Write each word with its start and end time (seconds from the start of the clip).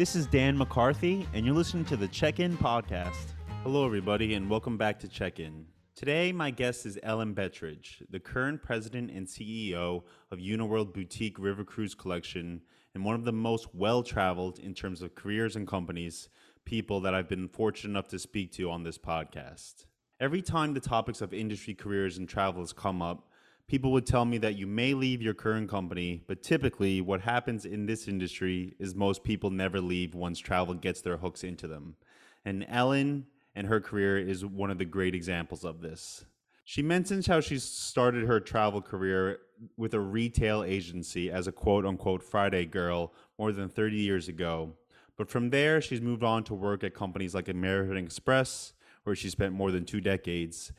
This 0.00 0.16
is 0.16 0.24
Dan 0.24 0.56
McCarthy, 0.56 1.28
and 1.34 1.44
you're 1.44 1.54
listening 1.54 1.84
to 1.84 1.94
the 1.94 2.08
Check 2.08 2.40
In 2.40 2.56
Podcast. 2.56 3.34
Hello, 3.64 3.84
everybody, 3.84 4.32
and 4.32 4.48
welcome 4.48 4.78
back 4.78 4.98
to 5.00 5.08
Check 5.08 5.40
In. 5.40 5.66
Today, 5.94 6.32
my 6.32 6.50
guest 6.50 6.86
is 6.86 6.98
Ellen 7.02 7.34
Bettridge, 7.34 8.02
the 8.08 8.18
current 8.18 8.62
president 8.62 9.10
and 9.10 9.26
CEO 9.26 10.02
of 10.30 10.38
Uniworld 10.38 10.94
Boutique 10.94 11.38
River 11.38 11.64
Cruise 11.64 11.94
Collection, 11.94 12.62
and 12.94 13.04
one 13.04 13.14
of 13.14 13.26
the 13.26 13.32
most 13.32 13.74
well 13.74 14.02
traveled 14.02 14.58
in 14.58 14.72
terms 14.72 15.02
of 15.02 15.14
careers 15.14 15.54
and 15.54 15.68
companies, 15.68 16.30
people 16.64 17.02
that 17.02 17.14
I've 17.14 17.28
been 17.28 17.50
fortunate 17.50 17.90
enough 17.90 18.08
to 18.08 18.18
speak 18.18 18.52
to 18.52 18.70
on 18.70 18.84
this 18.84 18.96
podcast. 18.96 19.84
Every 20.18 20.40
time 20.40 20.72
the 20.72 20.80
topics 20.80 21.20
of 21.20 21.34
industry 21.34 21.74
careers 21.74 22.16
and 22.16 22.26
travel 22.26 22.62
has 22.62 22.72
come 22.72 23.02
up, 23.02 23.29
people 23.70 23.92
would 23.92 24.04
tell 24.04 24.24
me 24.24 24.36
that 24.36 24.56
you 24.56 24.66
may 24.66 24.94
leave 24.94 25.22
your 25.22 25.32
current 25.32 25.70
company, 25.70 26.20
but 26.26 26.42
typically 26.42 27.00
what 27.00 27.20
happens 27.20 27.64
in 27.64 27.86
this 27.86 28.08
industry 28.08 28.74
is 28.80 28.96
most 28.96 29.22
people 29.22 29.48
never 29.48 29.80
leave 29.80 30.12
once 30.12 30.40
travel 30.40 30.74
gets 30.74 31.02
their 31.02 31.18
hooks 31.18 31.44
into 31.44 31.68
them. 31.68 31.94
And 32.44 32.66
Ellen 32.68 33.26
and 33.54 33.68
her 33.68 33.80
career 33.80 34.18
is 34.18 34.44
one 34.44 34.72
of 34.72 34.78
the 34.78 34.84
great 34.84 35.14
examples 35.14 35.64
of 35.64 35.82
this. 35.82 36.24
She 36.64 36.82
mentions 36.82 37.28
how 37.28 37.38
she 37.38 37.60
started 37.60 38.26
her 38.26 38.40
travel 38.40 38.82
career 38.82 39.38
with 39.76 39.94
a 39.94 40.00
retail 40.00 40.64
agency 40.64 41.30
as 41.30 41.46
a 41.46 41.52
quote 41.52 41.86
unquote 41.86 42.24
Friday 42.24 42.64
girl 42.64 43.14
more 43.38 43.52
than 43.52 43.68
30 43.68 43.96
years 43.96 44.26
ago. 44.26 44.72
But 45.16 45.30
from 45.30 45.50
there, 45.50 45.80
she's 45.80 46.00
moved 46.00 46.24
on 46.24 46.42
to 46.44 46.54
work 46.54 46.82
at 46.82 46.92
companies 46.92 47.36
like 47.36 47.48
American 47.48 47.98
Express, 47.98 48.72
where 49.04 49.14
she 49.14 49.30
spent 49.30 49.52
more 49.52 49.70
than 49.70 49.84
two 49.84 50.00
decades, 50.00 50.72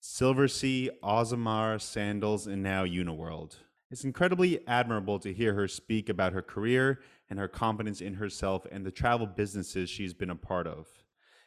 Silversea, 0.00 0.90
Azamara, 1.02 1.80
Sandals, 1.80 2.46
and 2.46 2.62
now 2.62 2.84
Uniworld. 2.84 3.56
It's 3.90 4.04
incredibly 4.04 4.66
admirable 4.68 5.18
to 5.18 5.32
hear 5.32 5.54
her 5.54 5.66
speak 5.66 6.08
about 6.08 6.32
her 6.32 6.42
career 6.42 7.00
and 7.30 7.38
her 7.38 7.48
confidence 7.48 8.00
in 8.00 8.14
herself 8.14 8.66
and 8.70 8.84
the 8.84 8.90
travel 8.90 9.26
businesses 9.26 9.90
she's 9.90 10.14
been 10.14 10.30
a 10.30 10.36
part 10.36 10.66
of. 10.66 10.86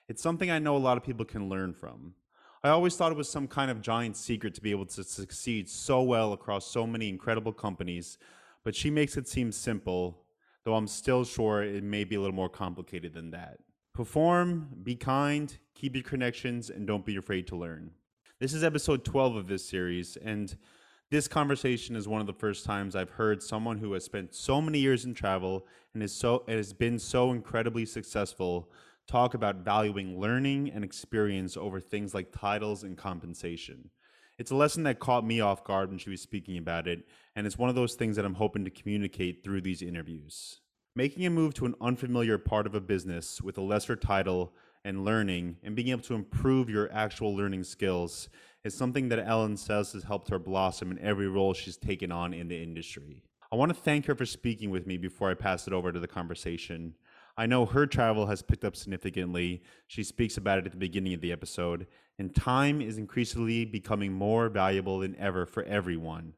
It's 0.07 0.21
something 0.21 0.51
I 0.51 0.59
know 0.59 0.75
a 0.75 0.79
lot 0.79 0.97
of 0.97 1.03
people 1.03 1.23
can 1.23 1.49
learn 1.49 1.73
from. 1.73 2.15
I 2.63 2.69
always 2.69 2.95
thought 2.95 3.11
it 3.11 3.17
was 3.17 3.29
some 3.29 3.47
kind 3.47 3.71
of 3.71 3.81
giant 3.81 4.17
secret 4.17 4.53
to 4.55 4.61
be 4.61 4.71
able 4.71 4.85
to 4.87 5.03
succeed 5.03 5.69
so 5.69 6.03
well 6.03 6.33
across 6.33 6.67
so 6.67 6.85
many 6.85 7.09
incredible 7.09 7.53
companies, 7.53 8.17
but 8.63 8.75
she 8.75 8.91
makes 8.91 9.17
it 9.17 9.27
seem 9.27 9.51
simple, 9.51 10.25
though 10.63 10.75
I'm 10.75 10.87
still 10.87 11.23
sure 11.23 11.63
it 11.63 11.83
may 11.83 12.03
be 12.03 12.15
a 12.15 12.19
little 12.19 12.35
more 12.35 12.49
complicated 12.49 13.13
than 13.13 13.31
that. 13.31 13.59
Perform, 13.93 14.69
be 14.83 14.95
kind, 14.95 15.57
keep 15.73 15.95
your 15.95 16.03
connections, 16.03 16.69
and 16.69 16.85
don't 16.85 17.05
be 17.05 17.15
afraid 17.15 17.47
to 17.47 17.55
learn. 17.55 17.91
This 18.41 18.55
is 18.55 18.63
episode 18.63 19.05
12 19.05 19.35
of 19.35 19.47
this 19.47 19.63
series, 19.63 20.17
and 20.17 20.57
this 21.11 21.27
conversation 21.27 21.95
is 21.95 22.07
one 22.07 22.21
of 22.21 22.25
the 22.25 22.33
first 22.33 22.65
times 22.65 22.95
I've 22.95 23.11
heard 23.11 23.43
someone 23.43 23.77
who 23.77 23.93
has 23.93 24.03
spent 24.03 24.33
so 24.33 24.59
many 24.59 24.79
years 24.79 25.05
in 25.05 25.13
travel 25.13 25.67
and 25.93 26.01
is 26.01 26.11
so 26.11 26.43
and 26.47 26.57
has 26.57 26.73
been 26.73 26.97
so 26.97 27.33
incredibly 27.33 27.85
successful 27.85 28.71
talk 29.05 29.35
about 29.35 29.57
valuing 29.57 30.19
learning 30.19 30.71
and 30.71 30.83
experience 30.83 31.55
over 31.55 31.79
things 31.79 32.15
like 32.15 32.31
titles 32.31 32.81
and 32.81 32.97
compensation. 32.97 33.91
It's 34.39 34.49
a 34.49 34.55
lesson 34.55 34.81
that 34.85 34.97
caught 34.97 35.23
me 35.23 35.39
off 35.39 35.63
guard 35.63 35.89
when 35.89 35.99
she 35.99 36.09
was 36.09 36.23
speaking 36.23 36.57
about 36.57 36.87
it, 36.87 37.07
and 37.35 37.45
it's 37.45 37.59
one 37.59 37.69
of 37.69 37.75
those 37.75 37.93
things 37.93 38.15
that 38.15 38.25
I'm 38.25 38.33
hoping 38.33 38.65
to 38.65 38.71
communicate 38.71 39.43
through 39.43 39.61
these 39.61 39.83
interviews. 39.83 40.61
Making 40.95 41.27
a 41.27 41.29
move 41.29 41.53
to 41.53 41.67
an 41.67 41.75
unfamiliar 41.79 42.39
part 42.39 42.65
of 42.65 42.73
a 42.73 42.81
business 42.81 43.39
with 43.39 43.59
a 43.59 43.61
lesser 43.61 43.95
title 43.95 44.55
and 44.83 45.05
learning 45.05 45.57
and 45.63 45.75
being 45.75 45.89
able 45.89 46.01
to 46.03 46.15
improve 46.15 46.69
your 46.69 46.91
actual 46.91 47.35
learning 47.35 47.63
skills 47.63 48.29
is 48.63 48.73
something 48.75 49.09
that 49.09 49.25
Ellen 49.27 49.57
says 49.57 49.93
has 49.93 50.03
helped 50.03 50.29
her 50.29 50.39
blossom 50.39 50.91
in 50.91 50.99
every 50.99 51.27
role 51.27 51.53
she's 51.53 51.77
taken 51.77 52.11
on 52.11 52.33
in 52.33 52.47
the 52.47 52.61
industry. 52.61 53.23
I 53.51 53.55
want 53.55 53.69
to 53.69 53.81
thank 53.81 54.05
her 54.05 54.15
for 54.15 54.25
speaking 54.25 54.69
with 54.69 54.87
me 54.87 54.97
before 54.97 55.29
I 55.29 55.33
pass 55.33 55.67
it 55.67 55.73
over 55.73 55.91
to 55.91 55.99
the 55.99 56.07
conversation. 56.07 56.95
I 57.37 57.45
know 57.47 57.65
her 57.65 57.85
travel 57.85 58.27
has 58.27 58.41
picked 58.41 58.63
up 58.63 58.75
significantly. 58.75 59.63
She 59.87 60.03
speaks 60.03 60.37
about 60.37 60.59
it 60.59 60.65
at 60.65 60.71
the 60.71 60.77
beginning 60.77 61.13
of 61.13 61.21
the 61.21 61.31
episode, 61.31 61.87
and 62.17 62.35
time 62.35 62.81
is 62.81 62.97
increasingly 62.97 63.65
becoming 63.65 64.13
more 64.13 64.47
valuable 64.47 64.99
than 64.99 65.15
ever 65.17 65.45
for 65.45 65.63
everyone. 65.63 66.33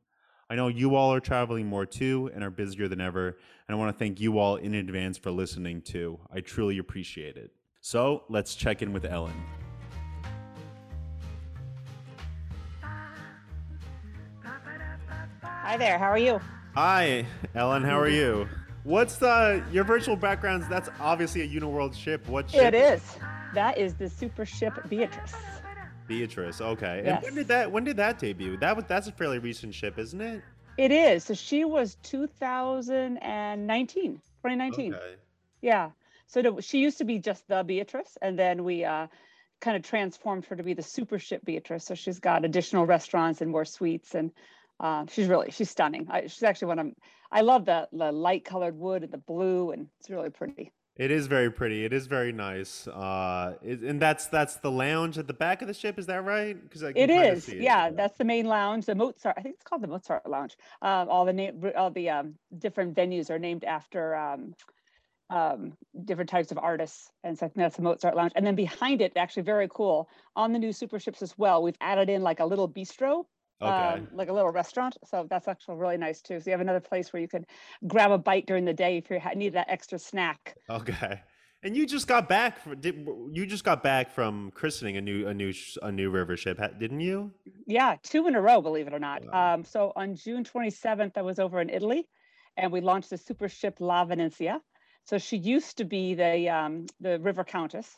I 0.50 0.56
know 0.56 0.68
you 0.68 0.96
all 0.96 1.14
are 1.14 1.20
traveling 1.20 1.68
more 1.68 1.86
too 1.86 2.30
and 2.34 2.44
are 2.44 2.50
busier 2.50 2.88
than 2.88 3.02
ever, 3.02 3.38
and 3.68 3.75
I 3.75 3.80
want 3.80 3.94
to 3.94 4.00
thank 4.00 4.20
you 4.20 4.40
all 4.40 4.56
in 4.56 4.75
advance 4.75 5.18
for 5.18 5.31
listening 5.31 5.81
too. 5.81 6.20
I 6.31 6.42
truly 6.42 6.78
appreciate 6.78 7.38
it. 7.38 7.52
So 7.86 8.24
let's 8.30 8.56
check 8.56 8.82
in 8.82 8.94
with 8.94 9.04
Ellen. 9.04 9.34
Hi 15.42 15.76
there. 15.76 16.00
How 16.00 16.10
are 16.10 16.18
you? 16.18 16.40
Hi, 16.76 17.26
Ellen. 17.54 17.84
How 17.84 18.00
are 18.00 18.08
you? 18.08 18.48
What's 18.86 19.18
the 19.18 19.62
your 19.74 19.84
virtual 19.84 20.16
backgrounds? 20.16 20.66
That's 20.70 20.88
obviously 21.02 21.42
a 21.42 21.48
Uniworld 21.48 21.94
ship. 21.94 22.26
What 22.30 22.50
ship? 22.50 22.74
It 22.74 22.76
is. 22.76 23.18
That 23.54 23.78
is 23.78 23.96
the 23.96 24.10
super 24.10 24.46
ship 24.46 24.80
Beatrice. 24.88 25.36
Beatrice. 26.08 26.62
Okay. 26.62 27.02
Yes. 27.04 27.18
And 27.18 27.26
when 27.26 27.36
did 27.36 27.50
that 27.50 27.70
when 27.70 27.84
did 27.84 27.98
that 27.98 28.18
debut? 28.18 28.56
That 28.56 28.78
was 28.78 28.86
that's 28.88 29.08
a 29.08 29.12
fairly 29.12 29.40
recent 29.40 29.76
ship, 29.76 30.00
isn't 30.00 30.22
it? 30.22 30.42
It 30.78 30.94
is. 30.94 31.26
So 31.26 31.34
she 31.34 31.66
was 31.66 31.98
2019, 32.04 34.14
2019. 34.14 34.94
Okay. 34.94 35.16
Yeah. 35.62 35.90
So 36.34 36.60
she 36.62 36.80
used 36.80 36.98
to 36.98 37.04
be 37.04 37.20
just 37.20 37.48
the 37.48 37.64
Beatrice, 37.64 38.18
and 38.20 38.38
then 38.38 38.64
we 38.64 38.84
uh, 38.84 39.06
kind 39.62 39.78
of 39.78 39.84
transformed 39.84 40.46
her 40.46 40.56
to 40.56 40.64
be 40.64 40.74
the 40.74 40.82
super 40.82 41.20
ship 41.20 41.46
Beatrice. 41.46 41.86
So 41.86 41.94
she's 41.94 42.20
got 42.20 42.44
additional 42.44 42.88
restaurants 42.88 43.42
and 43.42 43.52
more 43.52 43.66
suites, 43.66 44.16
and 44.16 44.32
uh, 44.80 45.06
she's 45.12 45.28
really 45.28 45.52
she's 45.52 45.70
stunning. 45.70 46.08
I, 46.10 46.22
she's 46.22 46.42
actually 46.42 46.70
one 46.70 46.80
of 46.80 46.88
I 47.32 47.42
love 47.42 47.66
the 47.66 47.88
the 47.94 48.12
light 48.12 48.46
colored 48.46 48.76
wood 48.76 49.04
and 49.04 49.14
the 49.14 49.20
blue, 49.20 49.72
and 49.72 49.88
it's 50.00 50.10
really 50.10 50.32
pretty. 50.32 50.72
It 50.96 51.12
is 51.12 51.26
very 51.26 51.52
pretty. 51.52 51.86
It 51.86 51.94
is 51.94 52.08
very 52.08 52.32
nice. 52.32 52.88
Uh, 52.88 53.56
it, 53.64 53.82
and 53.82 54.02
that's 54.02 54.26
that's 54.28 54.56
the 54.56 54.72
lounge 54.72 55.20
at 55.20 55.28
the 55.28 55.34
back 55.34 55.62
of 55.62 55.68
the 55.68 55.74
ship. 55.76 56.00
Is 56.00 56.08
that 56.08 56.24
right? 56.24 56.60
Because 56.60 56.82
It 56.96 57.12
is, 57.12 57.48
yeah. 57.50 57.92
That's 57.92 58.18
the 58.18 58.26
main 58.26 58.46
lounge, 58.46 58.86
the 58.88 58.96
Mozart. 58.96 59.36
I 59.38 59.42
think 59.42 59.56
it's 59.56 59.64
called 59.64 59.84
the 59.84 59.88
Mozart 59.88 60.28
Lounge. 60.28 60.58
Um, 60.82 61.10
all 61.10 61.26
the 61.26 61.34
name, 61.34 61.64
all 61.76 61.92
the 61.92 62.10
um, 62.10 62.36
different 62.58 62.96
venues 62.96 63.30
are 63.30 63.40
named 63.40 63.64
after 63.64 64.16
um, 64.16 64.54
um, 65.34 65.74
different 66.06 66.30
types 66.30 66.52
of 66.52 66.60
artists, 66.60 67.10
and 67.24 67.38
so 67.38 67.48
I 67.48 67.50
think 67.50 67.58
that's 67.58 67.76
the 67.76 67.82
Mozart 67.82 68.16
Lounge. 68.16 68.34
And 68.36 68.46
then 68.46 68.56
behind 68.56 69.02
it, 69.02 69.14
actually 69.16 69.44
very 69.44 69.68
cool, 69.68 70.08
on 70.36 70.54
the 70.54 70.60
new 70.60 70.72
super 70.72 71.00
ships 71.00 71.24
as 71.24 71.36
well. 71.38 71.64
We've 71.64 71.78
added 71.82 72.10
in 72.10 72.22
like 72.22 72.40
a 72.40 72.46
little 72.46 72.70
bistro. 72.70 73.26
Okay. 73.62 73.72
Um, 73.72 74.10
like 74.14 74.28
a 74.28 74.34
little 74.34 74.52
restaurant, 74.52 74.98
so 75.06 75.26
that's 75.30 75.48
actually 75.48 75.78
really 75.78 75.96
nice 75.96 76.22
too. 76.22 76.40
So 76.40 76.50
you 76.50 76.52
have 76.52 76.60
another 76.60 76.82
place 76.82 77.14
where 77.14 77.22
you 77.22 77.30
can 77.30 77.46
grab 77.88 78.12
a 78.12 78.18
bite 78.18 78.46
during 78.46 78.66
the 78.66 78.74
day 78.74 78.98
if 78.98 79.10
you 79.10 79.22
need 79.36 79.54
that 79.54 79.70
extra 79.70 79.98
snack. 79.98 80.58
Okay. 80.70 81.22
And 81.64 81.78
you 81.78 81.86
just 81.86 82.08
got 82.08 82.28
back. 82.28 82.60
You 82.84 83.46
just 83.46 83.64
got 83.64 83.82
back 83.82 84.12
from 84.12 84.52
christening 84.52 84.98
a 84.98 85.02
new 85.02 85.28
a 85.28 85.34
new 85.34 85.54
a 85.82 85.92
new 85.92 86.10
river 86.10 86.36
ship, 86.36 86.60
didn't 86.78 87.00
you? 87.00 87.32
Yeah, 87.66 87.96
two 88.04 88.28
in 88.28 88.36
a 88.36 88.42
row, 88.42 88.62
believe 88.62 88.88
it 88.88 88.94
or 88.94 89.00
not. 89.00 89.24
Wow. 89.26 89.54
Um, 89.54 89.64
so 89.64 89.94
on 89.96 90.16
June 90.16 90.44
27th, 90.44 91.14
I 91.16 91.22
was 91.22 91.40
over 91.40 91.62
in 91.62 91.70
Italy, 91.70 92.10
and 92.58 92.70
we 92.70 92.82
launched 92.82 93.12
the 93.12 93.18
super 93.18 93.48
ship 93.48 93.78
La 93.80 94.04
Venezia. 94.04 94.60
So 95.06 95.18
she 95.18 95.38
used 95.38 95.78
to 95.78 95.86
be 95.86 96.16
the 96.16 96.50
um, 96.50 96.86
the 97.00 97.19
River 97.19 97.44
Countess. 97.44 97.97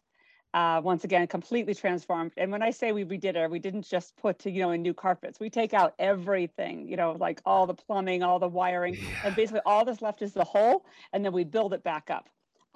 Uh, 0.53 0.79
once 0.81 1.03
again, 1.03 1.27
completely 1.27 1.73
transformed. 1.75 2.31
And 2.38 2.49
when 2.49 2.61
I 2.63 2.71
say 2.71 2.93
we 2.93 3.03
redid 3.03 3.35
her, 3.35 3.49
we 3.49 3.59
didn't 3.59 3.85
just 3.85 4.16
put 4.16 4.45
you 4.45 4.61
know 4.61 4.71
in 4.71 4.81
new 4.81 4.93
carpets. 4.93 5.39
We 5.39 5.49
take 5.49 5.73
out 5.73 5.94
everything, 5.99 6.88
you 6.88 6.95
know, 6.95 7.11
like 7.13 7.41
all 7.45 7.67
the 7.67 7.73
plumbing, 7.73 8.23
all 8.23 8.39
the 8.39 8.47
wiring, 8.47 8.97
and 9.23 9.35
basically 9.35 9.61
all 9.65 9.83
that's 9.83 10.01
left 10.01 10.21
is 10.21 10.33
the 10.33 10.45
hull, 10.45 10.85
and 11.11 11.25
then 11.25 11.33
we 11.33 11.44
build 11.44 11.73
it 11.73 11.83
back 11.83 12.09
up. 12.09 12.29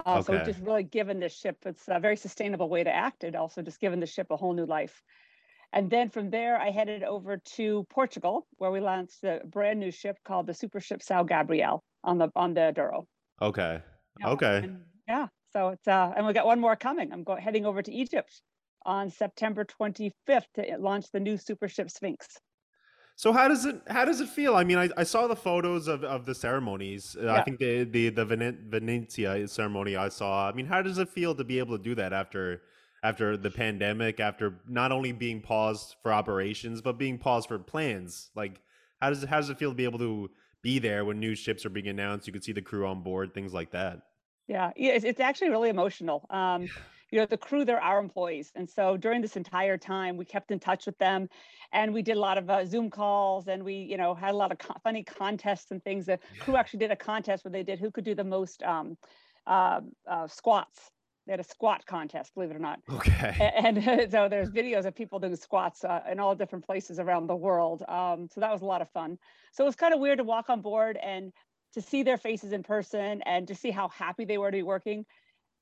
Uh, 0.04 0.20
So 0.20 0.32
we've 0.32 0.42
just 0.42 0.60
really 0.60 0.82
given 0.82 1.20
this 1.20 1.34
ship, 1.36 1.56
it's 1.64 1.84
a 1.88 1.98
very 2.00 2.16
sustainable 2.16 2.68
way 2.68 2.84
to 2.84 2.94
act, 2.94 3.24
It 3.24 3.34
also 3.34 3.62
just 3.62 3.80
given 3.80 4.00
the 4.00 4.06
ship 4.06 4.30
a 4.30 4.36
whole 4.36 4.52
new 4.54 4.66
life. 4.66 5.02
And 5.72 5.90
then 5.90 6.10
from 6.10 6.30
there, 6.30 6.58
I 6.60 6.70
headed 6.70 7.02
over 7.02 7.38
to 7.56 7.84
Portugal, 7.90 8.46
where 8.58 8.70
we 8.70 8.80
launched 8.80 9.24
a 9.24 9.40
brand 9.44 9.78
new 9.80 9.90
ship 9.90 10.18
called 10.24 10.46
the 10.46 10.54
Super 10.54 10.80
Ship 10.80 11.00
São 11.00 11.26
Gabriel 11.26 11.84
on 12.02 12.18
the 12.18 12.30
on 12.34 12.54
the 12.54 12.72
Douro. 12.74 13.06
Okay. 13.40 13.82
Yeah, 14.18 14.30
Okay. 14.30 14.56
and- 14.64 14.84
yeah. 15.08 15.28
So 15.52 15.70
it's 15.70 15.88
uh, 15.88 16.12
and 16.16 16.26
we 16.26 16.32
got 16.32 16.46
one 16.46 16.60
more 16.60 16.76
coming. 16.76 17.12
I'm 17.12 17.24
going 17.24 17.42
heading 17.42 17.66
over 17.66 17.82
to 17.82 17.92
Egypt 17.92 18.42
on 18.86 19.10
September 19.10 19.64
25th 19.64 20.44
to 20.54 20.76
launch 20.78 21.10
the 21.12 21.18
new 21.20 21.36
Super 21.36 21.68
Ship 21.68 21.90
Sphinx. 21.90 22.26
So 23.16 23.32
how 23.32 23.48
does 23.48 23.66
it 23.66 23.82
how 23.88 24.04
does 24.04 24.20
it 24.20 24.28
feel? 24.28 24.54
I 24.54 24.64
mean, 24.64 24.78
I, 24.78 24.88
I 24.96 25.02
saw 25.02 25.26
the 25.26 25.36
photos 25.36 25.88
of, 25.88 26.04
of 26.04 26.24
the 26.24 26.34
ceremonies. 26.34 27.16
Uh, 27.20 27.32
I 27.32 27.42
think 27.42 27.58
the 27.58 27.84
the 27.84 28.10
the 28.10 28.24
Vene- 28.24 28.64
Venezia 28.70 29.46
ceremony 29.48 29.96
I 29.96 30.08
saw. 30.08 30.48
I 30.48 30.52
mean, 30.52 30.66
how 30.66 30.80
does 30.82 30.98
it 30.98 31.08
feel 31.08 31.34
to 31.34 31.44
be 31.44 31.58
able 31.58 31.76
to 31.76 31.82
do 31.82 31.94
that 31.96 32.12
after 32.12 32.62
after 33.02 33.36
the 33.36 33.50
pandemic, 33.50 34.20
after 34.20 34.60
not 34.68 34.92
only 34.92 35.10
being 35.12 35.40
paused 35.40 35.96
for 36.02 36.12
operations 36.12 36.80
but 36.80 36.96
being 36.96 37.18
paused 37.18 37.48
for 37.48 37.58
plans? 37.58 38.30
Like, 38.36 38.60
how 39.00 39.10
does 39.10 39.22
it 39.24 39.28
how 39.28 39.38
does 39.40 39.50
it 39.50 39.58
feel 39.58 39.70
to 39.70 39.76
be 39.76 39.84
able 39.84 39.98
to 39.98 40.30
be 40.62 40.78
there 40.78 41.04
when 41.04 41.20
new 41.20 41.34
ships 41.34 41.64
are 41.64 41.70
being 41.70 41.88
announced? 41.88 42.26
You 42.26 42.32
can 42.32 42.42
see 42.42 42.52
the 42.52 42.62
crew 42.62 42.86
on 42.86 43.02
board, 43.02 43.34
things 43.34 43.52
like 43.52 43.70
that. 43.72 44.00
Yeah, 44.46 44.72
yeah, 44.76 44.92
it's, 44.92 45.04
it's 45.04 45.20
actually 45.20 45.50
really 45.50 45.68
emotional. 45.68 46.26
Um, 46.30 46.70
you 47.10 47.18
know, 47.18 47.26
the 47.26 47.36
crew, 47.36 47.64
they're 47.64 47.80
our 47.80 47.98
employees. 47.98 48.52
And 48.54 48.68
so 48.68 48.96
during 48.96 49.20
this 49.20 49.36
entire 49.36 49.78
time, 49.78 50.16
we 50.16 50.24
kept 50.24 50.50
in 50.50 50.58
touch 50.58 50.86
with 50.86 50.98
them 50.98 51.28
and 51.72 51.92
we 51.92 52.02
did 52.02 52.16
a 52.16 52.20
lot 52.20 52.38
of 52.38 52.48
uh, 52.50 52.64
Zoom 52.64 52.90
calls 52.90 53.48
and 53.48 53.64
we, 53.64 53.74
you 53.74 53.96
know, 53.96 54.14
had 54.14 54.32
a 54.32 54.36
lot 54.36 54.52
of 54.52 54.58
co- 54.58 54.74
funny 54.82 55.04
contests 55.04 55.70
and 55.70 55.82
things. 55.82 56.06
The 56.06 56.18
crew 56.38 56.56
actually 56.56 56.80
did 56.80 56.90
a 56.90 56.96
contest 56.96 57.44
where 57.44 57.52
they 57.52 57.62
did 57.62 57.78
who 57.78 57.90
could 57.90 58.04
do 58.04 58.14
the 58.14 58.24
most 58.24 58.62
um, 58.62 58.96
uh, 59.46 59.80
uh, 60.08 60.28
squats. 60.28 60.90
They 61.26 61.32
had 61.32 61.40
a 61.40 61.44
squat 61.44 61.84
contest, 61.86 62.34
believe 62.34 62.50
it 62.50 62.56
or 62.56 62.60
not. 62.60 62.80
Okay. 62.90 63.52
And, 63.56 63.78
and 63.78 64.10
so 64.10 64.28
there's 64.28 64.50
videos 64.50 64.84
of 64.84 64.94
people 64.94 65.18
doing 65.18 65.36
squats 65.36 65.84
uh, 65.84 66.00
in 66.10 66.18
all 66.18 66.34
different 66.34 66.64
places 66.64 66.98
around 66.98 67.26
the 67.26 67.36
world. 67.36 67.82
Um, 67.88 68.28
so 68.32 68.40
that 68.40 68.50
was 68.50 68.62
a 68.62 68.66
lot 68.66 68.82
of 68.82 68.90
fun. 68.90 69.18
So 69.52 69.64
it 69.64 69.66
was 69.66 69.76
kind 69.76 69.94
of 69.94 70.00
weird 70.00 70.18
to 70.18 70.24
walk 70.24 70.48
on 70.48 70.60
board 70.60 70.98
and 71.02 71.32
to 71.74 71.80
see 71.82 72.02
their 72.02 72.16
faces 72.16 72.52
in 72.52 72.62
person 72.62 73.22
and 73.26 73.46
to 73.48 73.54
see 73.54 73.70
how 73.70 73.88
happy 73.88 74.24
they 74.24 74.38
were 74.38 74.50
to 74.50 74.56
be 74.56 74.62
working. 74.62 75.04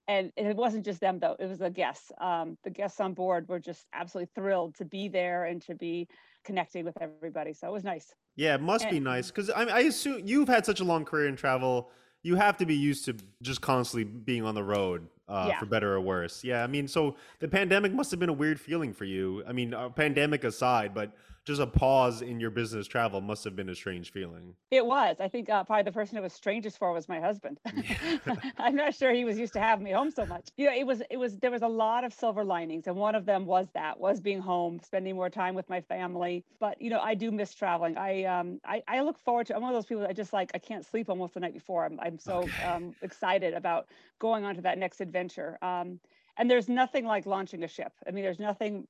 And 0.07 0.33
it 0.39 0.57
wasn't 0.57 0.87
just 0.87 1.01
them 1.01 1.19
though; 1.19 1.37
it 1.39 1.45
was 1.45 1.59
the 1.59 1.69
guests. 1.69 2.11
Um, 2.19 2.57
the 2.65 2.71
guests 2.71 2.99
on 2.99 3.13
board 3.13 3.47
were 3.47 3.61
just 3.61 3.85
absolutely 3.93 4.31
thrilled 4.35 4.75
to 4.77 4.87
be 4.87 5.09
there 5.09 5.45
and 5.45 5.61
to 5.67 5.75
be 5.75 6.09
connecting 6.47 6.87
with 6.87 6.97
everybody. 6.99 7.53
So 7.53 7.69
it 7.69 7.73
was 7.73 7.85
nice. 7.85 8.15
Yeah, 8.35 8.55
it 8.55 8.63
must 8.63 8.85
And- 8.85 8.93
be 8.93 9.01
nice 9.01 9.31
because 9.31 9.51
I, 9.51 9.65
I 9.65 9.81
assume 9.81 10.23
you've 10.25 10.49
had 10.49 10.65
such 10.65 10.81
a 10.81 10.85
long 10.85 11.05
career 11.05 11.29
in 11.29 11.37
travel. 11.37 11.91
You 12.23 12.37
have 12.37 12.57
to 12.57 12.65
be 12.65 12.75
used 12.75 13.05
to 13.05 13.17
just 13.43 13.61
constantly 13.61 14.05
being 14.05 14.45
on 14.45 14.55
the 14.55 14.65
road, 14.65 15.09
uh, 15.29 15.47
Yeah. 15.49 15.59
for 15.59 15.67
better 15.67 15.95
or 15.95 16.01
worse. 16.01 16.43
Yeah, 16.45 16.65
I 16.65 16.67
mean, 16.67 16.89
so 16.89 17.17
the 17.39 17.49
pandemic 17.49 17.93
must 17.93 18.11
have 18.11 18.21
been 18.21 18.29
a 18.29 18.33
weird 18.35 18.61
feeling 18.61 18.93
for 18.93 19.05
you. 19.05 19.43
I 19.47 19.53
mean, 19.53 19.75
uh, 19.75 19.89
pandemic 19.91 20.45
aside, 20.45 20.95
but 20.95 21.13
just 21.45 21.61
a 21.63 21.67
pause 21.67 22.21
in 22.21 22.41
your 22.41 22.51
business 22.51 22.87
travel 22.87 23.23
must 23.23 23.43
have 23.45 23.57
been 23.57 23.71
a 23.71 23.75
strange 23.75 24.13
feeling. 24.13 24.55
It 24.71 24.85
was. 24.85 25.17
I 25.19 25.29
think 25.29 25.49
uh, 25.49 25.65
probably 25.65 25.85
the 25.85 25.93
person 25.93 26.19
it 26.19 26.21
was 26.23 26.35
strangest 26.35 26.77
for 26.77 26.93
was 26.93 27.09
my 27.09 27.21
husband. 27.21 27.59
I'm 28.59 28.75
not 28.77 28.95
sure 28.95 29.13
he 29.15 29.25
was 29.25 29.39
used 29.39 29.55
to 29.55 29.61
having 29.61 29.85
me 29.85 29.93
home 29.93 30.11
so 30.11 30.27
much. 30.27 30.49
You 30.59 30.67
know, 30.67 30.75
it 30.75 30.87
was. 30.87 31.03
It 31.11 31.17
was. 31.17 31.39
There 31.39 31.51
was 31.51 31.63
a 31.63 31.69
lot 31.69 32.05
of 32.05 32.13
silver 32.13 32.45
linings, 32.45 32.87
and 32.87 32.97
one 32.97 33.15
of 33.15 33.25
them 33.25 33.47
was 33.47 33.67
that 33.73 33.99
was 33.99 34.21
being 34.21 34.41
home, 34.41 34.79
spending 34.85 35.15
more 35.17 35.31
time 35.31 35.55
with 35.55 35.69
my 35.71 35.81
family. 35.81 36.45
But 36.61 36.81
you 36.83 36.91
know, 36.91 37.01
I 37.01 37.15
do 37.15 37.31
miss 37.31 37.55
traveling. 37.55 37.97
I 37.97 38.25
um, 38.25 38.61
I, 38.65 38.83
I 38.87 39.01
look 39.01 39.19
forward 39.19 39.47
to. 39.47 39.57
I'm 39.57 39.63
one 39.63 39.71
of 39.73 39.77
those 39.77 39.87
people 39.87 40.03
that 40.03 40.11
I 40.11 40.13
just 40.15 40.35
like. 40.35 40.51
I 40.55 40.59
can't 40.59 40.85
sleep 40.85 41.09
almost 41.09 41.33
the 41.35 41.41
night 41.41 41.55
before. 41.55 41.87
I'm 41.87 41.99
I'm 42.01 42.19
so 42.19 42.39
Okay. 42.41 42.63
um, 42.65 42.95
excited 43.03 43.55
about 43.55 43.87
going 44.19 44.45
on 44.45 44.55
to 44.57 44.61
that 44.63 44.77
next 44.79 45.01
adventure. 45.01 45.18
Um, 45.63 46.01
and 46.37 46.51
there's 46.51 46.69
nothing 46.69 47.05
like 47.05 47.27
launching 47.27 47.65
a 47.65 47.69
ship. 47.69 47.93
I 48.07 48.11
mean, 48.11 48.25
there's 48.25 48.39
nothing 48.39 48.87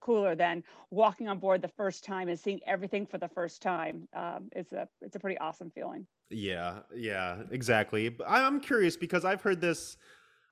cooler 0.00 0.34
than 0.34 0.62
walking 0.90 1.28
on 1.28 1.38
board 1.38 1.62
the 1.62 1.68
first 1.68 2.04
time 2.04 2.28
and 2.28 2.38
seeing 2.38 2.60
everything 2.66 3.06
for 3.06 3.18
the 3.18 3.28
first 3.28 3.62
time. 3.62 4.08
Um, 4.14 4.48
it's 4.52 4.72
a 4.72 4.88
it's 5.00 5.16
a 5.16 5.18
pretty 5.18 5.38
awesome 5.38 5.70
feeling. 5.70 6.06
Yeah, 6.30 6.80
yeah, 6.94 7.42
exactly. 7.50 8.08
But 8.08 8.26
I'm 8.28 8.60
curious 8.60 8.96
because 8.96 9.24
I've 9.24 9.42
heard 9.42 9.60
this. 9.60 9.96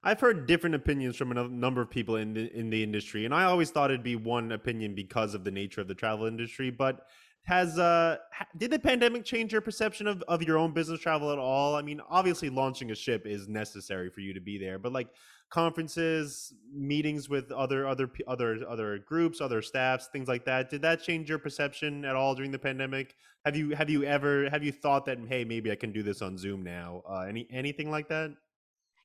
I've 0.02 0.20
heard 0.20 0.46
different 0.46 0.74
opinions 0.74 1.16
from 1.16 1.30
a 1.36 1.46
number 1.46 1.82
of 1.82 1.90
people 1.90 2.16
in 2.16 2.32
the 2.32 2.56
in 2.56 2.70
the 2.70 2.82
industry, 2.82 3.24
and 3.24 3.34
I 3.34 3.44
always 3.44 3.70
thought 3.70 3.90
it'd 3.90 4.02
be 4.02 4.16
one 4.16 4.52
opinion 4.52 4.94
because 4.94 5.34
of 5.34 5.44
the 5.44 5.50
nature 5.50 5.80
of 5.80 5.88
the 5.88 5.94
travel 5.94 6.26
industry. 6.26 6.70
But 6.70 7.06
has 7.44 7.78
uh 7.78 8.16
did 8.56 8.70
the 8.70 8.78
pandemic 8.78 9.24
change 9.24 9.52
your 9.52 9.60
perception 9.60 10.06
of 10.06 10.22
of 10.28 10.42
your 10.42 10.58
own 10.58 10.72
business 10.72 11.00
travel 11.00 11.32
at 11.32 11.38
all? 11.38 11.74
I 11.74 11.82
mean, 11.82 12.00
obviously, 12.08 12.50
launching 12.50 12.90
a 12.90 12.94
ship 12.94 13.26
is 13.26 13.48
necessary 13.48 14.10
for 14.10 14.20
you 14.20 14.32
to 14.34 14.40
be 14.40 14.58
there, 14.58 14.78
but 14.78 14.92
like 14.92 15.08
conferences, 15.50 16.54
meetings 16.72 17.28
with 17.28 17.50
other 17.50 17.86
other 17.86 18.10
other 18.28 18.58
other 18.68 18.98
groups, 18.98 19.40
other 19.40 19.62
staffs, 19.62 20.08
things 20.12 20.28
like 20.28 20.44
that. 20.44 20.70
Did 20.70 20.82
that 20.82 21.02
change 21.02 21.28
your 21.28 21.38
perception 21.38 22.04
at 22.04 22.14
all 22.14 22.34
during 22.34 22.52
the 22.52 22.58
pandemic? 22.58 23.14
Have 23.44 23.56
you 23.56 23.70
have 23.70 23.90
you 23.90 24.04
ever 24.04 24.48
have 24.50 24.62
you 24.62 24.72
thought 24.72 25.06
that 25.06 25.18
hey 25.28 25.44
maybe 25.44 25.70
I 25.72 25.76
can 25.76 25.92
do 25.92 26.02
this 26.02 26.22
on 26.22 26.38
Zoom 26.38 26.62
now? 26.62 27.02
Uh, 27.08 27.20
any 27.28 27.48
anything 27.50 27.90
like 27.90 28.08
that? 28.08 28.32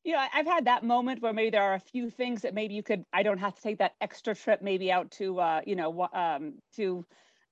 you 0.05 0.11
know, 0.11 0.23
I've 0.31 0.45
had 0.45 0.65
that 0.65 0.83
moment 0.83 1.23
where 1.23 1.33
maybe 1.33 1.49
there 1.49 1.63
are 1.63 1.73
a 1.73 1.79
few 1.79 2.11
things 2.11 2.43
that 2.43 2.53
maybe 2.53 2.75
you 2.75 2.83
could, 2.83 3.03
I 3.11 3.23
don't 3.23 3.39
have 3.39 3.55
to 3.55 3.61
take 3.61 3.79
that 3.79 3.95
extra 4.01 4.35
trip 4.35 4.61
maybe 4.61 4.91
out 4.91 5.09
to, 5.13 5.39
uh, 5.39 5.61
you 5.65 5.75
know, 5.75 6.07
um, 6.13 6.53
to, 6.75 7.03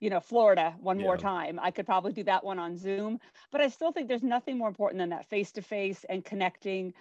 you 0.03 0.09
know, 0.09 0.19
Florida 0.19 0.75
one 0.81 0.97
more 0.99 1.15
time. 1.15 1.57
I 1.63 1.71
could 1.71 1.85
probably 1.85 2.11
do 2.11 2.25
that 2.25 2.43
one 2.43 2.59
on 2.59 2.77
Zoom, 2.77 3.21
but 3.51 3.61
I 3.61 3.69
still 3.69 3.93
think 3.93 4.09
there's 4.09 4.21
nothing 4.21 4.57
more 4.57 4.67
important 4.67 4.99
than 4.99 5.09
that 5.11 5.25
face 5.29 5.49
to 5.53 5.61
face 5.61 6.05
and 6.09 6.25
connecting, 6.25 6.93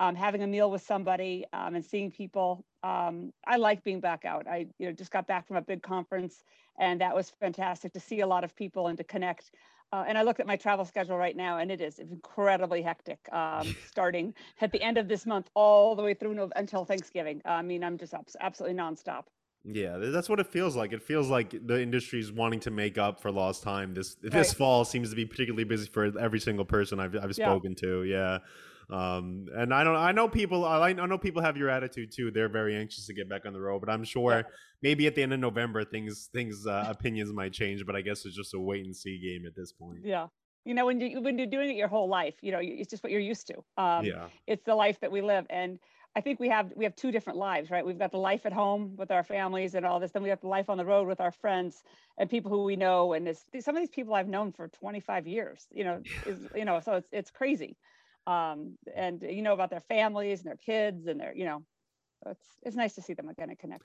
um, 0.00 0.14
having 0.14 0.42
a 0.42 0.46
meal 0.46 0.70
with 0.70 0.80
somebody 0.80 1.44
um, 1.52 1.74
and 1.74 1.84
seeing 1.84 2.10
people. 2.10 2.64
Um, 2.82 3.30
I 3.46 3.58
like 3.58 3.84
being 3.84 4.00
back 4.00 4.24
out. 4.24 4.48
I, 4.48 4.68
you 4.78 4.86
know, 4.86 4.92
just 4.92 5.10
got 5.10 5.26
back 5.26 5.46
from 5.46 5.56
a 5.56 5.60
big 5.60 5.82
conference 5.82 6.44
and 6.78 6.98
that 7.02 7.14
was 7.14 7.28
fantastic 7.28 7.92
to 7.92 8.00
see 8.00 8.20
a 8.20 8.26
lot 8.26 8.42
of 8.42 8.56
people 8.56 8.86
and 8.86 8.96
to 8.96 9.04
connect. 9.04 9.50
Uh, 9.92 10.04
and 10.08 10.16
I 10.16 10.22
look 10.22 10.40
at 10.40 10.46
my 10.46 10.56
travel 10.56 10.86
schedule 10.86 11.18
right 11.18 11.36
now, 11.36 11.58
and 11.58 11.70
it 11.70 11.82
is 11.82 11.98
incredibly 11.98 12.80
hectic. 12.80 13.18
Um, 13.32 13.76
starting 13.86 14.34
at 14.62 14.72
the 14.72 14.80
end 14.80 14.96
of 14.96 15.08
this 15.08 15.26
month, 15.26 15.50
all 15.54 15.94
the 15.94 16.02
way 16.02 16.14
through 16.14 16.34
no, 16.34 16.50
until 16.56 16.86
Thanksgiving. 16.86 17.42
I 17.44 17.60
mean, 17.60 17.84
I'm 17.84 17.98
just 17.98 18.14
abs- 18.14 18.36
absolutely 18.40 18.78
nonstop. 18.78 19.24
Yeah, 19.68 19.96
that's 19.98 20.28
what 20.28 20.38
it 20.38 20.46
feels 20.46 20.76
like. 20.76 20.92
It 20.92 21.02
feels 21.02 21.28
like 21.28 21.50
the 21.66 21.82
industry's 21.82 22.30
wanting 22.30 22.60
to 22.60 22.70
make 22.70 22.98
up 22.98 23.20
for 23.20 23.32
lost 23.32 23.62
time. 23.64 23.94
This 23.94 24.14
this 24.22 24.52
fall 24.54 24.84
seems 24.84 25.10
to 25.10 25.16
be 25.16 25.26
particularly 25.26 25.64
busy 25.64 25.88
for 25.88 26.16
every 26.18 26.38
single 26.40 26.64
person 26.64 27.00
I've 27.00 27.16
I've 27.16 27.36
Yeah. 27.36 27.46
spoken 27.46 27.74
to. 27.76 28.04
Yeah. 28.04 28.38
Um, 28.88 29.46
and 29.52 29.74
I 29.74 29.82
don't 29.82 29.96
I 29.96 30.12
know 30.12 30.28
people 30.28 30.64
I 30.64 30.90
I 30.90 30.92
know 30.92 31.18
people 31.18 31.42
have 31.42 31.56
your 31.56 31.68
attitude 31.68 32.12
too. 32.14 32.30
They're 32.30 32.48
very 32.48 32.76
anxious 32.76 33.06
to 33.06 33.14
get 33.14 33.28
back 33.28 33.44
on 33.44 33.52
the 33.52 33.60
road, 33.60 33.80
but 33.80 33.90
I'm 33.90 34.04
sure 34.04 34.44
maybe 34.82 35.08
at 35.08 35.16
the 35.16 35.22
end 35.22 35.32
of 35.32 35.40
November 35.40 35.84
things 35.84 36.28
things 36.32 36.64
uh, 36.66 36.84
opinions 36.88 37.32
might 37.32 37.52
change, 37.52 37.84
but 37.84 37.96
I 37.96 38.02
guess 38.02 38.24
it's 38.24 38.36
just 38.36 38.54
a 38.54 38.60
wait 38.60 38.84
and 38.84 38.94
see 38.94 39.18
game 39.18 39.44
at 39.46 39.56
this 39.56 39.72
point. 39.72 40.00
Yeah. 40.04 40.28
You 40.64 40.74
know, 40.74 40.86
when 40.86 41.00
you 41.00 41.20
when 41.20 41.36
you're 41.38 41.48
doing 41.48 41.70
it 41.70 41.76
your 41.76 41.88
whole 41.88 42.08
life, 42.08 42.34
you 42.42 42.52
know, 42.52 42.60
it's 42.62 42.90
just 42.90 43.02
what 43.02 43.10
you're 43.10 43.20
used 43.20 43.48
to. 43.48 43.56
Um, 43.82 44.04
yeah. 44.04 44.28
It's 44.46 44.64
the 44.64 44.74
life 44.74 44.98
that 45.00 45.10
we 45.10 45.20
live, 45.20 45.46
and 45.50 45.78
I 46.16 46.22
think 46.22 46.40
we 46.40 46.48
have 46.48 46.72
we 46.74 46.84
have 46.84 46.96
two 46.96 47.12
different 47.12 47.38
lives, 47.38 47.70
right? 47.70 47.84
We've 47.84 47.98
got 47.98 48.10
the 48.10 48.16
life 48.18 48.46
at 48.46 48.52
home 48.52 48.96
with 48.96 49.10
our 49.10 49.22
families 49.22 49.74
and 49.74 49.84
all 49.84 50.00
this, 50.00 50.12
then 50.12 50.22
we 50.22 50.30
have 50.30 50.40
the 50.40 50.48
life 50.48 50.70
on 50.70 50.78
the 50.78 50.84
road 50.86 51.06
with 51.06 51.20
our 51.20 51.30
friends 51.30 51.82
and 52.16 52.30
people 52.30 52.50
who 52.50 52.64
we 52.64 52.74
know. 52.74 53.12
And 53.12 53.28
it's 53.28 53.44
some 53.60 53.76
of 53.76 53.82
these 53.82 53.90
people 53.90 54.14
I've 54.14 54.26
known 54.26 54.50
for 54.52 54.66
25 54.68 55.26
years. 55.26 55.66
You 55.70 55.84
know, 55.84 56.04
is 56.24 56.40
you 56.54 56.64
know, 56.64 56.80
so 56.80 56.94
it's 56.94 57.08
it's 57.12 57.30
crazy. 57.30 57.76
Um, 58.26 58.78
and 58.94 59.22
you 59.22 59.42
know 59.42 59.52
about 59.52 59.68
their 59.68 59.82
families 59.82 60.40
and 60.40 60.48
their 60.48 60.56
kids 60.56 61.06
and 61.06 61.20
their, 61.20 61.36
you 61.36 61.44
know, 61.44 61.62
it's 62.24 62.46
it's 62.62 62.76
nice 62.76 62.94
to 62.94 63.02
see 63.02 63.12
them 63.12 63.28
again 63.28 63.50
and 63.50 63.58
connect. 63.58 63.84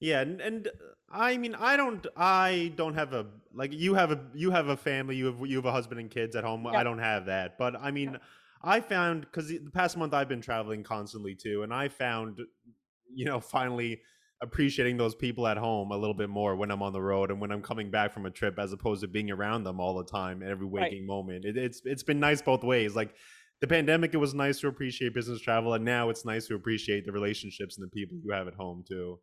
Yeah, 0.00 0.20
and, 0.20 0.40
and 0.40 0.68
uh, 0.68 0.70
I 1.10 1.36
mean, 1.36 1.54
I 1.54 1.76
don't, 1.76 2.06
I 2.16 2.72
don't 2.76 2.94
have 2.94 3.12
a 3.12 3.26
like 3.52 3.72
you 3.72 3.94
have 3.94 4.12
a 4.12 4.20
you 4.34 4.50
have 4.50 4.68
a 4.68 4.76
family, 4.76 5.16
you 5.16 5.26
have 5.26 5.46
you 5.46 5.56
have 5.56 5.66
a 5.66 5.72
husband 5.72 6.00
and 6.00 6.10
kids 6.10 6.36
at 6.36 6.44
home. 6.44 6.66
I 6.66 6.82
don't 6.84 6.98
have 6.98 7.26
that, 7.26 7.58
but 7.58 7.76
I 7.76 7.90
mean, 7.90 8.12
Yeah. 8.12 8.18
I 8.66 8.80
found 8.80 9.22
because 9.22 9.48
the 9.48 9.70
past 9.72 9.96
month 9.96 10.12
I've 10.12 10.28
been 10.28 10.40
traveling 10.40 10.82
constantly 10.82 11.34
too, 11.34 11.62
and 11.62 11.72
I 11.72 11.88
found, 11.88 12.40
you 13.14 13.24
know, 13.24 13.40
finally 13.40 14.00
appreciating 14.42 14.96
those 14.98 15.14
people 15.14 15.46
at 15.46 15.56
home 15.56 15.92
a 15.92 15.96
little 15.96 16.14
bit 16.14 16.28
more 16.28 16.56
when 16.56 16.70
I'm 16.70 16.82
on 16.82 16.92
the 16.92 17.00
road 17.00 17.30
and 17.30 17.40
when 17.40 17.50
I'm 17.50 17.62
coming 17.62 17.90
back 17.90 18.12
from 18.12 18.26
a 18.26 18.30
trip, 18.30 18.58
as 18.58 18.72
opposed 18.72 19.00
to 19.00 19.08
being 19.08 19.30
around 19.30 19.64
them 19.64 19.80
all 19.80 19.96
the 19.96 20.04
time, 20.04 20.42
every 20.42 20.66
Right. 20.66 20.90
waking 20.90 21.06
moment. 21.06 21.44
It, 21.44 21.56
it's 21.56 21.80
it's 21.84 22.02
been 22.02 22.20
nice 22.20 22.42
both 22.42 22.62
ways. 22.64 22.94
Like 22.94 23.14
the 23.60 23.66
pandemic, 23.66 24.12
it 24.12 24.18
was 24.18 24.34
nice 24.34 24.60
to 24.60 24.68
appreciate 24.68 25.14
business 25.14 25.40
travel, 25.40 25.72
and 25.74 25.84
now 25.84 26.10
it's 26.10 26.24
nice 26.24 26.46
to 26.48 26.54
appreciate 26.54 27.06
the 27.06 27.12
relationships 27.12 27.78
and 27.78 27.86
the 27.86 27.90
people 27.90 28.18
you 28.22 28.32
have 28.32 28.48
at 28.48 28.54
home 28.54 28.84
too. 28.86 29.18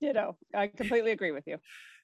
You 0.00 0.12
know, 0.14 0.36
I 0.54 0.66
completely 0.66 1.10
agree 1.12 1.30
with 1.30 1.46
you. 1.46 1.58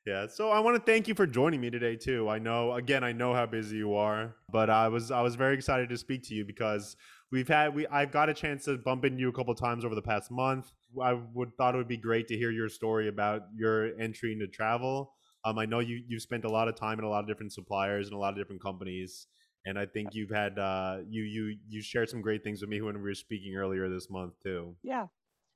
Yeah, 0.06 0.28
so 0.28 0.50
I 0.50 0.60
want 0.60 0.76
to 0.76 0.82
thank 0.92 1.08
you 1.08 1.14
for 1.14 1.26
joining 1.26 1.60
me 1.60 1.68
today 1.68 1.96
too. 1.96 2.28
I 2.28 2.38
know 2.38 2.74
again, 2.74 3.02
I 3.02 3.12
know 3.12 3.34
how 3.34 3.44
busy 3.46 3.78
you 3.78 3.94
are, 3.94 4.36
but 4.52 4.70
I 4.70 4.86
was 4.88 5.10
I 5.10 5.20
was 5.20 5.34
very 5.34 5.54
excited 5.54 5.88
to 5.88 5.96
speak 5.96 6.22
to 6.28 6.34
you 6.34 6.44
because 6.44 6.96
we've 7.32 7.48
had 7.48 7.74
we 7.74 7.88
I've 7.88 8.12
got 8.12 8.28
a 8.28 8.34
chance 8.34 8.66
to 8.66 8.78
bump 8.78 9.04
into 9.04 9.18
you 9.18 9.28
a 9.28 9.32
couple 9.32 9.52
times 9.56 9.84
over 9.84 9.96
the 9.96 10.02
past 10.02 10.30
month. 10.30 10.70
I 11.02 11.14
would 11.14 11.56
thought 11.56 11.74
it 11.74 11.78
would 11.78 11.88
be 11.88 11.96
great 11.96 12.28
to 12.28 12.36
hear 12.36 12.52
your 12.52 12.68
story 12.68 13.08
about 13.08 13.42
your 13.56 13.98
entry 14.00 14.32
into 14.32 14.46
travel. 14.46 15.14
Um, 15.44 15.58
I 15.58 15.66
know 15.66 15.80
you 15.80 16.04
you've 16.06 16.22
spent 16.22 16.44
a 16.44 16.50
lot 16.50 16.68
of 16.68 16.76
time 16.76 17.00
in 17.00 17.04
a 17.04 17.08
lot 17.08 17.20
of 17.20 17.26
different 17.26 17.52
suppliers 17.52 18.06
and 18.06 18.14
a 18.14 18.18
lot 18.18 18.32
of 18.32 18.38
different 18.38 18.62
companies, 18.62 19.26
and 19.64 19.76
I 19.76 19.86
think 19.86 20.14
you've 20.14 20.30
had 20.30 20.56
uh, 20.58 20.98
you 21.08 21.24
you 21.24 21.56
you 21.66 21.82
shared 21.82 22.10
some 22.10 22.20
great 22.20 22.44
things 22.44 22.60
with 22.60 22.70
me 22.70 22.80
when 22.80 22.94
we 22.94 23.02
were 23.02 23.14
speaking 23.14 23.56
earlier 23.56 23.88
this 23.88 24.08
month 24.08 24.34
too. 24.40 24.76
Yeah. 24.84 25.06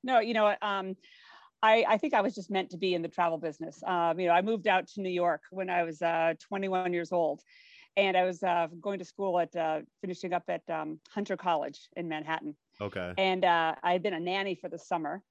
No, 0.03 0.19
you 0.19 0.33
know, 0.33 0.45
what, 0.45 0.57
um, 0.63 0.97
I, 1.63 1.85
I 1.87 1.97
think 1.97 2.13
I 2.13 2.21
was 2.21 2.33
just 2.33 2.49
meant 2.49 2.71
to 2.71 2.77
be 2.77 2.93
in 2.93 3.01
the 3.01 3.07
travel 3.07 3.37
business. 3.37 3.83
Um, 3.83 4.19
you 4.19 4.27
know, 4.27 4.33
I 4.33 4.41
moved 4.41 4.67
out 4.67 4.87
to 4.89 5.01
New 5.01 5.11
York 5.11 5.43
when 5.51 5.69
I 5.69 5.83
was 5.83 6.01
uh, 6.01 6.33
21 6.39 6.91
years 6.93 7.11
old, 7.11 7.41
and 7.95 8.17
I 8.17 8.23
was 8.23 8.41
uh, 8.41 8.67
going 8.79 8.99
to 8.99 9.05
school 9.05 9.39
at 9.39 9.55
uh, 9.55 9.81
finishing 10.01 10.33
up 10.33 10.43
at 10.47 10.67
um, 10.69 10.99
Hunter 11.09 11.37
College 11.37 11.89
in 11.95 12.07
Manhattan, 12.07 12.55
Okay. 12.79 13.13
and 13.17 13.45
uh, 13.45 13.75
I 13.83 13.91
had 13.93 14.01
been 14.01 14.13
a 14.13 14.19
nanny 14.19 14.55
for 14.55 14.69
the 14.69 14.79
summer, 14.79 15.21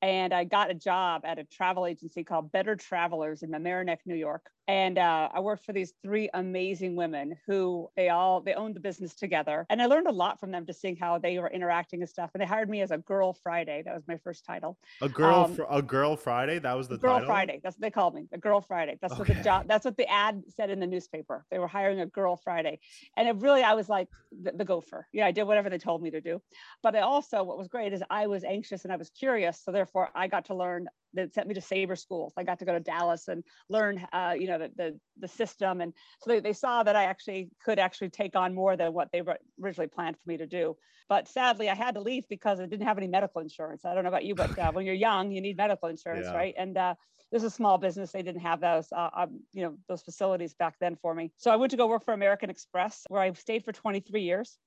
and 0.00 0.32
I 0.32 0.44
got 0.44 0.70
a 0.70 0.74
job 0.74 1.22
at 1.24 1.38
a 1.38 1.44
travel 1.44 1.86
agency 1.86 2.22
called 2.24 2.52
Better 2.52 2.76
Travelers 2.76 3.42
in 3.42 3.50
Mamaroneck, 3.50 3.98
New 4.06 4.14
York, 4.14 4.46
and 4.70 4.98
uh, 4.98 5.28
I 5.34 5.40
worked 5.40 5.66
for 5.66 5.72
these 5.72 5.94
three 6.00 6.30
amazing 6.32 6.94
women 6.94 7.36
who 7.44 7.90
they 7.96 8.08
all 8.08 8.40
they 8.40 8.54
owned 8.54 8.76
the 8.76 8.80
business 8.80 9.16
together, 9.16 9.66
and 9.68 9.82
I 9.82 9.86
learned 9.86 10.06
a 10.06 10.12
lot 10.12 10.38
from 10.38 10.52
them, 10.52 10.64
just 10.64 10.80
seeing 10.80 10.94
how 10.94 11.18
they 11.18 11.40
were 11.40 11.50
interacting 11.50 12.02
and 12.02 12.08
stuff. 12.08 12.30
And 12.34 12.40
they 12.40 12.46
hired 12.46 12.70
me 12.70 12.80
as 12.80 12.92
a 12.92 12.98
Girl 12.98 13.32
Friday. 13.32 13.82
That 13.84 13.96
was 13.96 14.06
my 14.06 14.16
first 14.16 14.44
title. 14.44 14.78
A 15.02 15.08
girl, 15.08 15.34
um, 15.34 15.54
fr- 15.56 15.62
a 15.68 15.82
girl 15.82 16.16
Friday. 16.16 16.60
That 16.60 16.76
was 16.76 16.86
the 16.86 16.98
Girl 16.98 17.14
title? 17.14 17.26
Friday. 17.26 17.60
That's 17.64 17.74
what 17.74 17.80
they 17.80 17.90
called 17.90 18.14
me. 18.14 18.28
The 18.30 18.38
Girl 18.38 18.60
Friday. 18.60 18.96
That's 19.00 19.18
what 19.18 19.26
the 19.26 19.34
job. 19.42 19.66
That's 19.66 19.84
what 19.84 19.96
the 19.96 20.08
ad 20.08 20.44
said 20.54 20.70
in 20.70 20.78
the 20.78 20.86
newspaper. 20.86 21.44
They 21.50 21.58
were 21.58 21.66
hiring 21.66 21.98
a 21.98 22.06
Girl 22.06 22.36
Friday, 22.36 22.78
and 23.16 23.26
it 23.26 23.34
really, 23.38 23.62
I 23.62 23.74
was 23.74 23.88
like 23.88 24.06
the, 24.40 24.52
the 24.52 24.64
gopher. 24.64 25.08
Yeah, 25.12 25.26
I 25.26 25.32
did 25.32 25.42
whatever 25.42 25.68
they 25.68 25.78
told 25.78 26.00
me 26.00 26.12
to 26.12 26.20
do. 26.20 26.40
But 26.80 26.94
I 26.94 27.00
also, 27.00 27.42
what 27.42 27.58
was 27.58 27.66
great 27.66 27.92
is 27.92 28.04
I 28.08 28.28
was 28.28 28.44
anxious 28.44 28.84
and 28.84 28.92
I 28.92 28.96
was 28.96 29.10
curious. 29.10 29.60
So 29.64 29.72
therefore 29.72 30.10
I 30.14 30.28
got 30.28 30.44
to 30.44 30.54
learn 30.54 30.86
that 31.14 31.34
sent 31.34 31.48
me 31.48 31.54
to 31.54 31.60
Sabre 31.60 31.96
schools. 31.96 32.32
I 32.36 32.44
got 32.44 32.58
to 32.60 32.64
go 32.64 32.72
to 32.72 32.80
Dallas 32.80 33.28
and 33.28 33.44
learn, 33.68 34.06
uh, 34.12 34.34
you 34.38 34.46
know, 34.46 34.58
the, 34.58 34.70
the, 34.76 35.00
the 35.18 35.28
system. 35.28 35.80
And 35.80 35.92
so 36.20 36.30
they, 36.30 36.40
they 36.40 36.52
saw 36.52 36.82
that 36.82 36.96
I 36.96 37.04
actually 37.04 37.50
could 37.64 37.78
actually 37.78 38.10
take 38.10 38.36
on 38.36 38.54
more 38.54 38.76
than 38.76 38.92
what 38.92 39.08
they 39.12 39.22
originally 39.62 39.88
planned 39.88 40.16
for 40.16 40.28
me 40.28 40.36
to 40.36 40.46
do. 40.46 40.76
But 41.08 41.26
sadly, 41.26 41.68
I 41.68 41.74
had 41.74 41.94
to 41.94 42.00
leave 42.00 42.28
because 42.28 42.60
I 42.60 42.66
didn't 42.66 42.86
have 42.86 42.96
any 42.96 43.08
medical 43.08 43.40
insurance. 43.40 43.84
I 43.84 43.94
don't 43.94 44.04
know 44.04 44.08
about 44.08 44.24
you, 44.24 44.34
but 44.34 44.56
uh, 44.58 44.70
when 44.72 44.86
you're 44.86 44.94
young, 44.94 45.32
you 45.32 45.40
need 45.40 45.56
medical 45.56 45.88
insurance, 45.88 46.26
yeah. 46.30 46.36
right? 46.36 46.54
And 46.56 46.76
uh, 46.76 46.94
this 47.32 47.42
is 47.42 47.52
a 47.52 47.54
small 47.54 47.78
business. 47.78 48.12
They 48.12 48.22
didn't 48.22 48.42
have 48.42 48.60
those, 48.60 48.88
uh, 48.92 49.10
um, 49.16 49.40
you 49.52 49.62
know, 49.62 49.76
those 49.88 50.02
facilities 50.02 50.54
back 50.54 50.76
then 50.80 50.96
for 50.96 51.14
me. 51.14 51.32
So 51.36 51.50
I 51.50 51.56
went 51.56 51.70
to 51.72 51.76
go 51.76 51.86
work 51.86 52.04
for 52.04 52.14
American 52.14 52.50
Express, 52.50 53.04
where 53.08 53.20
I 53.20 53.32
stayed 53.32 53.64
for 53.64 53.72
23 53.72 54.22
years. 54.22 54.58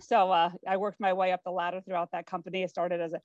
So 0.00 0.30
uh, 0.30 0.50
I 0.68 0.76
worked 0.76 1.00
my 1.00 1.12
way 1.12 1.32
up 1.32 1.40
the 1.44 1.50
ladder 1.50 1.80
throughout 1.80 2.10
that 2.12 2.26
company. 2.26 2.62
I 2.62 2.66
started 2.66 3.00
as 3.00 3.12
a 3.12 3.20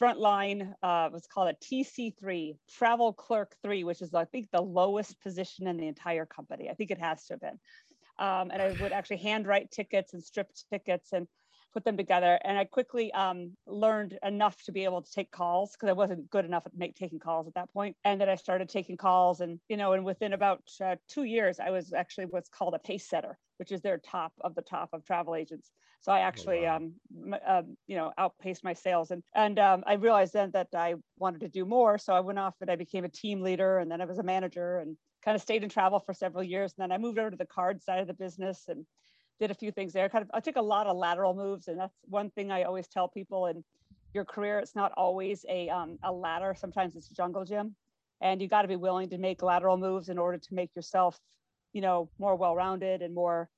frontline, 0.00 0.74
uh, 0.82 1.08
what's 1.10 1.26
called 1.26 1.48
a 1.48 1.64
TC3, 1.64 2.56
Travel 2.70 3.12
Clerk 3.12 3.54
3, 3.62 3.84
which 3.84 4.02
is, 4.02 4.14
I 4.14 4.24
think, 4.24 4.48
the 4.50 4.60
lowest 4.60 5.20
position 5.20 5.66
in 5.66 5.76
the 5.76 5.88
entire 5.88 6.26
company. 6.26 6.68
I 6.68 6.74
think 6.74 6.90
it 6.90 6.98
has 6.98 7.24
to 7.26 7.34
have 7.34 7.40
been. 7.40 7.58
Um, 8.18 8.50
and 8.52 8.60
I 8.60 8.72
would 8.82 8.92
actually 8.92 9.18
handwrite 9.18 9.70
tickets 9.70 10.12
and 10.12 10.22
strip 10.22 10.48
tickets 10.70 11.12
and 11.12 11.26
put 11.72 11.84
them 11.84 11.96
together. 11.96 12.38
And 12.44 12.58
I 12.58 12.64
quickly 12.64 13.12
um, 13.12 13.56
learned 13.66 14.18
enough 14.24 14.62
to 14.64 14.72
be 14.72 14.84
able 14.84 15.02
to 15.02 15.10
take 15.10 15.30
calls 15.30 15.72
because 15.72 15.88
I 15.88 15.92
wasn't 15.92 16.30
good 16.30 16.44
enough 16.44 16.66
at 16.66 16.76
make, 16.76 16.96
taking 16.96 17.18
calls 17.18 17.46
at 17.46 17.54
that 17.54 17.72
point. 17.72 17.96
And 18.04 18.20
then 18.20 18.28
I 18.28 18.34
started 18.34 18.68
taking 18.68 18.96
calls, 18.96 19.40
and 19.40 19.60
you 19.68 19.76
know, 19.76 19.92
and 19.92 20.04
within 20.04 20.32
about 20.32 20.62
uh, 20.84 20.96
two 21.08 21.24
years, 21.24 21.60
I 21.60 21.70
was 21.70 21.92
actually 21.92 22.26
what's 22.26 22.48
called 22.48 22.74
a 22.74 22.78
pace 22.78 23.08
setter, 23.08 23.38
which 23.58 23.72
is 23.72 23.80
their 23.80 23.98
top 23.98 24.32
of 24.40 24.54
the 24.54 24.62
top 24.62 24.90
of 24.92 25.04
travel 25.04 25.34
agents. 25.34 25.70
So 26.00 26.12
I 26.12 26.20
oh, 26.20 26.22
actually, 26.22 26.66
oh, 26.66 26.70
wow. 26.70 26.76
um, 26.76 27.34
uh, 27.46 27.62
you 27.86 27.96
know, 27.96 28.12
outpaced 28.16 28.64
my 28.64 28.72
sales, 28.72 29.10
and 29.10 29.22
and 29.34 29.58
um, 29.58 29.84
I 29.86 29.94
realized 29.94 30.32
then 30.32 30.50
that 30.52 30.68
I 30.74 30.94
wanted 31.18 31.40
to 31.40 31.48
do 31.48 31.64
more. 31.64 31.98
So 31.98 32.14
I 32.14 32.20
went 32.20 32.38
off 32.38 32.54
and 32.60 32.70
I 32.70 32.76
became 32.76 33.04
a 33.04 33.08
team 33.08 33.42
leader, 33.42 33.78
and 33.78 33.90
then 33.90 34.00
I 34.00 34.06
was 34.06 34.18
a 34.18 34.22
manager, 34.22 34.78
and 34.78 34.96
kind 35.24 35.34
of 35.34 35.42
stayed 35.42 35.62
in 35.62 35.68
travel 35.68 36.00
for 36.00 36.14
several 36.14 36.42
years. 36.42 36.72
And 36.76 36.82
then 36.82 36.92
I 36.92 36.98
moved 36.98 37.18
over 37.18 37.30
to 37.30 37.36
the 37.36 37.46
card 37.46 37.82
side 37.82 38.00
of 38.00 38.06
the 38.06 38.14
business 38.14 38.64
and 38.68 38.86
did 39.40 39.50
a 39.50 39.54
few 39.54 39.72
things 39.72 39.92
there. 39.92 40.08
Kind 40.08 40.22
of, 40.22 40.30
I 40.32 40.40
took 40.40 40.56
a 40.56 40.62
lot 40.62 40.86
of 40.86 40.96
lateral 40.96 41.34
moves, 41.34 41.68
and 41.68 41.80
that's 41.80 41.96
one 42.08 42.30
thing 42.30 42.52
I 42.52 42.64
always 42.64 42.86
tell 42.86 43.08
people 43.08 43.46
in 43.46 43.64
your 44.12 44.24
career. 44.24 44.58
It's 44.58 44.76
not 44.76 44.92
always 44.96 45.44
a 45.48 45.68
um, 45.70 45.98
a 46.02 46.12
ladder. 46.12 46.54
Sometimes 46.56 46.94
it's 46.94 47.08
jungle 47.08 47.44
gym, 47.44 47.74
and 48.20 48.40
you 48.40 48.48
got 48.48 48.62
to 48.62 48.68
be 48.68 48.76
willing 48.76 49.08
to 49.08 49.18
make 49.18 49.42
lateral 49.42 49.76
moves 49.76 50.10
in 50.10 50.18
order 50.18 50.38
to 50.38 50.54
make 50.54 50.70
yourself, 50.76 51.18
you 51.72 51.80
know, 51.80 52.10
more 52.18 52.36
well-rounded 52.36 53.02
and 53.02 53.14
more 53.14 53.48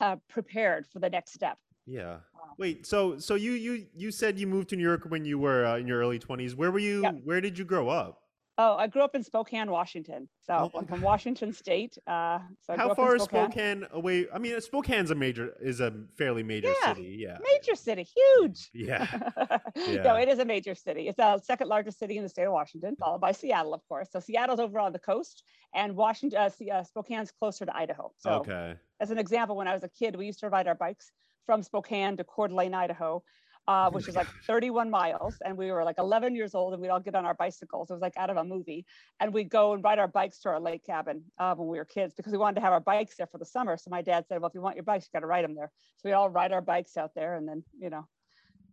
uh, 0.00 0.16
prepared 0.28 0.86
for 0.86 1.00
the 1.00 1.10
next 1.10 1.32
step. 1.32 1.58
Yeah. 1.86 2.18
Wait. 2.56 2.86
So 2.86 3.18
so 3.18 3.34
you 3.34 3.52
you 3.52 3.86
you 3.94 4.10
said 4.12 4.38
you 4.38 4.46
moved 4.46 4.68
to 4.68 4.76
New 4.76 4.84
York 4.84 5.06
when 5.08 5.24
you 5.24 5.38
were 5.38 5.66
uh, 5.66 5.78
in 5.78 5.86
your 5.86 5.98
early 5.98 6.18
twenties. 6.18 6.54
Where 6.54 6.70
were 6.70 6.78
you? 6.78 7.02
Yep. 7.02 7.14
Where 7.24 7.40
did 7.40 7.58
you 7.58 7.64
grow 7.64 7.88
up? 7.88 8.19
Oh, 8.62 8.76
I 8.76 8.88
grew 8.88 9.00
up 9.00 9.14
in 9.14 9.24
Spokane, 9.24 9.70
Washington. 9.70 10.28
So 10.42 10.70
oh 10.74 10.78
I'm 10.78 10.84
from 10.84 11.00
Washington 11.00 11.50
State. 11.50 11.96
Uh, 12.06 12.40
so 12.60 12.76
how 12.76 12.92
far 12.92 13.16
is 13.16 13.22
Spokane 13.22 13.86
away? 13.90 14.26
I 14.34 14.38
mean, 14.38 14.60
Spokane's 14.60 15.10
a 15.10 15.14
major, 15.14 15.54
is 15.62 15.80
a 15.80 15.94
fairly 16.18 16.42
major 16.42 16.70
yeah, 16.82 16.92
city. 16.92 17.16
Yeah, 17.20 17.38
major 17.42 17.74
city, 17.74 18.02
huge. 18.02 18.68
Yeah. 18.74 19.06
yeah. 19.76 20.02
no, 20.02 20.16
it 20.16 20.28
is 20.28 20.40
a 20.40 20.44
major 20.44 20.74
city. 20.74 21.08
It's 21.08 21.16
the 21.16 21.38
second 21.38 21.68
largest 21.68 21.98
city 21.98 22.18
in 22.18 22.22
the 22.22 22.28
state 22.28 22.44
of 22.44 22.52
Washington, 22.52 22.96
followed 22.96 23.22
by 23.22 23.32
Seattle, 23.32 23.72
of 23.72 23.80
course. 23.88 24.08
So 24.12 24.20
Seattle's 24.20 24.60
over 24.60 24.78
on 24.78 24.92
the 24.92 24.98
coast, 24.98 25.42
and 25.74 25.96
Washington, 25.96 26.38
uh, 26.38 26.50
uh, 26.70 26.84
Spokane's 26.84 27.30
closer 27.30 27.64
to 27.64 27.74
Idaho. 27.74 28.12
So, 28.18 28.30
okay. 28.40 28.74
As 29.00 29.10
an 29.10 29.16
example, 29.16 29.56
when 29.56 29.68
I 29.68 29.72
was 29.74 29.84
a 29.84 29.88
kid, 29.88 30.16
we 30.16 30.26
used 30.26 30.40
to 30.40 30.50
ride 30.50 30.66
our 30.66 30.74
bikes 30.74 31.12
from 31.46 31.62
Spokane 31.62 32.18
to 32.18 32.24
Coeur 32.24 32.48
d'Alene, 32.48 32.74
Idaho 32.74 33.22
uh, 33.70 33.88
which 33.94 34.08
is 34.08 34.16
like 34.16 34.26
31 34.46 34.90
miles. 34.90 35.36
And 35.44 35.56
we 35.56 35.70
were 35.70 35.84
like 35.84 35.98
11 35.98 36.34
years 36.34 36.54
old 36.54 36.72
and 36.72 36.82
we'd 36.82 36.88
all 36.88 37.00
get 37.00 37.14
on 37.14 37.24
our 37.24 37.34
bicycles. 37.34 37.90
It 37.90 37.94
was 37.94 38.02
like 38.02 38.16
out 38.16 38.30
of 38.30 38.36
a 38.36 38.44
movie. 38.44 38.84
And 39.20 39.32
we'd 39.32 39.48
go 39.48 39.74
and 39.74 39.84
ride 39.84 39.98
our 39.98 40.08
bikes 40.08 40.40
to 40.40 40.48
our 40.48 40.60
lake 40.60 40.84
cabin 40.84 41.22
uh, 41.38 41.54
when 41.54 41.68
we 41.68 41.78
were 41.78 41.84
kids 41.84 42.12
because 42.16 42.32
we 42.32 42.38
wanted 42.38 42.56
to 42.56 42.62
have 42.62 42.72
our 42.72 42.80
bikes 42.80 43.16
there 43.16 43.28
for 43.28 43.38
the 43.38 43.44
summer. 43.44 43.76
So 43.76 43.90
my 43.90 44.02
dad 44.02 44.24
said, 44.26 44.40
well, 44.40 44.48
if 44.48 44.54
you 44.54 44.60
want 44.60 44.76
your 44.76 44.84
bikes, 44.84 45.04
you 45.06 45.10
got 45.16 45.20
to 45.20 45.26
ride 45.26 45.44
them 45.44 45.54
there. 45.54 45.70
So 45.98 46.08
we 46.08 46.12
all 46.12 46.28
ride 46.28 46.52
our 46.52 46.60
bikes 46.60 46.96
out 46.96 47.12
there 47.14 47.36
and 47.36 47.48
then, 47.48 47.62
you 47.78 47.90
know. 47.90 48.06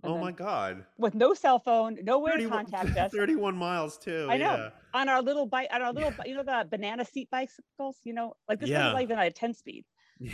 Oh 0.04 0.18
my 0.18 0.32
God. 0.32 0.86
With 0.98 1.16
no 1.16 1.34
cell 1.34 1.60
phone, 1.60 1.98
nowhere 2.04 2.38
to 2.38 2.48
contact 2.48 2.98
us. 2.98 3.12
31 3.16 3.56
miles 3.58 3.98
too. 3.98 4.28
I 4.30 4.38
know. 4.38 4.56
Yeah. 4.56 4.70
On 4.94 5.10
our 5.10 5.22
little 5.22 5.46
bike, 5.46 5.68
on 5.72 5.82
our 5.82 5.92
little, 5.92 6.14
you 6.26 6.36
know, 6.36 6.44
the 6.44 6.68
banana 6.70 7.04
seat 7.04 7.30
bicycles, 7.32 7.98
you 8.04 8.14
know, 8.14 8.36
like 8.48 8.60
this 8.60 8.70
yeah. 8.70 8.94
was 8.94 9.02
even 9.02 9.18
at 9.18 9.28
a 9.28 9.32
10 9.32 9.54
speed. 9.54 9.86
Yeah 10.20 10.32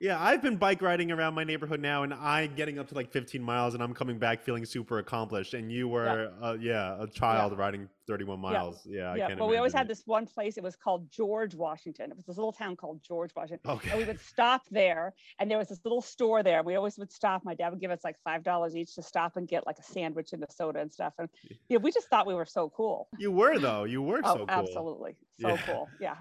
yeah, 0.00 0.22
I've 0.22 0.42
been 0.42 0.56
bike 0.56 0.82
riding 0.82 1.10
around 1.10 1.34
my 1.34 1.44
neighborhood 1.44 1.80
now, 1.80 2.02
and 2.02 2.12
I 2.12 2.46
getting 2.46 2.78
up 2.78 2.88
to 2.88 2.94
like 2.94 3.10
15 3.10 3.42
miles, 3.42 3.74
and 3.74 3.82
I'm 3.82 3.94
coming 3.94 4.18
back 4.18 4.42
feeling 4.42 4.64
super 4.64 4.98
accomplished. 4.98 5.54
And 5.54 5.72
you 5.72 5.88
were, 5.88 6.30
yeah, 6.40 6.46
uh, 6.46 6.52
yeah 6.60 7.02
a 7.02 7.06
child 7.06 7.52
yeah. 7.52 7.58
riding 7.58 7.88
31 8.06 8.38
miles. 8.38 8.82
Yeah, 8.84 9.14
yeah. 9.14 9.28
yeah. 9.28 9.34
But 9.36 9.48
we 9.48 9.56
always 9.56 9.72
had 9.72 9.88
this 9.88 10.02
one 10.04 10.26
place. 10.26 10.56
It 10.56 10.62
was 10.62 10.76
called 10.76 11.10
George 11.10 11.54
Washington. 11.54 12.10
It 12.10 12.16
was 12.16 12.26
this 12.26 12.36
little 12.36 12.52
town 12.52 12.76
called 12.76 13.02
George 13.02 13.30
Washington. 13.34 13.70
Okay. 13.70 13.90
And 13.90 13.98
we 13.98 14.04
would 14.04 14.20
stop 14.20 14.62
there, 14.70 15.14
and 15.38 15.50
there 15.50 15.58
was 15.58 15.68
this 15.68 15.80
little 15.84 16.02
store 16.02 16.42
there. 16.42 16.62
We 16.62 16.74
always 16.74 16.98
would 16.98 17.12
stop. 17.12 17.44
My 17.44 17.54
dad 17.54 17.70
would 17.70 17.80
give 17.80 17.90
us 17.90 18.00
like 18.04 18.16
five 18.24 18.42
dollars 18.42 18.76
each 18.76 18.94
to 18.96 19.02
stop 19.02 19.36
and 19.36 19.48
get 19.48 19.66
like 19.66 19.78
a 19.78 19.84
sandwich 19.84 20.32
and 20.32 20.42
a 20.42 20.50
soda 20.50 20.80
and 20.80 20.92
stuff. 20.92 21.14
And 21.18 21.28
yeah, 21.68 21.78
we 21.78 21.90
just 21.90 22.08
thought 22.08 22.26
we 22.26 22.34
were 22.34 22.46
so 22.46 22.70
cool. 22.76 23.08
You 23.18 23.30
were 23.30 23.58
though. 23.58 23.84
You 23.84 24.02
were 24.02 24.20
oh, 24.24 24.32
so 24.32 24.38
cool. 24.38 24.50
Absolutely, 24.50 25.16
so 25.40 25.56
cool. 25.66 25.88
Yeah. 26.00 26.16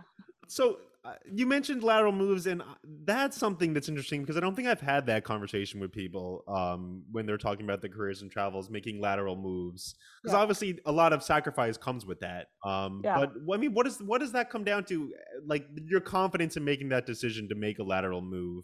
So 0.48 0.78
uh, 1.06 1.16
you 1.30 1.46
mentioned 1.46 1.84
lateral 1.84 2.14
moves, 2.14 2.48
and 2.48 2.62
uh, 2.62 2.66
that's 3.04 3.38
something 3.38 3.74
that's 3.74 3.90
interesting 3.90 4.22
because 4.22 4.38
I 4.38 4.40
don't 4.40 4.56
think 4.56 4.70
I've 4.70 4.80
had 4.80 5.06
that 5.08 5.26
conversation 5.26 5.82
with 5.82 5.92
people 5.92 6.46
um, 6.48 7.04
when 7.12 7.26
they're 7.26 7.38
talking 7.38 7.66
about 7.66 7.82
their 7.82 7.90
careers 7.90 8.22
and 8.22 8.32
travels, 8.32 8.70
making 8.70 9.02
lateral 9.02 9.36
moves. 9.36 9.96
Because 10.22 10.34
yeah. 10.34 10.42
obviously, 10.42 10.80
a 10.86 10.92
lot 10.94 11.12
of 11.12 11.22
sacrifice 11.22 11.76
comes 11.76 12.06
with 12.06 12.22
that. 12.22 12.48
Um, 12.64 13.02
yeah. 13.04 13.18
But 13.18 13.34
I 13.54 13.58
mean, 13.58 13.74
what 13.74 13.86
is 13.86 14.02
what 14.02 14.22
does 14.22 14.32
that 14.32 14.50
come 14.50 14.64
down 14.64 14.86
to? 14.86 15.14
Like 15.46 15.68
your 15.88 16.00
confidence 16.00 16.56
in 16.56 16.64
making 16.64 16.90
that 16.90 17.06
decision 17.06 17.50
to 17.50 17.56
make 17.56 17.80
a 17.80 17.84
lateral 17.84 18.22
move. 18.22 18.64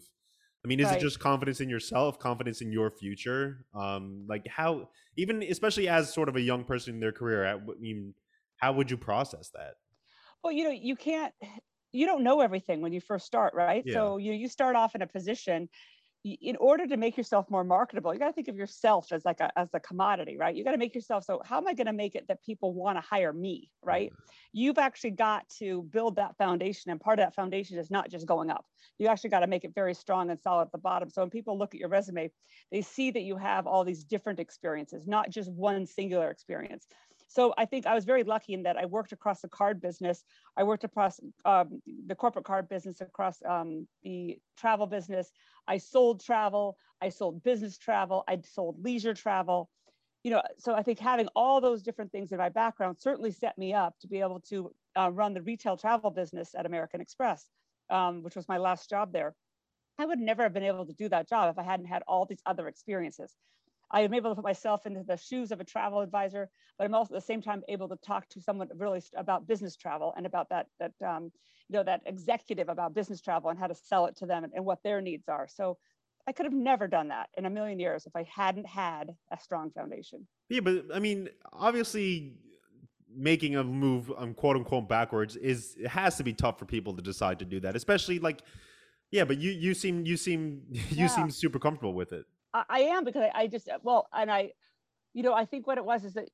I 0.64 0.68
mean, 0.68 0.80
is 0.80 0.86
right. 0.86 0.96
it 0.96 1.00
just 1.00 1.18
confidence 1.18 1.60
in 1.60 1.68
yourself, 1.68 2.18
confidence 2.18 2.62
in 2.62 2.72
your 2.72 2.90
future? 2.90 3.66
Um, 3.74 4.24
like 4.28 4.46
how, 4.46 4.88
even 5.16 5.42
especially 5.42 5.88
as 5.88 6.12
sort 6.12 6.28
of 6.28 6.36
a 6.36 6.40
young 6.40 6.64
person 6.64 6.94
in 6.94 7.00
their 7.00 7.12
career, 7.12 7.46
I 7.46 7.58
mean, 7.78 8.14
how 8.56 8.72
would 8.72 8.90
you 8.90 8.98
process 8.98 9.50
that? 9.54 9.74
Well, 10.42 10.52
you 10.52 10.64
know, 10.64 10.70
you 10.70 10.96
can't 10.96 11.34
you 11.92 12.06
don't 12.06 12.22
know 12.22 12.40
everything 12.40 12.80
when 12.80 12.92
you 12.92 13.00
first 13.00 13.26
start, 13.26 13.54
right? 13.54 13.82
Yeah. 13.84 13.94
So 13.94 14.16
you 14.16 14.32
you 14.32 14.48
start 14.48 14.76
off 14.76 14.94
in 14.94 15.02
a 15.02 15.06
position 15.06 15.68
in 16.22 16.56
order 16.56 16.86
to 16.86 16.96
make 16.98 17.16
yourself 17.16 17.48
more 17.48 17.64
marketable, 17.64 18.12
you 18.12 18.20
got 18.20 18.26
to 18.26 18.32
think 18.34 18.48
of 18.48 18.56
yourself 18.56 19.10
as 19.10 19.24
like 19.24 19.40
a 19.40 19.50
as 19.58 19.68
a 19.72 19.80
commodity, 19.80 20.36
right? 20.36 20.54
You 20.54 20.64
got 20.64 20.72
to 20.72 20.78
make 20.78 20.94
yourself 20.94 21.24
so 21.24 21.40
how 21.44 21.56
am 21.56 21.66
I 21.66 21.72
going 21.72 21.86
to 21.86 21.94
make 21.94 22.14
it 22.14 22.28
that 22.28 22.44
people 22.44 22.74
want 22.74 22.98
to 22.98 23.00
hire 23.00 23.32
me, 23.32 23.70
right? 23.82 24.10
Mm-hmm. 24.10 24.32
You've 24.52 24.78
actually 24.78 25.12
got 25.12 25.48
to 25.58 25.82
build 25.84 26.16
that 26.16 26.36
foundation, 26.36 26.90
and 26.90 27.00
part 27.00 27.18
of 27.18 27.24
that 27.24 27.34
foundation 27.34 27.78
is 27.78 27.90
not 27.90 28.10
just 28.10 28.26
going 28.26 28.50
up. 28.50 28.66
You 28.98 29.06
actually 29.06 29.30
got 29.30 29.40
to 29.40 29.46
make 29.46 29.64
it 29.64 29.74
very 29.74 29.94
strong 29.94 30.28
and 30.30 30.38
solid 30.38 30.66
at 30.66 30.72
the 30.72 30.78
bottom. 30.78 31.08
So 31.08 31.22
when 31.22 31.30
people 31.30 31.58
look 31.58 31.74
at 31.74 31.80
your 31.80 31.88
resume, 31.88 32.30
they 32.70 32.82
see 32.82 33.10
that 33.12 33.22
you 33.22 33.36
have 33.38 33.66
all 33.66 33.84
these 33.84 34.04
different 34.04 34.40
experiences, 34.40 35.06
not 35.06 35.30
just 35.30 35.50
one 35.50 35.86
singular 35.86 36.30
experience. 36.30 36.86
So 37.30 37.54
I 37.56 37.64
think 37.64 37.86
I 37.86 37.94
was 37.94 38.04
very 38.04 38.24
lucky 38.24 38.54
in 38.54 38.64
that 38.64 38.76
I 38.76 38.86
worked 38.86 39.12
across 39.12 39.40
the 39.40 39.48
card 39.48 39.80
business. 39.80 40.24
I 40.56 40.64
worked 40.64 40.82
across 40.82 41.20
um, 41.44 41.80
the 42.08 42.16
corporate 42.16 42.44
card 42.44 42.68
business, 42.68 43.00
across 43.00 43.40
um, 43.48 43.86
the 44.02 44.40
travel 44.58 44.88
business. 44.88 45.30
I 45.68 45.78
sold 45.78 46.24
travel. 46.24 46.76
I 47.00 47.08
sold 47.08 47.44
business 47.44 47.78
travel. 47.78 48.24
I 48.26 48.40
sold 48.42 48.82
leisure 48.82 49.14
travel. 49.14 49.70
You 50.24 50.32
know, 50.32 50.42
so 50.58 50.74
I 50.74 50.82
think 50.82 50.98
having 50.98 51.28
all 51.36 51.60
those 51.60 51.82
different 51.82 52.10
things 52.10 52.32
in 52.32 52.38
my 52.38 52.48
background 52.48 52.98
certainly 52.98 53.30
set 53.30 53.56
me 53.56 53.74
up 53.74 53.94
to 54.00 54.08
be 54.08 54.18
able 54.18 54.40
to 54.48 54.72
uh, 54.98 55.12
run 55.12 55.32
the 55.32 55.42
retail 55.42 55.76
travel 55.76 56.10
business 56.10 56.56
at 56.58 56.66
American 56.66 57.00
Express, 57.00 57.46
um, 57.90 58.24
which 58.24 58.34
was 58.34 58.48
my 58.48 58.58
last 58.58 58.90
job 58.90 59.12
there. 59.12 59.36
I 60.00 60.04
would 60.04 60.18
never 60.18 60.42
have 60.42 60.52
been 60.52 60.64
able 60.64 60.84
to 60.84 60.94
do 60.94 61.08
that 61.10 61.28
job 61.28 61.48
if 61.52 61.60
I 61.60 61.62
hadn't 61.62 61.86
had 61.86 62.02
all 62.08 62.26
these 62.26 62.42
other 62.44 62.66
experiences. 62.66 63.36
I 63.90 64.02
am 64.02 64.14
able 64.14 64.30
to 64.30 64.36
put 64.36 64.44
myself 64.44 64.86
into 64.86 65.02
the 65.02 65.16
shoes 65.16 65.50
of 65.50 65.60
a 65.60 65.64
travel 65.64 66.00
advisor, 66.00 66.48
but 66.78 66.84
I'm 66.84 66.94
also 66.94 67.14
at 67.14 67.20
the 67.20 67.26
same 67.26 67.42
time 67.42 67.62
able 67.68 67.88
to 67.88 67.96
talk 67.96 68.28
to 68.30 68.40
someone 68.40 68.68
really 68.76 69.02
about 69.16 69.46
business 69.46 69.76
travel 69.76 70.14
and 70.16 70.26
about 70.26 70.48
that 70.50 70.66
that 70.78 70.92
um, 71.04 71.32
you 71.68 71.76
know 71.76 71.82
that 71.82 72.02
executive 72.06 72.68
about 72.68 72.94
business 72.94 73.20
travel 73.20 73.50
and 73.50 73.58
how 73.58 73.66
to 73.66 73.74
sell 73.74 74.06
it 74.06 74.16
to 74.16 74.26
them 74.26 74.44
and, 74.44 74.52
and 74.54 74.64
what 74.64 74.82
their 74.84 75.00
needs 75.00 75.28
are. 75.28 75.46
So 75.48 75.78
I 76.26 76.32
could 76.32 76.46
have 76.46 76.52
never 76.52 76.86
done 76.86 77.08
that 77.08 77.28
in 77.36 77.46
a 77.46 77.50
million 77.50 77.80
years 77.80 78.06
if 78.06 78.14
I 78.14 78.24
hadn't 78.32 78.66
had 78.66 79.10
a 79.32 79.38
strong 79.40 79.70
foundation. 79.70 80.26
Yeah, 80.48 80.60
but 80.60 80.84
I 80.94 81.00
mean, 81.00 81.28
obviously 81.52 82.34
making 83.14 83.56
a 83.56 83.64
move 83.64 84.12
um, 84.16 84.34
quote 84.34 84.56
unquote 84.56 84.88
backwards 84.88 85.36
is 85.36 85.76
it 85.78 85.88
has 85.88 86.16
to 86.16 86.22
be 86.22 86.32
tough 86.32 86.58
for 86.58 86.64
people 86.64 86.94
to 86.94 87.02
decide 87.02 87.40
to 87.40 87.44
do 87.44 87.58
that 87.58 87.74
especially 87.74 88.20
like 88.20 88.40
yeah 89.10 89.24
but 89.24 89.36
you 89.38 89.50
you 89.50 89.74
seem 89.74 90.06
you 90.06 90.16
seem 90.16 90.62
you 90.70 90.80
yeah. 90.90 91.06
seem 91.08 91.28
super 91.28 91.58
comfortable 91.58 91.92
with 91.92 92.12
it 92.12 92.24
I, 92.52 92.64
I 92.68 92.80
am 92.80 93.04
because 93.04 93.22
I, 93.22 93.42
I, 93.42 93.46
just 93.46 93.68
uh, 93.68 93.78
well, 93.82 94.08
and 94.12 94.30
I, 94.30 94.52
you 95.14 95.22
know, 95.22 95.34
I 95.34 95.44
think 95.44 95.66
what 95.66 95.78
it 95.78 95.84
was 95.84 96.04
is 96.04 96.14
that 96.14 96.28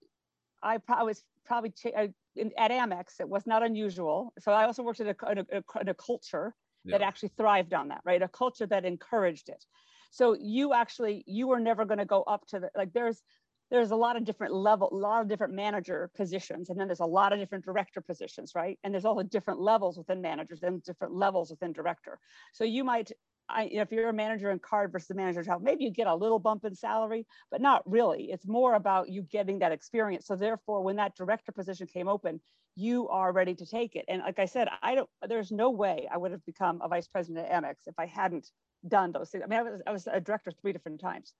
I, 0.62 0.78
I 0.88 1.02
was 1.02 1.22
probably 1.44 1.70
ch- 1.70 1.86
in, 2.34 2.52
at 2.58 2.70
Amex. 2.70 3.20
It 3.20 3.28
was 3.28 3.46
not 3.46 3.62
unusual. 3.62 4.32
So 4.38 4.52
I 4.52 4.64
also 4.64 4.82
worked 4.82 5.00
in 5.00 5.08
a, 5.08 5.30
in 5.30 5.38
a, 5.38 5.80
in 5.80 5.88
a 5.88 5.94
culture 5.94 6.54
yeah. 6.84 6.98
that 6.98 7.04
actually 7.04 7.30
thrived 7.36 7.74
on 7.74 7.88
that, 7.88 8.00
right? 8.04 8.22
A 8.22 8.28
culture 8.28 8.66
that 8.66 8.84
encouraged 8.84 9.48
it. 9.48 9.64
So 10.10 10.36
you 10.40 10.72
actually 10.72 11.24
you 11.26 11.48
were 11.48 11.60
never 11.60 11.84
going 11.84 11.98
to 11.98 12.04
go 12.04 12.22
up 12.22 12.46
to 12.48 12.60
the 12.60 12.70
like. 12.76 12.92
There's 12.92 13.22
there's 13.70 13.90
a 13.90 13.96
lot 13.96 14.16
of 14.16 14.24
different 14.24 14.54
level, 14.54 14.88
a 14.92 14.94
lot 14.94 15.22
of 15.22 15.28
different 15.28 15.52
manager 15.52 16.10
positions, 16.16 16.70
and 16.70 16.78
then 16.78 16.86
there's 16.86 17.00
a 17.00 17.04
lot 17.04 17.32
of 17.32 17.38
different 17.38 17.64
director 17.64 18.00
positions, 18.00 18.52
right? 18.54 18.78
And 18.84 18.94
there's 18.94 19.04
all 19.04 19.16
the 19.16 19.24
different 19.24 19.60
levels 19.60 19.98
within 19.98 20.20
managers 20.20 20.62
and 20.62 20.82
different 20.84 21.14
levels 21.14 21.50
within 21.50 21.72
director. 21.72 22.18
So 22.52 22.62
you 22.62 22.84
might, 22.84 23.10
I, 23.48 23.64
if 23.72 23.92
you're 23.92 24.08
a 24.08 24.12
manager 24.12 24.50
in 24.50 24.58
card 24.58 24.92
versus 24.92 25.10
a 25.10 25.14
manager 25.14 25.40
in 25.40 25.46
travel, 25.46 25.62
maybe 25.62 25.84
you 25.84 25.90
get 25.90 26.06
a 26.06 26.14
little 26.14 26.38
bump 26.38 26.64
in 26.64 26.74
salary, 26.74 27.26
but 27.50 27.60
not 27.60 27.88
really. 27.88 28.30
It's 28.30 28.46
more 28.46 28.74
about 28.74 29.08
you 29.08 29.22
getting 29.22 29.60
that 29.60 29.72
experience. 29.72 30.26
So 30.26 30.36
therefore, 30.36 30.82
when 30.82 30.96
that 30.96 31.16
director 31.16 31.52
position 31.52 31.86
came 31.86 32.08
open, 32.08 32.40
you 32.76 33.08
are 33.08 33.32
ready 33.32 33.54
to 33.54 33.66
take 33.66 33.96
it. 33.96 34.04
And 34.08 34.22
like 34.22 34.38
I 34.38 34.44
said, 34.44 34.68
I 34.82 34.94
don't. 34.94 35.08
There's 35.26 35.50
no 35.50 35.70
way 35.70 36.08
I 36.12 36.18
would 36.18 36.30
have 36.32 36.44
become 36.44 36.80
a 36.82 36.88
vice 36.88 37.08
president 37.08 37.46
at 37.48 37.62
Amex 37.62 37.74
if 37.86 37.94
I 37.98 38.06
hadn't 38.06 38.50
done 38.86 39.12
those 39.12 39.30
things. 39.30 39.44
I 39.44 39.48
mean, 39.48 39.58
I 39.58 39.62
was 39.62 39.82
I 39.86 39.92
was 39.92 40.06
a 40.06 40.20
director 40.20 40.50
three 40.50 40.72
different 40.72 41.00
times 41.00 41.32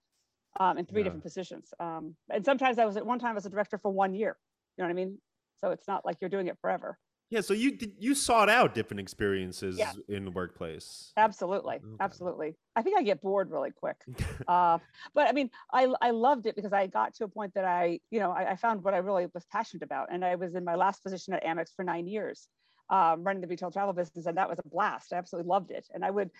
um, 0.59 0.77
in 0.77 0.85
three 0.85 1.01
yeah. 1.01 1.05
different 1.05 1.23
positions. 1.23 1.73
Um, 1.79 2.15
and 2.29 2.43
sometimes 2.43 2.79
I 2.79 2.85
was 2.85 2.97
at 2.97 3.05
one 3.05 3.19
time 3.19 3.37
as 3.37 3.45
a 3.45 3.49
director 3.49 3.77
for 3.77 3.91
one 3.91 4.15
year. 4.15 4.35
You 4.77 4.83
know 4.83 4.87
what 4.87 4.91
I 4.91 4.95
mean? 4.95 5.19
So 5.59 5.71
it's 5.71 5.87
not 5.87 6.05
like 6.05 6.17
you're 6.21 6.29
doing 6.29 6.47
it 6.47 6.57
forever. 6.61 6.97
Yeah, 7.29 7.41
so 7.41 7.53
you 7.53 7.77
you 7.99 8.15
sought 8.15 8.49
out 8.49 8.73
different 8.73 9.01
experiences 9.01 9.77
yeah. 9.77 9.91
in 10.07 10.23
the 10.23 10.31
workplace. 10.31 11.11
Absolutely, 11.17 11.75
okay. 11.75 11.85
absolutely. 11.99 12.55
I 12.75 12.81
think 12.81 12.97
I 12.97 13.03
get 13.03 13.21
bored 13.21 13.51
really 13.51 13.71
quick, 13.71 13.97
uh, 14.47 14.77
but 15.13 15.27
I 15.27 15.33
mean, 15.33 15.49
I 15.73 15.93
I 16.01 16.11
loved 16.11 16.45
it 16.45 16.55
because 16.55 16.71
I 16.71 16.87
got 16.87 17.13
to 17.15 17.25
a 17.25 17.27
point 17.27 17.53
that 17.55 17.65
I 17.65 17.99
you 18.11 18.19
know 18.19 18.31
I, 18.31 18.51
I, 18.51 18.55
found 18.55 18.81
what 18.81 18.93
I 18.93 18.99
really 18.99 19.27
was 19.33 19.45
passionate 19.51 19.83
about, 19.83 20.07
and 20.09 20.23
I 20.23 20.35
was 20.35 20.55
in 20.55 20.63
my 20.63 20.75
last 20.75 21.03
position 21.03 21.33
at 21.33 21.43
Amex 21.43 21.75
for 21.75 21.83
nine 21.83 22.07
years, 22.07 22.47
um, 22.89 23.23
running 23.23 23.41
the 23.41 23.47
retail 23.47 23.71
travel 23.71 23.93
business, 23.93 24.25
and 24.25 24.37
that 24.37 24.47
was 24.47 24.59
a 24.59 24.69
blast. 24.69 25.11
I 25.11 25.17
absolutely 25.17 25.49
loved 25.49 25.71
it, 25.71 25.85
and 25.93 26.05
I 26.05 26.11
would 26.11 26.31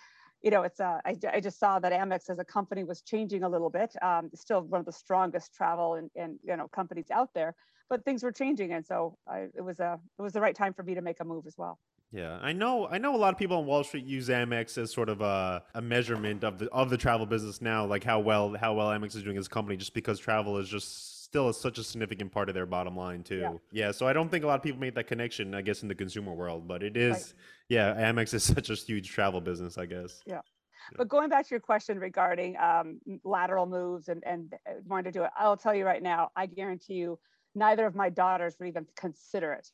you 0.44 0.52
know, 0.52 0.64
it's 0.64 0.80
uh, 0.80 1.00
I, 1.06 1.18
I 1.34 1.40
just 1.40 1.60
saw 1.60 1.80
that 1.80 1.92
Amex 1.92 2.30
as 2.30 2.40
a 2.40 2.46
company 2.46 2.84
was 2.84 3.02
changing 3.02 3.44
a 3.44 3.50
little 3.50 3.70
bit. 3.70 3.92
Um, 4.02 4.30
still 4.36 4.62
one 4.62 4.80
of 4.80 4.86
the 4.86 4.92
strongest 4.92 5.54
travel 5.56 5.96
and, 5.96 6.10
and 6.16 6.38
you 6.44 6.56
know 6.56 6.68
companies 6.68 7.08
out 7.12 7.30
there, 7.34 7.56
but 7.90 8.04
things 8.06 8.24
were 8.24 8.32
changing, 8.32 8.74
and 8.74 8.86
so 8.86 9.18
I, 9.28 9.48
it 9.56 9.62
was 9.62 9.80
a 9.80 10.00
it 10.18 10.22
was 10.22 10.34
the 10.34 10.42
right 10.42 10.56
time 10.56 10.74
for 10.74 10.84
me 10.84 10.96
to 10.96 11.02
make 11.02 11.20
a 11.20 11.26
move 11.26 11.46
as 11.48 11.58
well. 11.58 11.80
Yeah, 12.12 12.38
I 12.42 12.54
know. 12.54 12.88
I 12.88 12.98
know 12.98 13.16
a 13.16 13.18
lot 13.18 13.34
of 13.34 13.40
people 13.40 13.58
on 13.58 13.66
Wall 13.66 13.84
Street 13.84 14.06
use 14.06 14.30
Amex 14.30 14.78
as 14.78 14.94
sort 14.94 15.10
of 15.10 15.22
a, 15.22 15.64
a 15.74 15.82
measurement 15.82 16.44
of 16.44 16.58
the 16.58 16.70
of 16.72 16.90
the 16.90 16.98
travel 16.98 17.26
business 17.26 17.62
now, 17.62 17.86
like 17.86 18.04
how 18.04 18.20
well 18.20 18.56
how 18.60 18.74
well 18.74 18.88
Amex 18.88 19.16
is 19.16 19.24
doing 19.24 19.38
as 19.38 19.48
a 19.48 19.50
company, 19.50 19.76
just 19.78 19.94
because 19.94 20.20
travel 20.20 20.58
is 20.58 20.70
just 20.70 21.26
still 21.28 21.50
is 21.50 21.58
such 21.58 21.78
a 21.78 21.84
significant 21.84 22.32
part 22.32 22.48
of 22.48 22.56
their 22.56 22.66
bottom 22.66 22.96
line 22.96 23.22
too. 23.22 23.40
Yeah. 23.40 23.54
yeah. 23.72 23.92
so 23.92 24.08
I 24.08 24.14
don't 24.14 24.30
think 24.30 24.46
a 24.46 24.48
lot 24.48 24.56
of 24.56 24.64
people 24.64 24.80
make 24.80 24.96
that 24.96 25.08
connection, 25.08 25.54
I 25.54 25.62
guess, 25.62 25.82
in 25.82 25.90
the 25.90 25.96
consumer 25.96 26.34
world, 26.34 26.68
but 26.68 26.82
it 26.82 26.96
is, 26.96 27.16
right. 27.16 27.34
yeah, 27.68 28.12
Amex 28.12 28.34
is 28.34 28.44
such 28.56 28.70
a 28.70 28.76
huge 28.76 29.10
travel 29.10 29.42
business, 29.42 29.78
I 29.78 29.86
guess. 29.86 30.22
Yeah. 30.26 30.40
But 30.96 31.10
going 31.10 31.30
back 31.30 31.46
to 31.46 31.50
your 31.50 31.60
question 31.60 32.00
regarding 32.00 32.56
um, 32.58 33.02
lateral 33.26 33.66
moves 33.66 34.08
and, 34.08 34.24
and 34.26 34.54
wanting 34.86 35.12
to 35.12 35.20
do 35.20 35.26
it, 35.26 35.32
I'll 35.38 35.58
tell 35.58 35.76
you 35.76 35.86
right 35.86 36.02
now, 36.02 36.30
I 36.36 36.46
guarantee 36.46 36.94
you, 36.94 37.20
neither 37.58 37.86
of 37.86 37.96
my 37.96 38.10
daughters 38.10 38.56
would 38.60 38.68
even 38.68 38.86
consider 38.96 39.54
it. 39.54 39.68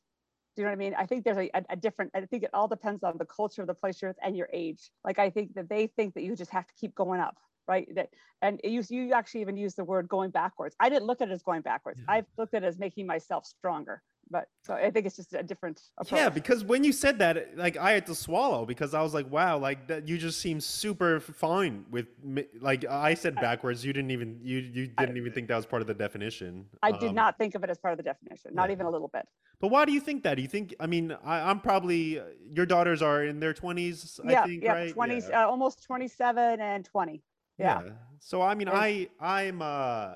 Do 0.55 0.61
you 0.61 0.65
know 0.65 0.71
what 0.71 0.75
I 0.75 0.77
mean? 0.77 0.95
I 0.97 1.05
think 1.05 1.23
there's 1.23 1.37
a, 1.37 1.49
a, 1.69 1.75
different, 1.75 2.11
I 2.13 2.21
think 2.21 2.43
it 2.43 2.51
all 2.53 2.67
depends 2.67 3.03
on 3.03 3.17
the 3.17 3.25
culture 3.25 3.61
of 3.61 3.67
the 3.67 3.73
place 3.73 4.01
you're 4.01 4.11
at 4.11 4.17
and 4.21 4.37
your 4.37 4.49
age. 4.53 4.91
Like 5.03 5.17
I 5.17 5.31
think 5.31 5.55
that 5.55 5.67
they 5.67 5.87
think 5.87 6.13
that 6.13 6.21
you 6.23 6.35
just 6.35 6.51
have 6.51 6.67
to 6.67 6.73
keep 6.79 6.93
going 6.93 7.19
up 7.19 7.37
right? 7.67 7.87
That, 7.95 8.09
and 8.41 8.59
you, 8.63 8.83
you 8.89 9.13
actually 9.13 9.41
even 9.41 9.57
use 9.57 9.75
the 9.75 9.83
word 9.83 10.07
going 10.07 10.31
backwards. 10.31 10.75
I 10.79 10.89
didn't 10.89 11.05
look 11.05 11.21
at 11.21 11.29
it 11.29 11.31
as 11.31 11.43
going 11.43 11.61
backwards. 11.61 11.99
Yeah. 12.01 12.15
I've 12.15 12.25
looked 12.37 12.53
at 12.53 12.63
it 12.63 12.67
as 12.67 12.77
making 12.77 13.07
myself 13.07 13.45
stronger. 13.45 14.01
But 14.29 14.47
so 14.61 14.73
I 14.73 14.89
think 14.89 15.05
it's 15.05 15.15
just 15.15 15.33
a 15.33 15.43
different 15.43 15.81
approach. 15.97 16.19
Yeah, 16.19 16.29
because 16.29 16.63
when 16.63 16.83
you 16.83 16.91
said 16.91 17.19
that, 17.19 17.57
like 17.57 17.77
I 17.77 17.91
had 17.91 18.05
to 18.07 18.15
swallow 18.15 18.65
because 18.65 18.93
I 18.93 19.01
was 19.01 19.13
like, 19.13 19.29
wow, 19.31 19.57
like 19.57 19.87
that 19.87 20.07
you 20.07 20.17
just 20.17 20.39
seem 20.39 20.59
super 20.59 21.19
fine 21.19 21.85
with 21.91 22.07
me. 22.23 22.45
like 22.59 22.85
I 22.85 23.13
said 23.13 23.35
backwards. 23.35 23.85
You 23.85 23.93
didn't 23.93 24.11
even 24.11 24.39
you 24.41 24.59
you 24.59 24.87
didn't 24.87 25.15
I, 25.15 25.19
even 25.19 25.31
think 25.33 25.47
that 25.49 25.55
was 25.55 25.65
part 25.65 25.81
of 25.81 25.87
the 25.87 25.93
definition. 25.93 26.65
I 26.81 26.91
um, 26.91 26.99
did 26.99 27.13
not 27.13 27.37
think 27.37 27.55
of 27.55 27.63
it 27.63 27.69
as 27.69 27.77
part 27.77 27.93
of 27.93 27.97
the 27.97 28.03
definition, 28.03 28.51
not 28.53 28.69
yeah. 28.69 28.73
even 28.73 28.85
a 28.85 28.89
little 28.89 29.09
bit. 29.09 29.27
But 29.59 29.67
why 29.69 29.85
do 29.85 29.91
you 29.91 29.99
think 29.99 30.23
that? 30.23 30.35
Do 30.35 30.41
you 30.41 30.47
think? 30.47 30.73
I 30.79 30.87
mean, 30.87 31.15
I, 31.23 31.51
am 31.51 31.59
probably 31.59 32.21
your 32.53 32.65
daughters 32.65 33.01
are 33.01 33.23
in 33.23 33.39
their 33.39 33.53
20s. 33.53 34.19
Yeah, 34.23 34.41
I 34.41 34.45
think, 34.47 34.63
yeah, 34.63 34.73
right? 34.73 34.95
20s, 34.95 35.29
yeah. 35.29 35.45
Uh, 35.45 35.47
almost 35.47 35.83
27 35.83 36.59
and 36.59 36.83
20 36.83 37.21
yeah. 37.57 37.81
yeah. 37.83 37.91
So 38.19 38.41
I 38.41 38.55
mean, 38.55 38.69
I 38.69 39.09
I'm 39.19 39.61
uh 39.61 40.15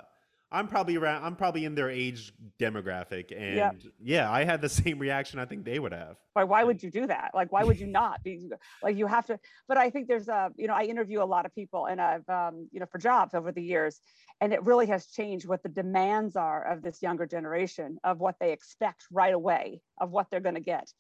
I'm 0.51 0.67
probably 0.67 0.95
around. 0.95 1.25
I'm 1.25 1.35
probably 1.35 1.65
in 1.65 1.75
their 1.75 1.89
age 1.89 2.33
demographic, 2.59 3.31
and 3.35 3.55
yeah, 3.55 3.71
yeah 4.01 4.31
I 4.31 4.43
had 4.43 4.61
the 4.61 4.69
same 4.83 4.99
reaction. 4.99 5.39
I 5.39 5.45
think 5.45 5.65
they 5.65 5.79
would 5.79 5.91
have. 5.91 6.17
Why? 6.33 6.43
Why 6.45 6.63
would 6.63 6.81
you 6.81 6.89
do 6.89 7.07
that? 7.07 7.31
Like, 7.33 7.51
why 7.51 7.63
would 7.63 7.79
you 7.79 7.87
not 8.01 8.23
be 8.23 8.49
like 8.81 8.97
you 8.97 9.07
have 9.07 9.25
to? 9.27 9.39
But 9.67 9.77
I 9.77 9.89
think 9.89 10.07
there's 10.07 10.27
a 10.27 10.51
you 10.55 10.67
know 10.67 10.73
I 10.73 10.83
interview 10.83 11.21
a 11.21 11.25
lot 11.25 11.45
of 11.45 11.53
people, 11.53 11.87
and 11.87 11.99
I've 11.99 12.27
um, 12.29 12.67
you 12.71 12.79
know 12.79 12.85
for 12.85 12.97
jobs 12.97 13.33
over 13.33 13.51
the 13.51 13.61
years, 13.61 13.99
and 14.39 14.53
it 14.53 14.63
really 14.63 14.87
has 14.87 15.07
changed 15.07 15.47
what 15.47 15.63
the 15.63 15.69
demands 15.69 16.35
are 16.35 16.71
of 16.71 16.81
this 16.81 17.01
younger 17.01 17.25
generation 17.25 17.97
of 18.03 18.19
what 18.19 18.35
they 18.39 18.51
expect 18.51 19.05
right 19.11 19.33
away 19.33 19.81
of 19.99 20.11
what 20.11 20.27
they're 20.29 20.39
going 20.39 20.55
to 20.55 20.61
get 20.61 20.91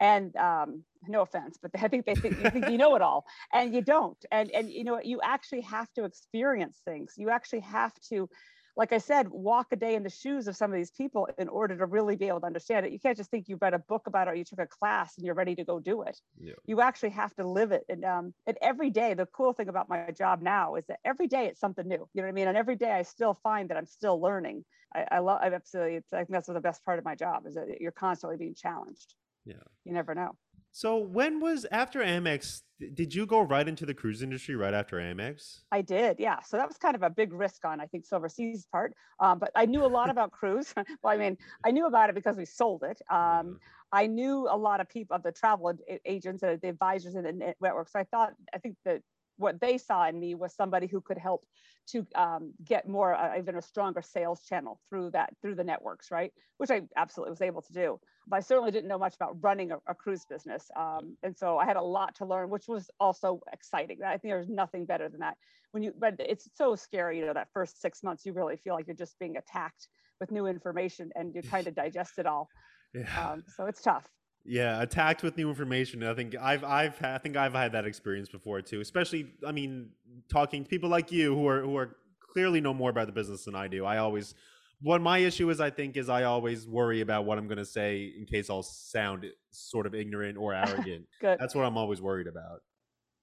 and 0.00 0.34
um, 0.36 0.82
no 1.08 1.22
offense, 1.22 1.58
but 1.60 1.70
I 1.82 1.88
think 1.88 2.06
they 2.06 2.14
think 2.14 2.42
you 2.42 2.50
think 2.50 2.68
you 2.68 2.78
know 2.78 2.94
it 2.96 3.02
all, 3.02 3.24
and 3.52 3.74
you 3.74 3.82
don't. 3.82 4.18
And 4.30 4.50
and 4.52 4.70
you 4.70 4.84
know 4.84 5.00
you 5.02 5.20
actually 5.22 5.62
have 5.62 5.92
to 5.94 6.04
experience 6.04 6.80
things. 6.84 7.14
You 7.16 7.30
actually 7.30 7.60
have 7.60 7.92
to, 8.10 8.28
like 8.76 8.92
I 8.92 8.98
said, 8.98 9.28
walk 9.30 9.68
a 9.72 9.76
day 9.76 9.94
in 9.94 10.02
the 10.02 10.10
shoes 10.10 10.46
of 10.48 10.56
some 10.56 10.70
of 10.70 10.76
these 10.76 10.90
people 10.90 11.28
in 11.38 11.48
order 11.48 11.76
to 11.76 11.86
really 11.86 12.14
be 12.14 12.28
able 12.28 12.40
to 12.40 12.46
understand 12.46 12.84
it. 12.84 12.92
You 12.92 13.00
can't 13.00 13.16
just 13.16 13.30
think 13.30 13.48
you 13.48 13.56
read 13.60 13.72
a 13.72 13.78
book 13.78 14.06
about 14.06 14.28
it 14.28 14.32
or 14.32 14.34
you 14.34 14.44
took 14.44 14.58
a 14.58 14.66
class 14.66 15.16
and 15.16 15.24
you're 15.24 15.34
ready 15.34 15.54
to 15.54 15.64
go 15.64 15.80
do 15.80 16.02
it. 16.02 16.20
Yeah. 16.38 16.52
You 16.66 16.82
actually 16.82 17.10
have 17.10 17.34
to 17.36 17.48
live 17.48 17.72
it. 17.72 17.84
And 17.88 18.04
um, 18.04 18.34
and 18.46 18.58
every 18.60 18.90
day, 18.90 19.14
the 19.14 19.26
cool 19.26 19.54
thing 19.54 19.68
about 19.68 19.88
my 19.88 20.10
job 20.10 20.42
now 20.42 20.74
is 20.74 20.84
that 20.88 21.00
every 21.04 21.26
day 21.26 21.46
it's 21.46 21.60
something 21.60 21.88
new. 21.88 22.06
You 22.12 22.22
know 22.22 22.24
what 22.24 22.28
I 22.28 22.32
mean? 22.32 22.48
And 22.48 22.56
every 22.56 22.76
day 22.76 22.92
I 22.92 23.02
still 23.02 23.34
find 23.34 23.70
that 23.70 23.78
I'm 23.78 23.86
still 23.86 24.20
learning. 24.20 24.64
I, 24.94 25.06
I 25.10 25.18
love. 25.20 25.40
I 25.42 25.46
absolutely. 25.46 25.96
It's, 25.96 26.12
I 26.12 26.18
think 26.18 26.30
that's 26.30 26.48
the 26.48 26.60
best 26.60 26.84
part 26.84 26.98
of 26.98 27.04
my 27.04 27.14
job 27.14 27.46
is 27.46 27.54
that 27.54 27.80
you're 27.80 27.92
constantly 27.92 28.36
being 28.36 28.54
challenged. 28.54 29.14
Yeah. 29.46 29.54
You 29.84 29.94
never 29.94 30.14
know. 30.14 30.36
So 30.76 30.98
when 30.98 31.40
was 31.40 31.64
after 31.72 32.00
Amex? 32.00 32.60
Did 32.92 33.14
you 33.14 33.24
go 33.24 33.40
right 33.40 33.66
into 33.66 33.86
the 33.86 33.94
cruise 33.94 34.20
industry 34.20 34.56
right 34.56 34.74
after 34.74 34.98
Amex? 34.98 35.60
I 35.72 35.80
did, 35.80 36.16
yeah. 36.18 36.42
So 36.42 36.58
that 36.58 36.68
was 36.68 36.76
kind 36.76 36.94
of 36.94 37.02
a 37.02 37.08
big 37.08 37.32
risk 37.32 37.64
on 37.64 37.80
I 37.80 37.86
think 37.86 38.04
Silversea's 38.06 38.66
part, 38.70 38.92
um, 39.18 39.38
but 39.38 39.50
I 39.54 39.64
knew 39.64 39.86
a 39.86 39.88
lot 39.88 40.10
about 40.10 40.32
cruise. 40.32 40.74
well, 41.02 41.14
I 41.14 41.16
mean, 41.16 41.38
I 41.64 41.70
knew 41.70 41.86
about 41.86 42.10
it 42.10 42.14
because 42.14 42.36
we 42.36 42.44
sold 42.44 42.82
it. 42.82 43.00
Um. 43.10 43.58
I 43.92 44.08
knew 44.08 44.48
a 44.50 44.56
lot 44.56 44.80
of 44.80 44.88
people 44.88 45.14
of 45.14 45.22
the 45.22 45.30
travel 45.30 45.72
agents 46.04 46.42
and 46.42 46.60
the 46.60 46.68
advisors 46.68 47.14
in 47.14 47.22
the 47.22 47.32
network. 47.32 47.88
So 47.88 48.00
I 48.00 48.04
thought, 48.04 48.32
I 48.52 48.58
think 48.58 48.76
that 48.84 49.00
what 49.36 49.60
they 49.60 49.78
saw 49.78 50.08
in 50.08 50.18
me 50.18 50.34
was 50.34 50.54
somebody 50.54 50.86
who 50.86 51.00
could 51.00 51.18
help 51.18 51.44
to 51.88 52.04
um, 52.16 52.52
get 52.64 52.88
more 52.88 53.14
uh, 53.14 53.38
even 53.38 53.56
a 53.56 53.62
stronger 53.62 54.02
sales 54.02 54.42
channel 54.42 54.80
through 54.88 55.10
that 55.10 55.32
through 55.40 55.54
the 55.54 55.64
networks 55.64 56.10
right? 56.10 56.32
Which 56.58 56.70
i 56.70 56.82
absolutely 56.96 57.30
was 57.30 57.42
able 57.42 57.62
to 57.62 57.72
do. 57.72 58.00
But 58.26 58.36
i 58.36 58.40
certainly 58.40 58.70
didn't 58.70 58.88
know 58.88 58.98
much 58.98 59.14
about 59.14 59.36
running 59.40 59.72
a, 59.72 59.78
a 59.86 59.94
cruise 59.94 60.24
business 60.28 60.68
um, 60.76 61.16
and 61.22 61.36
so 61.36 61.58
i 61.58 61.64
had 61.64 61.76
a 61.76 61.82
lot 61.82 62.14
to 62.16 62.24
learn 62.24 62.50
which 62.50 62.68
was 62.68 62.90
also 62.98 63.40
exciting. 63.52 63.98
I 64.04 64.18
think 64.18 64.32
there's 64.32 64.48
nothing 64.48 64.84
better 64.84 65.08
than 65.08 65.20
that. 65.20 65.36
When 65.72 65.82
you 65.82 65.92
but 65.98 66.14
it's 66.18 66.48
so 66.54 66.74
scary 66.74 67.18
you 67.18 67.26
know 67.26 67.34
that 67.34 67.48
first 67.52 67.80
six 67.80 68.02
months 68.02 68.26
you 68.26 68.32
really 68.32 68.56
feel 68.56 68.74
like 68.74 68.86
you're 68.86 68.96
just 68.96 69.18
being 69.18 69.36
attacked 69.36 69.88
with 70.20 70.30
new 70.30 70.46
information 70.46 71.10
and 71.14 71.34
you're 71.34 71.42
trying 71.42 71.64
to 71.70 71.70
digest 71.70 72.18
it 72.18 72.26
all. 72.26 72.48
Yeah. 72.94 73.30
Um, 73.32 73.44
so 73.56 73.66
it's 73.66 73.82
tough 73.82 74.08
yeah, 74.46 74.80
attacked 74.80 75.22
with 75.22 75.36
new 75.36 75.48
information. 75.48 76.02
I 76.02 76.14
think 76.14 76.36
I've 76.40 76.64
I've 76.64 77.02
I 77.02 77.18
think 77.18 77.36
I've 77.36 77.52
had 77.52 77.72
that 77.72 77.86
experience 77.86 78.28
before 78.28 78.62
too. 78.62 78.80
Especially, 78.80 79.28
I 79.46 79.52
mean, 79.52 79.90
talking 80.28 80.64
to 80.64 80.68
people 80.68 80.88
like 80.88 81.10
you 81.12 81.34
who 81.34 81.46
are 81.48 81.62
who 81.62 81.76
are 81.76 81.96
clearly 82.20 82.60
know 82.60 82.74
more 82.74 82.90
about 82.90 83.06
the 83.06 83.12
business 83.12 83.44
than 83.44 83.54
I 83.54 83.68
do. 83.68 83.84
I 83.84 83.98
always 83.98 84.34
what 84.80 85.00
my 85.00 85.18
issue 85.18 85.48
is 85.50 85.60
I 85.60 85.70
think 85.70 85.96
is 85.96 86.08
I 86.08 86.24
always 86.24 86.66
worry 86.66 87.00
about 87.00 87.24
what 87.24 87.38
I'm 87.38 87.48
going 87.48 87.58
to 87.58 87.64
say 87.64 88.12
in 88.16 88.26
case 88.26 88.50
I'll 88.50 88.62
sound 88.62 89.26
sort 89.50 89.86
of 89.86 89.94
ignorant 89.94 90.36
or 90.36 90.54
arrogant. 90.54 91.06
Good. 91.20 91.38
That's 91.38 91.54
what 91.54 91.64
I'm 91.64 91.78
always 91.78 92.00
worried 92.00 92.26
about. 92.26 92.60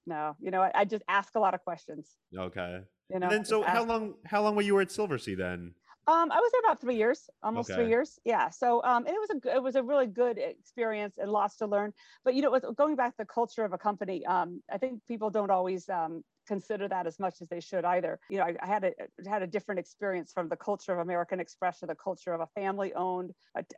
No, 0.05 0.35
you 0.41 0.51
know, 0.51 0.61
I, 0.61 0.71
I 0.75 0.85
just 0.85 1.03
ask 1.07 1.35
a 1.35 1.39
lot 1.39 1.53
of 1.53 1.63
questions. 1.63 2.09
Okay. 2.37 2.79
You 3.09 3.19
know. 3.19 3.27
And 3.27 3.31
then 3.31 3.45
so 3.45 3.61
how 3.61 3.83
long 3.83 4.15
how 4.25 4.41
long 4.41 4.55
were 4.55 4.61
you 4.61 4.79
at 4.79 4.89
Silversea 4.89 5.37
then? 5.37 5.75
Um, 6.05 6.31
I 6.31 6.35
was 6.35 6.51
there 6.51 6.61
about 6.65 6.81
three 6.81 6.95
years, 6.95 7.29
almost 7.41 7.69
okay. 7.69 7.79
three 7.79 7.89
years. 7.89 8.19
Yeah. 8.25 8.49
So, 8.49 8.83
um, 8.83 9.07
it 9.07 9.13
was 9.13 9.29
a 9.29 9.55
it 9.55 9.63
was 9.63 9.75
a 9.75 9.83
really 9.83 10.07
good 10.07 10.37
experience 10.37 11.17
and 11.17 11.31
lots 11.31 11.57
to 11.57 11.67
learn. 11.67 11.93
But 12.25 12.35
you 12.35 12.41
know, 12.41 12.59
going 12.75 12.95
back 12.95 13.11
to 13.11 13.17
the 13.19 13.25
culture 13.25 13.63
of 13.63 13.71
a 13.71 13.77
company, 13.77 14.25
um, 14.25 14.61
I 14.71 14.77
think 14.77 15.01
people 15.07 15.29
don't 15.29 15.49
always 15.49 15.87
um, 15.87 16.23
consider 16.45 16.89
that 16.89 17.07
as 17.07 17.19
much 17.19 17.41
as 17.41 17.47
they 17.47 17.61
should 17.61 17.85
either. 17.85 18.19
You 18.29 18.39
know, 18.39 18.43
I, 18.43 18.55
I, 18.61 18.67
had 18.67 18.83
a 18.83 19.29
had 19.29 19.43
a 19.43 19.47
different 19.47 19.79
experience 19.79 20.33
from 20.33 20.49
the 20.49 20.57
culture 20.57 20.91
of 20.91 20.99
American 20.99 21.39
Express 21.39 21.79
to 21.79 21.85
the 21.85 21.95
culture 21.95 22.33
of 22.33 22.41
a 22.41 22.47
family-owned 22.47 23.31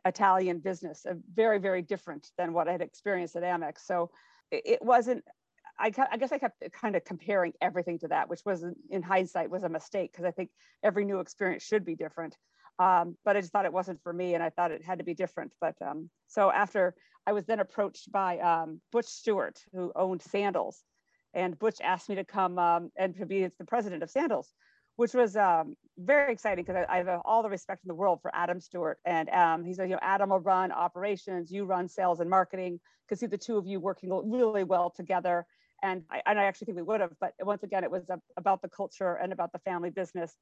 Italian 0.04 0.58
business, 0.58 1.06
very 1.32 1.58
very 1.58 1.82
different 1.82 2.30
than 2.36 2.52
what 2.52 2.68
I 2.68 2.72
had 2.72 2.82
experienced 2.82 3.36
at 3.36 3.44
Amex. 3.44 3.80
So 3.84 4.10
it 4.50 4.80
wasn't 4.82 5.24
I, 5.78 5.92
I, 6.10 6.16
guess 6.16 6.32
I 6.32 6.38
kept 6.38 6.62
kind 6.72 6.96
of 6.96 7.04
comparing 7.04 7.52
everything 7.60 7.98
to 8.00 8.08
that, 8.08 8.28
which 8.28 8.40
was 8.44 8.64
in 8.90 9.02
hindsight 9.02 9.50
was 9.50 9.62
a 9.62 9.68
mistake 9.68 10.12
because 10.12 10.24
I 10.24 10.30
think 10.30 10.50
every 10.82 11.04
new 11.04 11.20
experience 11.20 11.62
should 11.62 11.84
be 11.84 11.94
different. 11.94 12.36
Um, 12.78 13.16
but 13.24 13.36
I 13.36 13.40
just 13.40 13.52
thought 13.52 13.64
it 13.64 13.72
wasn't 13.72 14.02
for 14.02 14.12
me, 14.12 14.34
and 14.34 14.42
I 14.42 14.50
thought 14.50 14.70
it 14.70 14.84
had 14.84 14.98
to 14.98 15.04
be 15.04 15.14
different. 15.14 15.52
But 15.60 15.74
um, 15.80 16.10
so 16.28 16.50
after 16.50 16.94
I 17.26 17.32
was 17.32 17.46
then 17.46 17.60
approached 17.60 18.12
by 18.12 18.38
um, 18.38 18.80
Butch 18.92 19.06
Stewart, 19.06 19.58
who 19.72 19.92
owned 19.96 20.22
Sandals, 20.22 20.82
and 21.34 21.58
Butch 21.58 21.80
asked 21.82 22.08
me 22.08 22.14
to 22.16 22.24
come 22.24 22.58
um, 22.58 22.90
and 22.96 23.14
to 23.16 23.26
be 23.26 23.46
the 23.58 23.64
president 23.64 24.02
of 24.02 24.10
Sandals, 24.10 24.52
which 24.96 25.12
was 25.12 25.36
um, 25.36 25.76
very 25.98 26.32
exciting 26.32 26.64
because 26.64 26.84
I, 26.88 26.94
I, 26.94 26.98
have 26.98 27.20
all 27.24 27.42
the 27.42 27.50
respect 27.50 27.84
in 27.84 27.88
the 27.88 27.94
world 27.94 28.20
for 28.22 28.30
Adam 28.34 28.60
Stewart. 28.60 28.98
And 29.04 29.28
um, 29.28 29.64
he 29.64 29.74
said, 29.74 29.88
you 29.88 29.94
know, 29.94 30.00
Adam 30.02 30.30
will 30.30 30.40
run 30.40 30.72
operations, 30.72 31.50
you 31.50 31.64
run 31.64 31.88
sales 31.88 32.20
and 32.20 32.30
marketing, 32.30 32.80
because 33.06 33.20
see 33.20 33.26
the 33.26 33.38
two 33.38 33.58
of 33.58 33.66
you 33.66 33.80
working 33.80 34.10
really 34.30 34.64
well 34.64 34.90
together. 34.90 35.46
And 35.86 36.02
I, 36.10 36.20
and 36.26 36.38
I 36.40 36.44
actually 36.44 36.66
think 36.66 36.78
we 36.78 36.82
would 36.82 37.00
have, 37.00 37.12
but 37.20 37.32
once 37.40 37.62
again, 37.62 37.84
it 37.84 37.90
was 37.90 38.10
a, 38.10 38.18
about 38.36 38.60
the 38.60 38.68
culture 38.68 39.14
and 39.22 39.32
about 39.32 39.52
the 39.52 39.60
family 39.60 39.90
business. 39.90 40.34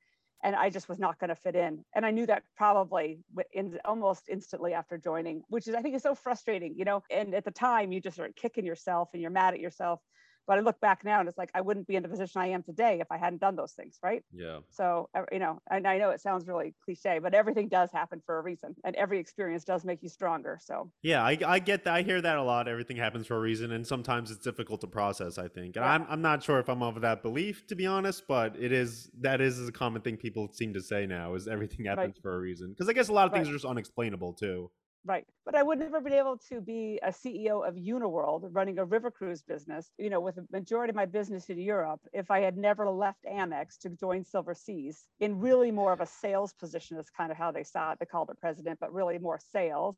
And 0.43 0.57
I 0.57 0.71
just 0.71 0.89
was 0.89 0.99
not 0.99 1.19
going 1.19 1.29
to 1.29 1.37
fit 1.37 1.55
in. 1.55 1.85
And 1.95 2.07
I 2.07 2.11
knew 2.11 2.27
that 2.27 2.45
probably 2.57 3.19
in, 3.53 3.79
almost 3.85 4.23
instantly 4.31 4.73
after 4.73 4.97
joining, 4.97 5.43
which 5.49 5.69
is, 5.69 5.75
I 5.75 5.83
think 5.83 5.97
is 5.97 6.03
so 6.03 6.15
frustrating, 6.15 6.75
you 6.79 6.87
know, 6.87 7.03
and 7.11 7.35
at 7.35 7.45
the 7.45 7.51
time 7.51 7.93
you 7.93 8.01
just 8.01 8.17
start 8.17 8.37
kicking 8.37 8.65
yourself 8.65 9.11
and 9.13 9.21
you're 9.21 9.31
mad 9.31 9.53
at 9.53 9.61
yourself 9.61 10.01
but 10.47 10.59
I 10.59 10.61
look 10.61 10.81
back 10.81 11.05
now 11.05 11.21
and 11.21 11.29
it's 11.29 11.39
like 11.39 11.51
I 11.55 11.61
wouldn't 11.61 11.87
be 11.87 11.97
in 11.97 12.03
the 12.03 12.09
position 12.09 12.41
I 12.41 12.49
am 12.49 12.63
today 12.63 12.99
if 13.01 13.07
I 13.11 13.19
hadn't 13.19 13.41
done 13.41 13.57
those 13.57 13.73
things, 13.73 13.99
right? 14.03 14.23
Yeah. 14.33 14.59
So 14.71 15.09
uh, 15.15 15.23
you 15.33 15.39
know, 15.39 15.61
and 15.71 15.87
I 15.87 15.99
know 15.99 16.11
it 16.11 16.21
sounds 16.21 16.47
really 16.47 16.75
cliche, 16.85 17.19
but 17.19 17.35
everything 17.35 17.69
does 17.69 17.91
happen 17.93 18.23
for 18.25 18.39
a 18.39 18.43
reason, 18.43 18.75
and 18.85 18.95
every 18.97 19.19
experience 19.19 19.65
does 19.65 19.85
make 19.85 20.03
you 20.03 20.09
stronger. 20.09 20.59
So 20.63 20.91
yeah, 21.03 21.23
I, 21.23 21.39
I 21.47 21.59
get 21.59 21.85
that. 21.85 21.95
I 21.95 22.03
hear 22.03 22.21
that 22.21 22.37
a 22.37 22.43
lot. 22.43 22.69
Everything 22.69 22.97
happens 22.97 23.27
for 23.27 23.37
a 23.37 23.41
reason, 23.41 23.73
and 23.73 23.87
sometimes 23.87 24.31
it's 24.31 24.45
difficult 24.45 24.81
to 24.83 24.87
process. 24.87 25.39
I 25.39 25.49
think, 25.49 25.77
and 25.77 25.85
yeah. 25.85 25.93
I'm 25.93 26.07
I'm 26.09 26.23
not 26.23 26.43
sure 26.43 26.59
if 26.59 26.69
I'm 26.69 26.83
of 26.83 27.01
that 27.01 27.23
belief 27.23 27.67
to 27.69 27.75
be 27.75 27.87
honest, 27.87 28.25
but 28.29 28.57
it 28.59 28.73
is 28.73 29.11
that 29.21 29.41
is 29.41 29.67
a 29.67 29.73
common 29.73 30.03
thing 30.03 30.17
people 30.17 30.49
seem 30.53 30.75
to 30.75 30.83
say 30.83 31.07
now 31.07 31.35
is 31.35 31.49
everything 31.49 31.87
happens 31.87 32.15
right. 32.17 32.23
for 32.23 32.35
a 32.37 32.39
reason 32.39 32.71
because 32.71 32.89
I 32.89 32.93
guess 32.93 33.09
a 33.09 33.13
lot 33.13 33.27
of 33.27 33.33
things 33.33 33.47
right. 33.47 33.53
are 33.53 33.57
just 33.57 33.65
unexplainable 33.65 34.35
too. 34.35 34.71
Right. 35.07 35.27
But 35.45 35.55
I 35.55 35.63
would 35.63 35.79
never 35.79 36.01
been 36.01 36.15
able 36.15 36.39
to 36.49 36.63
be 36.63 36.99
a 37.03 37.11
CEO 37.11 37.67
of 37.67 37.75
Uniworld 37.75 38.49
running 38.53 38.79
a 38.79 38.87
river 38.87 39.11
cruise 39.11 39.43
business, 39.43 39.91
you 39.99 40.09
know, 40.09 40.21
with 40.21 40.39
a 40.39 40.47
majority 40.51 40.93
of 40.93 40.97
my 40.97 41.05
business 41.05 41.51
in 41.51 41.59
Europe, 41.59 42.01
if 42.15 42.31
I 42.31 42.41
had 42.41 42.57
never 42.57 42.89
left 42.89 43.25
Amex 43.31 43.79
to 43.81 43.91
join 43.91 44.25
Silversea 44.25 44.95
in 45.21 45.41
really 45.41 45.71
more 45.71 45.93
of 45.93 46.01
a 46.01 46.07
sales 46.07 46.55
position 46.55 46.97
is 46.97 47.11
kind 47.11 47.31
of 47.31 47.37
how 47.37 47.53
they 47.53 47.65
saw 47.65 47.93
it. 47.93 47.99
They 47.99 48.07
called 48.07 48.31
it 48.31 48.41
president, 48.41 48.81
but 48.81 48.95
really 48.95 49.19
more 49.19 49.39
sales. 49.53 49.97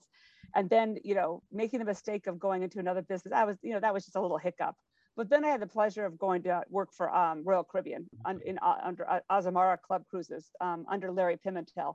And 0.56 0.68
then, 0.68 0.96
you 1.04 1.14
know, 1.14 1.40
making 1.52 1.78
the 1.78 1.84
mistake 1.84 2.26
of 2.26 2.40
going 2.40 2.62
into 2.64 2.80
another 2.80 3.02
business, 3.02 3.32
I 3.32 3.44
was, 3.44 3.58
you 3.62 3.74
know, 3.74 3.80
that 3.80 3.94
was 3.94 4.04
just 4.04 4.16
a 4.16 4.20
little 4.20 4.38
hiccup. 4.38 4.74
But 5.16 5.30
then 5.30 5.44
I 5.44 5.48
had 5.48 5.62
the 5.62 5.66
pleasure 5.68 6.04
of 6.04 6.18
going 6.18 6.42
to 6.42 6.62
work 6.68 6.92
for 6.92 7.14
um, 7.14 7.42
Royal 7.44 7.64
Caribbean 7.64 8.06
on, 8.24 8.40
in, 8.44 8.58
uh, 8.60 8.74
under 8.84 9.08
uh, 9.08 9.20
Azamara 9.30 9.80
Club 9.80 10.02
Cruises 10.10 10.50
um, 10.60 10.84
under 10.90 11.10
Larry 11.12 11.38
Pimentel 11.38 11.94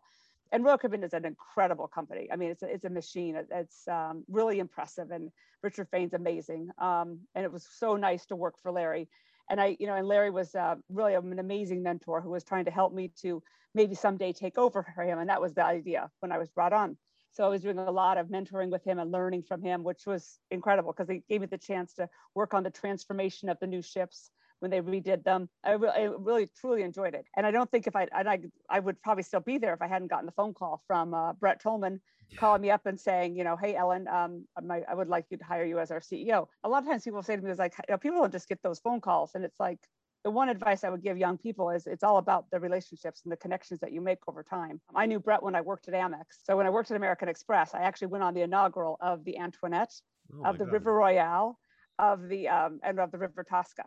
and 0.52 0.64
Royal 0.64 0.78
Caribbean 0.78 1.04
is 1.04 1.14
an 1.14 1.26
incredible 1.26 1.88
company. 1.88 2.28
I 2.32 2.36
mean, 2.36 2.52
it's 2.52 2.64
a, 2.64 2.68
it's 2.68 2.86
a 2.86 2.90
machine. 2.90 3.36
It's 3.52 3.88
um, 3.88 4.24
really 4.28 4.60
impressive, 4.60 5.12
and 5.12 5.32
Richard 5.64 5.88
Fain's 5.90 6.14
amazing. 6.14 6.70
Um, 6.78 7.20
and 7.36 7.46
it 7.46 7.52
was 7.52 7.66
so 7.78 7.96
nice 7.96 8.26
to 8.28 8.36
work 8.36 8.56
for 8.62 8.72
Larry. 8.72 9.08
And 9.50 9.60
I, 9.60 9.76
you 9.80 9.88
know, 9.88 9.96
and 9.96 10.08
Larry 10.08 10.30
was 10.30 10.56
uh, 10.56 10.76
really 10.90 11.14
an 11.14 11.40
amazing 11.40 11.84
mentor 11.84 12.22
who 12.22 12.30
was 12.30 12.44
trying 12.44 12.66
to 12.66 12.72
help 12.72 12.94
me 12.94 13.12
to 13.22 13.44
maybe 13.74 13.96
someday 13.96 14.34
take 14.34 14.58
over 14.58 14.86
for 14.96 15.04
him. 15.04 15.20
And 15.20 15.30
that 15.30 15.42
was 15.42 15.54
the 15.54 15.66
idea 15.66 16.10
when 16.20 16.32
I 16.32 16.38
was 16.38 16.50
brought 16.50 16.74
on. 16.74 16.98
So 17.34 17.46
I 17.46 17.48
was 17.48 17.62
doing 17.62 17.78
a 17.78 17.92
lot 17.92 18.18
of 18.18 18.28
mentoring 18.28 18.70
with 18.70 18.84
him 18.84 19.00
and 19.00 19.12
learning 19.12 19.44
from 19.44 19.62
him, 19.62 19.84
which 19.84 20.06
was 20.06 20.38
incredible 20.52 20.92
because 20.92 21.10
he 21.10 21.24
gave 21.30 21.42
me 21.42 21.48
the 21.48 21.58
chance 21.58 21.94
to 21.94 22.10
work 22.36 22.54
on 22.54 22.64
the 22.64 22.70
transformation 22.70 23.48
of 23.48 23.58
the 23.60 23.68
new 23.68 23.82
ships 23.82 24.32
when 24.62 24.72
they 24.72 24.80
redid 24.80 25.24
them. 25.24 25.50
I, 25.64 25.74
re- 25.74 25.90
I 25.90 26.02
really 26.04 26.48
truly 26.60 26.84
enjoyed 26.84 27.14
it, 27.14 27.26
and 27.36 27.46
I 27.46 27.52
don't 27.52 27.70
think 27.70 27.88
if 27.88 27.96
I 27.96 28.08
I 28.14 28.40
I 28.70 28.80
would 28.80 29.02
probably 29.02 29.24
still 29.24 29.40
be 29.40 29.58
there 29.58 29.74
if 29.74 29.82
I 29.82 29.88
hadn't 29.88 30.10
gotten 30.10 30.26
the 30.26 30.32
phone 30.32 30.54
call 30.54 30.82
from 30.88 31.14
uh, 31.14 31.34
Brett 31.34 31.62
Tollman 31.62 32.00
yeah. 32.30 32.40
calling 32.40 32.62
me 32.62 32.72
up 32.72 32.86
and 32.86 33.00
saying, 33.00 33.36
you 33.36 33.44
know, 33.44 33.58
hey 33.58 33.76
Ellen, 33.76 34.08
um, 34.08 34.46
my, 34.64 34.82
I 34.90 34.94
would 34.94 35.10
like 35.10 35.26
you 35.30 35.38
to 35.38 35.44
hire 35.44 35.66
you 35.66 35.80
as 35.80 35.92
our 35.92 36.00
CEO. 36.00 36.48
A 36.64 36.70
lot 36.70 36.84
of 36.84 36.90
times 36.90 37.04
people 37.04 37.24
say 37.24 37.36
to 37.36 37.42
me, 37.42 37.52
"Is 37.52 37.60
like, 37.60 37.74
you 37.88 37.94
know, 37.94 37.98
people 37.98 38.20
don't 38.20 38.32
just 38.32 38.48
get 38.48 38.62
those 38.64 38.80
phone 38.80 39.02
calls," 39.02 39.32
and 39.36 39.44
it's 39.44 39.60
like 39.60 39.80
the 40.24 40.32
one 40.32 40.50
advice 40.50 40.84
I 40.84 40.90
would 40.90 41.02
give 41.02 41.18
young 41.18 41.38
people 41.38 41.72
is 41.72 41.88
it's 41.88 42.04
all 42.04 42.18
about 42.18 42.46
the 42.52 42.60
relationships 42.60 43.22
and 43.24 43.32
the 43.32 43.38
connections 43.38 43.80
that 43.80 43.92
you 43.92 44.02
make 44.02 44.20
over 44.28 44.44
time. 44.44 44.80
I 44.96 45.08
knew 45.08 45.20
Brett 45.20 45.42
when 45.42 45.56
I 45.56 45.62
worked 45.62 45.88
at 45.88 45.96
Amex. 45.96 46.26
So 46.44 46.56
when 46.56 46.68
I 46.68 46.70
worked 46.70 46.92
at 46.92 46.98
American 46.98 47.28
Express, 47.28 47.74
I 47.74 47.82
actually 47.82 48.10
went 48.10 48.24
on 48.24 48.36
the 48.36 48.42
inaugural 48.42 48.98
of 49.02 49.24
the 49.24 49.40
Antoinette, 49.40 49.94
oh 50.34 50.46
of 50.46 50.60
the 50.60 50.66
God. 50.66 50.74
River 50.74 50.94
Royale, 50.94 51.58
of 51.98 52.28
the 52.28 52.48
um, 52.48 52.80
and 52.84 53.00
of 53.00 53.12
the 53.12 53.18
River 53.18 53.44
Tosca. 53.44 53.84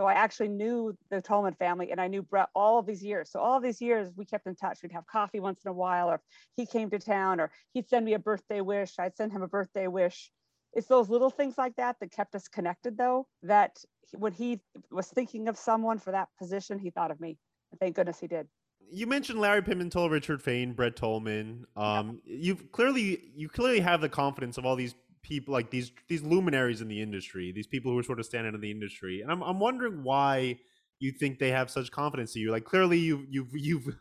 So 0.00 0.06
I 0.06 0.14
actually 0.14 0.48
knew 0.48 0.96
the 1.10 1.20
Tollman 1.20 1.58
family 1.58 1.90
and 1.90 2.00
I 2.00 2.08
knew 2.08 2.22
Brett 2.22 2.48
all 2.54 2.78
of 2.78 2.86
these 2.86 3.04
years. 3.04 3.30
So 3.30 3.38
all 3.38 3.58
of 3.58 3.62
these 3.62 3.82
years 3.82 4.08
we 4.16 4.24
kept 4.24 4.46
in 4.46 4.54
touch. 4.54 4.78
We'd 4.82 4.92
have 4.92 5.06
coffee 5.06 5.40
once 5.40 5.60
in 5.62 5.68
a 5.68 5.74
while, 5.74 6.08
or 6.08 6.22
he 6.56 6.64
came 6.64 6.88
to 6.88 6.98
town, 6.98 7.38
or 7.38 7.50
he'd 7.74 7.86
send 7.86 8.06
me 8.06 8.14
a 8.14 8.18
birthday 8.18 8.62
wish. 8.62 8.94
I'd 8.98 9.14
send 9.14 9.30
him 9.30 9.42
a 9.42 9.46
birthday 9.46 9.88
wish. 9.88 10.30
It's 10.72 10.86
those 10.86 11.10
little 11.10 11.28
things 11.28 11.58
like 11.58 11.76
that 11.76 11.96
that 12.00 12.12
kept 12.12 12.34
us 12.34 12.48
connected, 12.48 12.96
though, 12.96 13.26
that 13.42 13.76
when 14.14 14.32
he 14.32 14.62
was 14.90 15.08
thinking 15.08 15.48
of 15.48 15.58
someone 15.58 15.98
for 15.98 16.12
that 16.12 16.28
position, 16.38 16.78
he 16.78 16.88
thought 16.88 17.10
of 17.10 17.20
me. 17.20 17.36
And 17.70 17.78
thank 17.78 17.94
goodness 17.94 18.18
he 18.18 18.26
did. 18.26 18.48
You 18.90 19.06
mentioned 19.06 19.38
Larry 19.38 19.60
Pimentel, 19.60 20.10
Richard 20.10 20.40
Fain, 20.40 20.72
Brett 20.72 20.96
Tollman. 20.96 21.64
Um, 21.76 22.22
yeah. 22.24 22.36
You've 22.38 22.72
clearly 22.72 23.32
you 23.36 23.50
clearly 23.50 23.80
have 23.80 24.00
the 24.00 24.08
confidence 24.08 24.56
of 24.56 24.64
all 24.64 24.76
these 24.76 24.94
people 25.22 25.52
like 25.52 25.70
these 25.70 25.92
these 26.08 26.22
luminaries 26.22 26.80
in 26.80 26.88
the 26.88 27.00
industry, 27.00 27.52
these 27.52 27.66
people 27.66 27.92
who 27.92 27.98
are 27.98 28.02
sort 28.02 28.20
of 28.20 28.26
standing 28.26 28.54
in 28.54 28.60
the 28.60 28.70
industry, 28.70 29.20
and 29.20 29.30
I'm 29.30 29.42
I'm 29.42 29.58
wondering 29.58 30.02
why 30.02 30.58
you 30.98 31.12
think 31.12 31.38
they 31.38 31.50
have 31.50 31.70
such 31.70 31.90
confidence 31.90 32.36
in 32.36 32.42
you. 32.42 32.50
Like 32.50 32.64
clearly 32.64 32.98
you've 32.98 33.26
you've 33.28 33.50
you've 33.52 33.96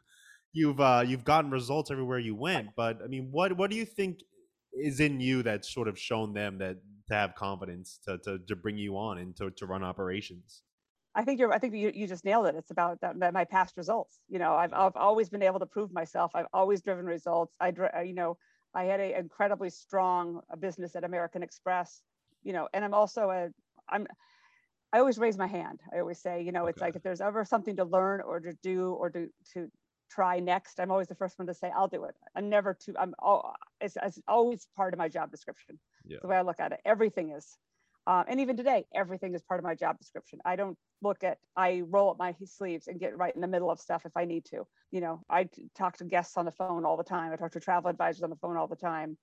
you've 0.54 0.80
uh, 0.80 1.04
you've 1.06 1.24
gotten 1.24 1.52
results 1.52 1.92
everywhere 1.92 2.20
you 2.20 2.36
went, 2.36 2.70
but 2.76 3.00
I 3.04 3.08
mean, 3.08 3.30
what 3.32 3.58
what 3.58 3.70
do 3.70 3.76
you 3.76 3.86
think 3.86 4.20
is 4.74 5.00
in 5.00 5.20
you 5.20 5.44
that's 5.44 5.74
sort 5.74 5.88
of 5.88 5.98
shown 5.98 6.34
them 6.34 6.58
that 6.60 6.78
to 7.08 7.14
have 7.14 7.36
confidence 7.36 8.00
to 8.06 8.18
to, 8.20 8.40
to 8.48 8.56
bring 8.56 8.78
you 8.78 8.98
on 8.98 9.18
and 9.18 9.36
to, 9.38 9.50
to 9.52 9.66
run 9.66 9.84
operations? 9.84 10.64
I 11.16 11.24
think 11.24 11.40
you're. 11.40 11.52
I 11.52 11.58
think 11.58 11.74
you, 11.74 11.92
you 11.94 12.08
just 12.08 12.24
nailed 12.24 12.46
it. 12.46 12.56
It's 12.56 12.72
about 12.72 13.02
that, 13.02 13.20
that 13.20 13.34
my 13.34 13.44
past 13.44 13.76
results. 13.78 14.20
You 14.30 14.40
know, 14.40 14.54
I've 14.54 14.74
I've 14.74 14.96
always 14.96 15.30
been 15.30 15.42
able 15.42 15.60
to 15.60 15.66
prove 15.66 15.92
myself. 15.92 16.32
I've 16.36 16.46
always 16.54 16.82
driven 16.82 17.06
results. 17.06 17.54
I, 17.60 17.74
you 18.04 18.14
know, 18.14 18.38
I 18.74 18.84
had 18.84 19.00
an 19.00 19.12
incredibly 19.12 19.70
strong 19.70 20.42
uh, 20.52 20.56
business 20.56 20.96
at 20.96 21.04
American 21.04 21.44
Express, 21.44 22.02
you 22.44 22.54
know, 22.54 22.68
and 22.74 22.86
I'm 22.86 22.94
also 22.94 23.30
a, 23.30 23.50
I'm, 23.90 24.08
I 24.94 25.00
always 25.00 25.18
raise 25.18 25.38
my 25.38 25.48
hand. 25.48 25.82
I 25.94 26.00
always 26.00 26.20
say, 26.20 26.42
you 26.44 26.52
know, 26.52 26.64
okay. 26.64 26.70
it's 26.72 26.82
like 26.82 26.96
if 26.96 27.04
there's 27.04 27.22
ever 27.22 27.46
something 27.46 27.76
to 27.78 27.84
learn 27.84 28.22
or 28.22 28.40
to 28.40 28.54
do 28.62 28.92
or 28.94 29.10
to, 29.12 29.28
to 29.54 29.70
try 30.10 30.40
next, 30.40 30.80
I'm 30.80 30.92
always 30.92 31.08
the 31.08 31.16
first 31.16 31.38
one 31.38 31.48
to 31.48 31.54
say, 31.54 31.72
I'll 31.76 31.88
do 31.88 32.06
it. 32.06 32.16
I'm 32.36 32.50
never 32.50 32.74
too, 32.74 32.94
I'm, 33.00 33.14
all, 33.20 33.56
it's, 33.82 33.98
it's 34.02 34.20
always 34.28 34.68
part 34.76 34.94
of 34.94 34.98
my 34.98 35.08
job 35.08 35.32
description. 35.32 35.80
Yeah. 36.06 36.18
The 36.22 36.28
way 36.28 36.38
I 36.38 36.42
look 36.42 36.60
at 36.60 36.72
it, 36.72 36.80
everything 36.86 37.32
is. 37.32 37.58
Uh, 38.08 38.24
and 38.28 38.40
even 38.40 38.58
today, 38.58 38.86
everything 38.96 39.36
is 39.36 39.44
part 39.44 39.60
of 39.60 39.64
my 39.64 39.76
job 39.76 39.98
description. 40.00 40.40
I 40.46 40.56
don't 40.56 40.78
look 41.02 41.24
at, 41.24 41.38
I 41.56 41.84
roll 41.88 42.12
up 42.12 42.18
my 42.18 42.34
sleeves 42.46 42.88
and 42.88 43.00
get 43.00 43.18
right 43.18 43.34
in 43.36 43.42
the 43.42 43.48
middle 43.48 43.70
of 43.70 43.80
stuff 43.80 44.04
if 44.06 44.12
I 44.16 44.26
need 44.26 44.46
to. 44.46 44.66
You 44.92 45.02
know, 45.02 45.22
I 45.30 45.48
talk 45.78 45.98
to 45.98 46.06
guests 46.06 46.38
on 46.38 46.46
the 46.46 46.52
phone 46.52 46.86
all 46.86 46.98
the 46.98 47.04
time. 47.04 47.32
I 47.32 47.36
talk 47.36 47.52
to 47.52 47.60
travel 47.60 47.90
advisors 47.90 48.24
on 48.24 48.30
the 48.30 48.36
phone 48.38 48.58
all 48.58 48.68
the 48.68 48.76
time. 48.76 49.18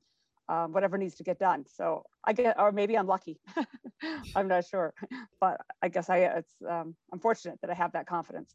Um, 0.49 0.73
whatever 0.73 0.97
needs 0.97 1.17
to 1.17 1.25
get 1.25 1.41
done. 1.41 1.65
So 1.67 2.05
I 2.25 2.33
get, 2.33 2.61
or 2.61 2.71
maybe 2.71 2.97
I'm 2.97 3.09
lucky. 3.09 3.41
I'm 4.37 4.47
not 4.47 4.65
sure, 4.65 4.95
but 5.41 5.61
I 5.83 5.89
guess 5.89 6.09
I 6.09 6.19
it's 6.19 6.53
um, 6.71 6.95
I'm 7.12 7.19
fortunate 7.19 7.59
that 7.62 7.71
I 7.71 7.75
have 7.75 7.91
that 7.95 8.07
confidence. 8.07 8.55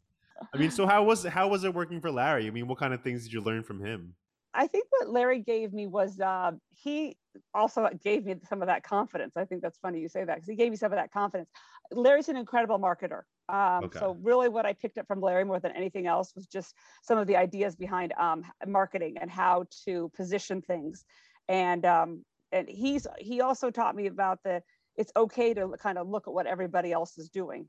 I 0.54 0.56
mean, 0.56 0.70
so 0.70 0.86
how 0.86 1.04
was 1.04 1.24
how 1.24 1.48
was 1.48 1.64
it 1.64 1.74
working 1.74 2.00
for 2.00 2.10
Larry? 2.10 2.46
I 2.46 2.50
mean, 2.50 2.66
what 2.66 2.78
kind 2.78 2.94
of 2.94 3.02
things 3.02 3.24
did 3.24 3.32
you 3.34 3.42
learn 3.42 3.62
from 3.62 3.84
him? 3.84 4.14
I 4.54 4.66
think 4.66 4.86
what 4.90 5.08
Larry 5.08 5.40
gave 5.40 5.72
me 5.72 5.86
was 5.86 6.20
uh, 6.20 6.52
he 6.70 7.16
also 7.54 7.88
gave 8.04 8.24
me 8.24 8.36
some 8.48 8.60
of 8.60 8.68
that 8.68 8.82
confidence. 8.82 9.32
I 9.36 9.44
think 9.44 9.62
that's 9.62 9.78
funny 9.78 10.00
you 10.00 10.08
say 10.08 10.24
that 10.24 10.34
because 10.34 10.48
he 10.48 10.56
gave 10.56 10.70
me 10.70 10.76
some 10.76 10.92
of 10.92 10.98
that 10.98 11.10
confidence. 11.10 11.48
Larry's 11.90 12.28
an 12.28 12.36
incredible 12.36 12.78
marketer. 12.78 13.22
Um, 13.48 13.84
okay. 13.84 13.98
So 13.98 14.16
really, 14.20 14.48
what 14.48 14.66
I 14.66 14.74
picked 14.74 14.98
up 14.98 15.06
from 15.06 15.20
Larry 15.20 15.44
more 15.44 15.60
than 15.60 15.72
anything 15.72 16.06
else 16.06 16.32
was 16.34 16.46
just 16.46 16.74
some 17.02 17.18
of 17.18 17.26
the 17.26 17.36
ideas 17.36 17.76
behind 17.76 18.12
um, 18.18 18.44
marketing 18.66 19.16
and 19.20 19.30
how 19.30 19.64
to 19.84 20.10
position 20.14 20.60
things. 20.62 21.04
And 21.48 21.84
um, 21.86 22.24
and 22.52 22.68
he's 22.68 23.06
he 23.18 23.40
also 23.40 23.70
taught 23.70 23.96
me 23.96 24.06
about 24.06 24.38
the 24.44 24.62
it's 24.96 25.12
okay 25.16 25.54
to 25.54 25.74
kind 25.82 25.96
of 25.96 26.08
look 26.08 26.28
at 26.28 26.34
what 26.34 26.46
everybody 26.46 26.92
else 26.92 27.16
is 27.16 27.30
doing. 27.30 27.68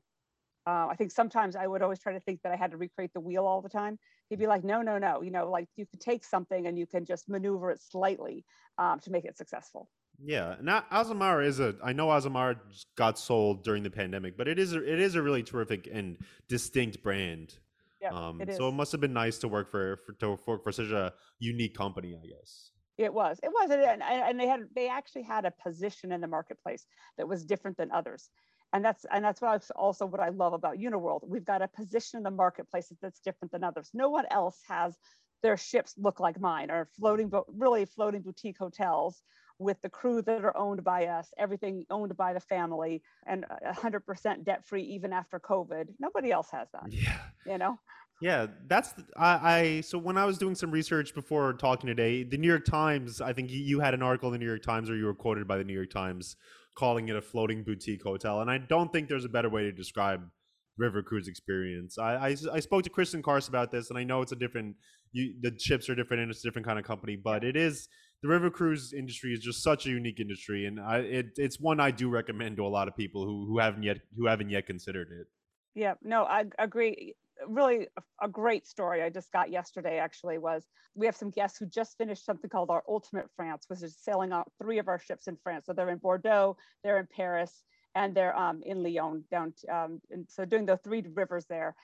Uh, 0.66 0.88
I 0.90 0.94
think 0.96 1.10
sometimes 1.10 1.56
I 1.56 1.66
would 1.66 1.82
always 1.82 1.98
try 1.98 2.12
to 2.12 2.20
think 2.20 2.40
that 2.42 2.52
I 2.52 2.56
had 2.56 2.70
to 2.70 2.76
recreate 2.76 3.12
the 3.12 3.20
wheel 3.20 3.44
all 3.46 3.60
the 3.60 3.68
time 3.68 3.98
he'd 4.28 4.38
be 4.38 4.46
like, 4.46 4.64
no, 4.64 4.82
no, 4.82 4.98
no, 4.98 5.22
you 5.22 5.30
know, 5.30 5.50
like 5.50 5.68
you 5.76 5.86
could 5.86 6.00
take 6.00 6.24
something 6.24 6.66
and 6.66 6.78
you 6.78 6.86
can 6.86 7.04
just 7.04 7.28
maneuver 7.28 7.70
it 7.70 7.80
slightly 7.80 8.44
um, 8.78 8.98
to 9.00 9.10
make 9.10 9.24
it 9.24 9.36
successful. 9.36 9.88
Yeah, 10.22 10.56
now 10.62 10.84
Azamara 10.92 11.44
is 11.44 11.58
a. 11.58 11.74
I 11.82 11.92
know 11.92 12.06
Azamara 12.06 12.56
got 12.96 13.18
sold 13.18 13.64
during 13.64 13.82
the 13.82 13.90
pandemic, 13.90 14.36
but 14.36 14.46
it 14.46 14.60
is 14.60 14.72
a, 14.72 14.78
it 14.78 15.00
is 15.00 15.16
a 15.16 15.22
really 15.22 15.42
terrific 15.42 15.88
and 15.92 16.18
distinct 16.48 17.02
brand. 17.02 17.58
Yeah, 18.00 18.10
um, 18.10 18.40
it 18.40 18.48
is. 18.48 18.56
So 18.56 18.68
it 18.68 18.72
must 18.72 18.92
have 18.92 19.00
been 19.00 19.12
nice 19.12 19.38
to 19.38 19.48
work 19.48 19.72
for 19.72 19.98
for 20.06 20.12
to 20.12 20.38
work 20.46 20.62
for 20.62 20.70
such 20.70 20.90
a 20.90 21.12
unique 21.40 21.76
company, 21.76 22.16
I 22.16 22.26
guess. 22.26 22.70
It 22.96 23.12
was. 23.12 23.40
It 23.42 23.48
was, 23.48 23.70
and, 23.70 24.02
and 24.04 24.38
they 24.38 24.46
had 24.46 24.68
they 24.72 24.88
actually 24.88 25.22
had 25.22 25.44
a 25.44 25.50
position 25.50 26.12
in 26.12 26.20
the 26.20 26.28
marketplace 26.28 26.86
that 27.18 27.26
was 27.26 27.44
different 27.44 27.76
than 27.76 27.90
others 27.90 28.30
and 28.74 28.84
that's 28.84 29.06
and 29.12 29.24
that's 29.24 29.40
what 29.40 29.70
also 29.76 30.04
what 30.04 30.20
I 30.20 30.28
love 30.30 30.52
about 30.52 30.76
Uniworld. 30.76 31.20
We've 31.26 31.44
got 31.44 31.62
a 31.62 31.68
position 31.68 32.18
in 32.18 32.24
the 32.24 32.30
marketplace 32.30 32.92
that's 33.00 33.20
different 33.20 33.52
than 33.52 33.62
others. 33.62 33.90
No 33.94 34.10
one 34.10 34.24
else 34.30 34.58
has 34.68 34.98
their 35.42 35.56
ships 35.56 35.94
look 35.96 36.20
like 36.20 36.40
mine, 36.40 36.70
or 36.70 36.88
floating, 36.98 37.28
but 37.28 37.44
really 37.56 37.84
floating 37.84 38.22
boutique 38.22 38.58
hotels 38.58 39.22
with 39.60 39.80
the 39.82 39.88
crew 39.88 40.20
that 40.22 40.44
are 40.44 40.56
owned 40.56 40.82
by 40.82 41.06
us, 41.06 41.28
everything 41.38 41.84
owned 41.88 42.16
by 42.16 42.32
the 42.32 42.40
family, 42.40 43.00
and 43.26 43.44
100% 43.64 44.44
debt 44.44 44.66
free 44.66 44.82
even 44.82 45.12
after 45.12 45.38
COVID. 45.38 45.86
Nobody 46.00 46.32
else 46.32 46.48
has 46.50 46.66
that. 46.72 46.90
Yeah. 46.90 47.20
You 47.46 47.58
know. 47.58 47.78
Yeah, 48.20 48.46
that's 48.66 48.92
the, 48.92 49.04
I, 49.16 49.58
I. 49.58 49.80
So 49.82 49.98
when 49.98 50.16
I 50.16 50.24
was 50.24 50.38
doing 50.38 50.54
some 50.54 50.70
research 50.70 51.14
before 51.14 51.52
talking 51.52 51.86
today, 51.86 52.24
the 52.24 52.38
New 52.38 52.48
York 52.48 52.64
Times, 52.64 53.20
I 53.20 53.32
think 53.32 53.50
you, 53.50 53.60
you 53.60 53.80
had 53.80 53.92
an 53.92 54.02
article 54.02 54.28
in 54.28 54.32
the 54.32 54.38
New 54.38 54.46
York 54.46 54.62
Times, 54.62 54.88
or 54.88 54.96
you 54.96 55.04
were 55.04 55.14
quoted 55.14 55.46
by 55.46 55.58
the 55.58 55.64
New 55.64 55.74
York 55.74 55.90
Times 55.90 56.36
calling 56.74 57.08
it 57.08 57.16
a 57.16 57.22
floating 57.22 57.62
boutique 57.62 58.02
hotel, 58.02 58.40
and 58.40 58.50
I 58.50 58.58
don't 58.58 58.92
think 58.92 59.08
there's 59.08 59.24
a 59.24 59.28
better 59.28 59.48
way 59.48 59.62
to 59.62 59.72
describe 59.72 60.22
river 60.76 61.02
cruise 61.02 61.28
experience. 61.28 61.98
I, 61.98 62.14
I, 62.14 62.36
I 62.52 62.60
spoke 62.60 62.82
to 62.82 62.90
Kristin 62.90 63.22
Karst 63.22 63.48
about 63.48 63.70
this, 63.70 63.90
and 63.90 63.98
I 63.98 64.04
know 64.04 64.22
it's 64.22 64.32
a 64.32 64.36
different. 64.36 64.76
You, 65.12 65.34
the 65.40 65.56
ships 65.58 65.88
are 65.88 65.94
different, 65.94 66.22
and 66.22 66.30
it's 66.30 66.44
a 66.44 66.48
different 66.48 66.66
kind 66.66 66.78
of 66.78 66.84
company, 66.84 67.16
but 67.16 67.44
it 67.44 67.56
is 67.56 67.88
the 68.22 68.28
river 68.28 68.50
cruise 68.50 68.92
industry 68.92 69.32
is 69.32 69.40
just 69.40 69.62
such 69.62 69.86
a 69.86 69.90
unique 69.90 70.18
industry, 70.18 70.66
and 70.66 70.80
I, 70.80 70.98
it, 70.98 71.26
it's 71.36 71.60
one 71.60 71.78
I 71.78 71.90
do 71.90 72.08
recommend 72.08 72.56
to 72.56 72.66
a 72.66 72.68
lot 72.68 72.88
of 72.88 72.96
people 72.96 73.24
who, 73.24 73.46
who 73.46 73.58
haven't 73.58 73.82
yet 73.82 73.98
who 74.16 74.26
haven't 74.26 74.50
yet 74.50 74.66
considered 74.66 75.08
it. 75.12 75.26
Yeah, 75.74 75.94
no, 76.02 76.24
I 76.24 76.44
agree. 76.58 77.14
Really, 77.48 77.88
a 78.22 78.28
great 78.28 78.66
story 78.66 79.02
I 79.02 79.10
just 79.10 79.32
got 79.32 79.50
yesterday 79.50 79.98
actually 79.98 80.38
was 80.38 80.64
we 80.94 81.06
have 81.06 81.16
some 81.16 81.30
guests 81.30 81.58
who 81.58 81.66
just 81.66 81.98
finished 81.98 82.24
something 82.24 82.48
called 82.48 82.70
our 82.70 82.84
Ultimate 82.88 83.28
France, 83.36 83.64
which 83.68 83.82
is 83.82 83.96
sailing 84.00 84.32
out 84.32 84.50
three 84.62 84.78
of 84.78 84.88
our 84.88 84.98
ships 84.98 85.26
in 85.26 85.36
France. 85.42 85.66
So 85.66 85.72
they're 85.72 85.90
in 85.90 85.98
Bordeaux, 85.98 86.56
they're 86.82 86.98
in 86.98 87.08
Paris, 87.08 87.64
and 87.94 88.14
they're 88.14 88.36
um, 88.36 88.62
in 88.64 88.82
Lyon 88.82 89.24
down. 89.30 89.54
Um, 89.70 90.00
and 90.10 90.26
so 90.28 90.44
doing 90.44 90.66
the 90.66 90.76
three 90.76 91.04
rivers 91.14 91.46
there, 91.46 91.74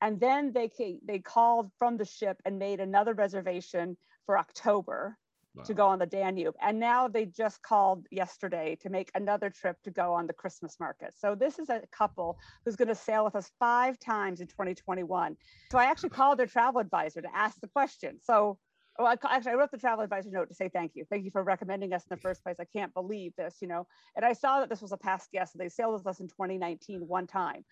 and 0.00 0.20
then 0.20 0.52
they 0.52 0.70
they 1.04 1.18
called 1.18 1.70
from 1.78 1.96
the 1.96 2.04
ship 2.04 2.40
and 2.44 2.58
made 2.58 2.80
another 2.80 3.14
reservation 3.14 3.96
for 4.26 4.38
October 4.38 5.16
wow. 5.56 5.62
to 5.64 5.74
go 5.74 5.86
on 5.86 5.98
the 5.98 6.06
Danube. 6.06 6.54
And 6.60 6.78
now 6.78 7.08
they 7.08 7.26
just 7.26 7.62
called 7.62 8.06
yesterday 8.10 8.76
to 8.82 8.90
make 8.90 9.10
another 9.14 9.50
trip 9.50 9.76
to 9.84 9.90
go 9.90 10.12
on 10.12 10.26
the 10.26 10.32
Christmas 10.32 10.78
market. 10.78 11.14
So 11.16 11.34
this 11.34 11.58
is 11.58 11.68
a 11.68 11.82
couple 11.92 12.38
who's 12.64 12.76
going 12.76 12.88
to 12.88 12.94
sail 12.94 13.24
with 13.24 13.36
us 13.36 13.50
five 13.58 13.98
times 13.98 14.40
in 14.40 14.46
2021. 14.46 15.36
So 15.70 15.78
I 15.78 15.84
actually 15.84 16.08
called 16.18 16.38
their 16.38 16.46
travel 16.46 16.80
advisor 16.80 17.22
to 17.22 17.36
ask 17.36 17.60
the 17.60 17.68
question. 17.68 18.18
So 18.22 18.58
well, 18.98 19.08
I, 19.08 19.34
actually, 19.36 19.52
I 19.52 19.54
wrote 19.56 19.70
the 19.70 19.78
travel 19.78 20.02
advisor 20.02 20.30
note 20.30 20.48
to 20.48 20.54
say 20.54 20.70
thank 20.70 20.92
you. 20.94 21.04
Thank 21.10 21.24
you 21.24 21.30
for 21.30 21.42
recommending 21.42 21.92
us 21.92 22.02
in 22.02 22.16
the 22.16 22.20
first 22.20 22.42
place. 22.42 22.56
I 22.58 22.64
can't 22.64 22.94
believe 22.94 23.34
this, 23.36 23.56
you 23.60 23.68
know. 23.68 23.86
And 24.14 24.24
I 24.24 24.32
saw 24.32 24.60
that 24.60 24.70
this 24.70 24.80
was 24.80 24.92
a 24.92 24.96
past 24.96 25.30
guest. 25.32 25.52
So 25.52 25.58
they 25.58 25.68
sailed 25.68 25.94
with 25.94 26.06
us 26.06 26.20
in 26.20 26.28
2019 26.28 27.06
one 27.06 27.26
time. 27.26 27.64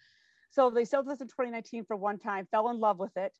So 0.51 0.71
they 0.71 0.85
sailed 0.85 1.07
with 1.07 1.15
us 1.15 1.21
in 1.23 1.29
2019 1.29 1.85
for 1.87 1.97
one 1.97 2.19
time, 2.19 2.47
fell 2.51 2.69
in 2.69 2.79
love 2.79 2.99
with 2.99 3.17
it 3.17 3.33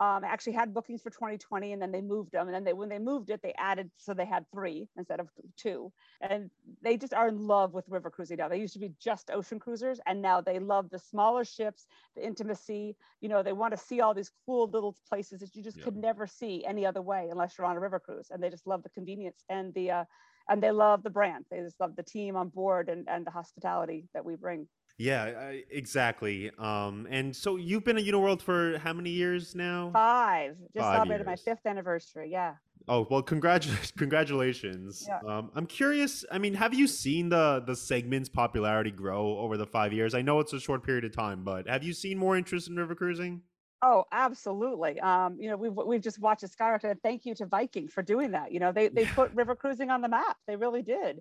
um, 0.00 0.24
actually 0.24 0.54
had 0.54 0.74
bookings 0.74 1.02
for 1.02 1.10
2020 1.10 1.72
and 1.72 1.80
then 1.80 1.92
they 1.92 2.00
moved 2.00 2.32
them 2.32 2.48
and 2.48 2.54
then 2.54 2.64
they 2.64 2.72
when 2.72 2.88
they 2.88 2.98
moved 2.98 3.30
it 3.30 3.40
they 3.42 3.54
added 3.56 3.90
so 3.96 4.12
they 4.12 4.24
had 4.24 4.44
three 4.52 4.88
instead 4.96 5.20
of 5.20 5.28
two. 5.56 5.92
And 6.20 6.50
they 6.82 6.96
just 6.96 7.14
are 7.14 7.28
in 7.28 7.46
love 7.46 7.72
with 7.72 7.88
river 7.88 8.10
cruising 8.10 8.38
now. 8.38 8.48
They 8.48 8.58
used 8.58 8.74
to 8.74 8.80
be 8.80 8.92
just 9.00 9.30
ocean 9.30 9.58
cruisers 9.58 10.00
and 10.06 10.20
now 10.20 10.40
they 10.40 10.58
love 10.58 10.90
the 10.90 10.98
smaller 10.98 11.44
ships 11.44 11.86
the 12.16 12.26
intimacy. 12.26 12.96
You 13.20 13.28
know 13.28 13.42
they 13.42 13.52
want 13.52 13.72
to 13.72 13.78
see 13.78 14.00
all 14.00 14.14
these 14.14 14.32
cool 14.46 14.68
little 14.68 14.96
places 15.08 15.40
that 15.40 15.54
you 15.54 15.62
just 15.62 15.78
yeah. 15.78 15.84
could 15.84 15.96
never 15.96 16.26
see 16.26 16.64
any 16.66 16.84
other 16.84 17.02
way 17.02 17.28
unless 17.30 17.56
you're 17.56 17.66
on 17.66 17.76
a 17.76 17.80
river 17.80 18.00
cruise 18.00 18.28
and 18.30 18.42
they 18.42 18.50
just 18.50 18.66
love 18.66 18.82
the 18.82 18.90
convenience 18.90 19.44
and 19.48 19.72
the 19.74 19.90
uh, 19.90 20.04
and 20.48 20.62
they 20.62 20.70
love 20.70 21.02
the 21.02 21.10
brand. 21.10 21.44
They 21.50 21.60
just 21.60 21.78
love 21.80 21.96
the 21.96 22.02
team 22.02 22.36
on 22.36 22.48
board 22.48 22.88
and, 22.88 23.08
and 23.08 23.24
the 23.24 23.30
hospitality 23.30 24.08
that 24.14 24.24
we 24.24 24.36
bring 24.36 24.66
yeah, 24.98 25.52
exactly. 25.70 26.50
Um, 26.58 27.06
and 27.10 27.34
so 27.34 27.56
you've 27.56 27.84
been 27.84 27.98
at 27.98 28.04
Uniworld 28.04 28.42
for 28.42 28.78
how 28.78 28.92
many 28.92 29.10
years 29.10 29.54
now? 29.54 29.90
Five. 29.92 30.56
Just 30.74 30.84
Five 30.84 30.96
celebrated 30.96 31.26
years. 31.26 31.26
my 31.26 31.52
fifth 31.52 31.66
anniversary. 31.66 32.30
Yeah. 32.30 32.54
Oh 32.88 33.06
well, 33.08 33.22
congratulations! 33.22 33.92
Congratulations. 33.96 35.06
Yeah. 35.08 35.20
Um, 35.26 35.50
I'm 35.54 35.66
curious. 35.66 36.24
I 36.32 36.38
mean, 36.38 36.54
have 36.54 36.74
you 36.74 36.86
seen 36.88 37.28
the 37.28 37.62
the 37.64 37.76
segment's 37.76 38.28
popularity 38.28 38.90
grow 38.90 39.38
over 39.38 39.56
the 39.56 39.66
five 39.66 39.92
years? 39.92 40.14
I 40.14 40.22
know 40.22 40.40
it's 40.40 40.52
a 40.52 40.60
short 40.60 40.82
period 40.84 41.04
of 41.04 41.14
time, 41.14 41.44
but 41.44 41.68
have 41.68 41.84
you 41.84 41.92
seen 41.92 42.18
more 42.18 42.36
interest 42.36 42.68
in 42.68 42.76
river 42.76 42.94
cruising? 42.94 43.42
Oh, 43.84 44.04
absolutely. 44.12 45.00
Um, 45.00 45.36
you 45.40 45.48
know, 45.50 45.56
we've 45.56 45.72
we've 45.72 46.00
just 46.00 46.20
watched 46.20 46.42
a 46.44 46.48
skyrocket. 46.48 46.98
Thank 47.02 47.24
you 47.24 47.34
to 47.36 47.46
Viking 47.46 47.88
for 47.88 48.02
doing 48.02 48.30
that. 48.32 48.52
You 48.52 48.60
know, 48.60 48.72
they 48.72 48.88
they 48.88 49.04
put 49.06 49.32
river 49.32 49.54
cruising 49.56 49.90
on 49.90 50.00
the 50.00 50.08
map. 50.08 50.36
They 50.46 50.56
really 50.56 50.82
did. 50.82 51.20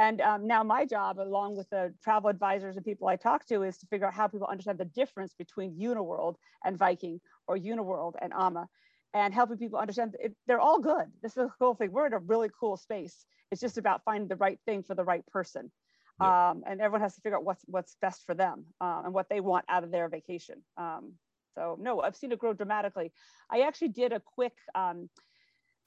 And 0.00 0.22
um, 0.22 0.46
now 0.46 0.62
my 0.62 0.86
job, 0.86 1.20
along 1.20 1.58
with 1.58 1.68
the 1.68 1.92
travel 2.02 2.30
advisors 2.30 2.76
and 2.76 2.84
people 2.84 3.06
I 3.06 3.16
talk 3.16 3.44
to, 3.48 3.64
is 3.64 3.76
to 3.78 3.86
figure 3.86 4.06
out 4.06 4.14
how 4.14 4.28
people 4.28 4.48
understand 4.50 4.78
the 4.78 4.86
difference 4.86 5.34
between 5.34 5.78
Uniworld 5.78 6.36
and 6.64 6.78
Viking 6.78 7.20
or 7.46 7.58
Uniworld 7.58 8.14
and 8.22 8.32
AMA 8.32 8.66
and 9.12 9.34
helping 9.34 9.58
people 9.58 9.78
understand 9.78 10.16
it, 10.18 10.34
they're 10.46 10.58
all 10.58 10.80
good. 10.80 11.04
This 11.22 11.32
is 11.32 11.38
a 11.44 11.52
cool 11.58 11.74
thing. 11.74 11.92
We're 11.92 12.06
in 12.06 12.14
a 12.14 12.18
really 12.18 12.48
cool 12.58 12.78
space. 12.78 13.26
It's 13.50 13.60
just 13.60 13.76
about 13.76 14.00
finding 14.06 14.28
the 14.28 14.36
right 14.36 14.58
thing 14.64 14.82
for 14.82 14.94
the 14.94 15.04
right 15.04 15.26
person. 15.26 15.70
Yeah. 16.18 16.50
Um, 16.50 16.62
and 16.66 16.80
everyone 16.80 17.02
has 17.02 17.14
to 17.16 17.20
figure 17.20 17.36
out 17.36 17.44
what's 17.44 17.64
what's 17.66 17.96
best 18.00 18.24
for 18.24 18.34
them 18.34 18.64
uh, 18.80 19.02
and 19.04 19.12
what 19.12 19.28
they 19.28 19.40
want 19.40 19.66
out 19.68 19.84
of 19.84 19.90
their 19.90 20.08
vacation. 20.08 20.62
Um, 20.78 21.12
so 21.54 21.76
no, 21.78 22.00
I've 22.00 22.16
seen 22.16 22.32
it 22.32 22.38
grow 22.38 22.54
dramatically. 22.54 23.12
I 23.50 23.62
actually 23.62 23.88
did 23.88 24.12
a 24.12 24.20
quick 24.20 24.54
um, 24.74 25.10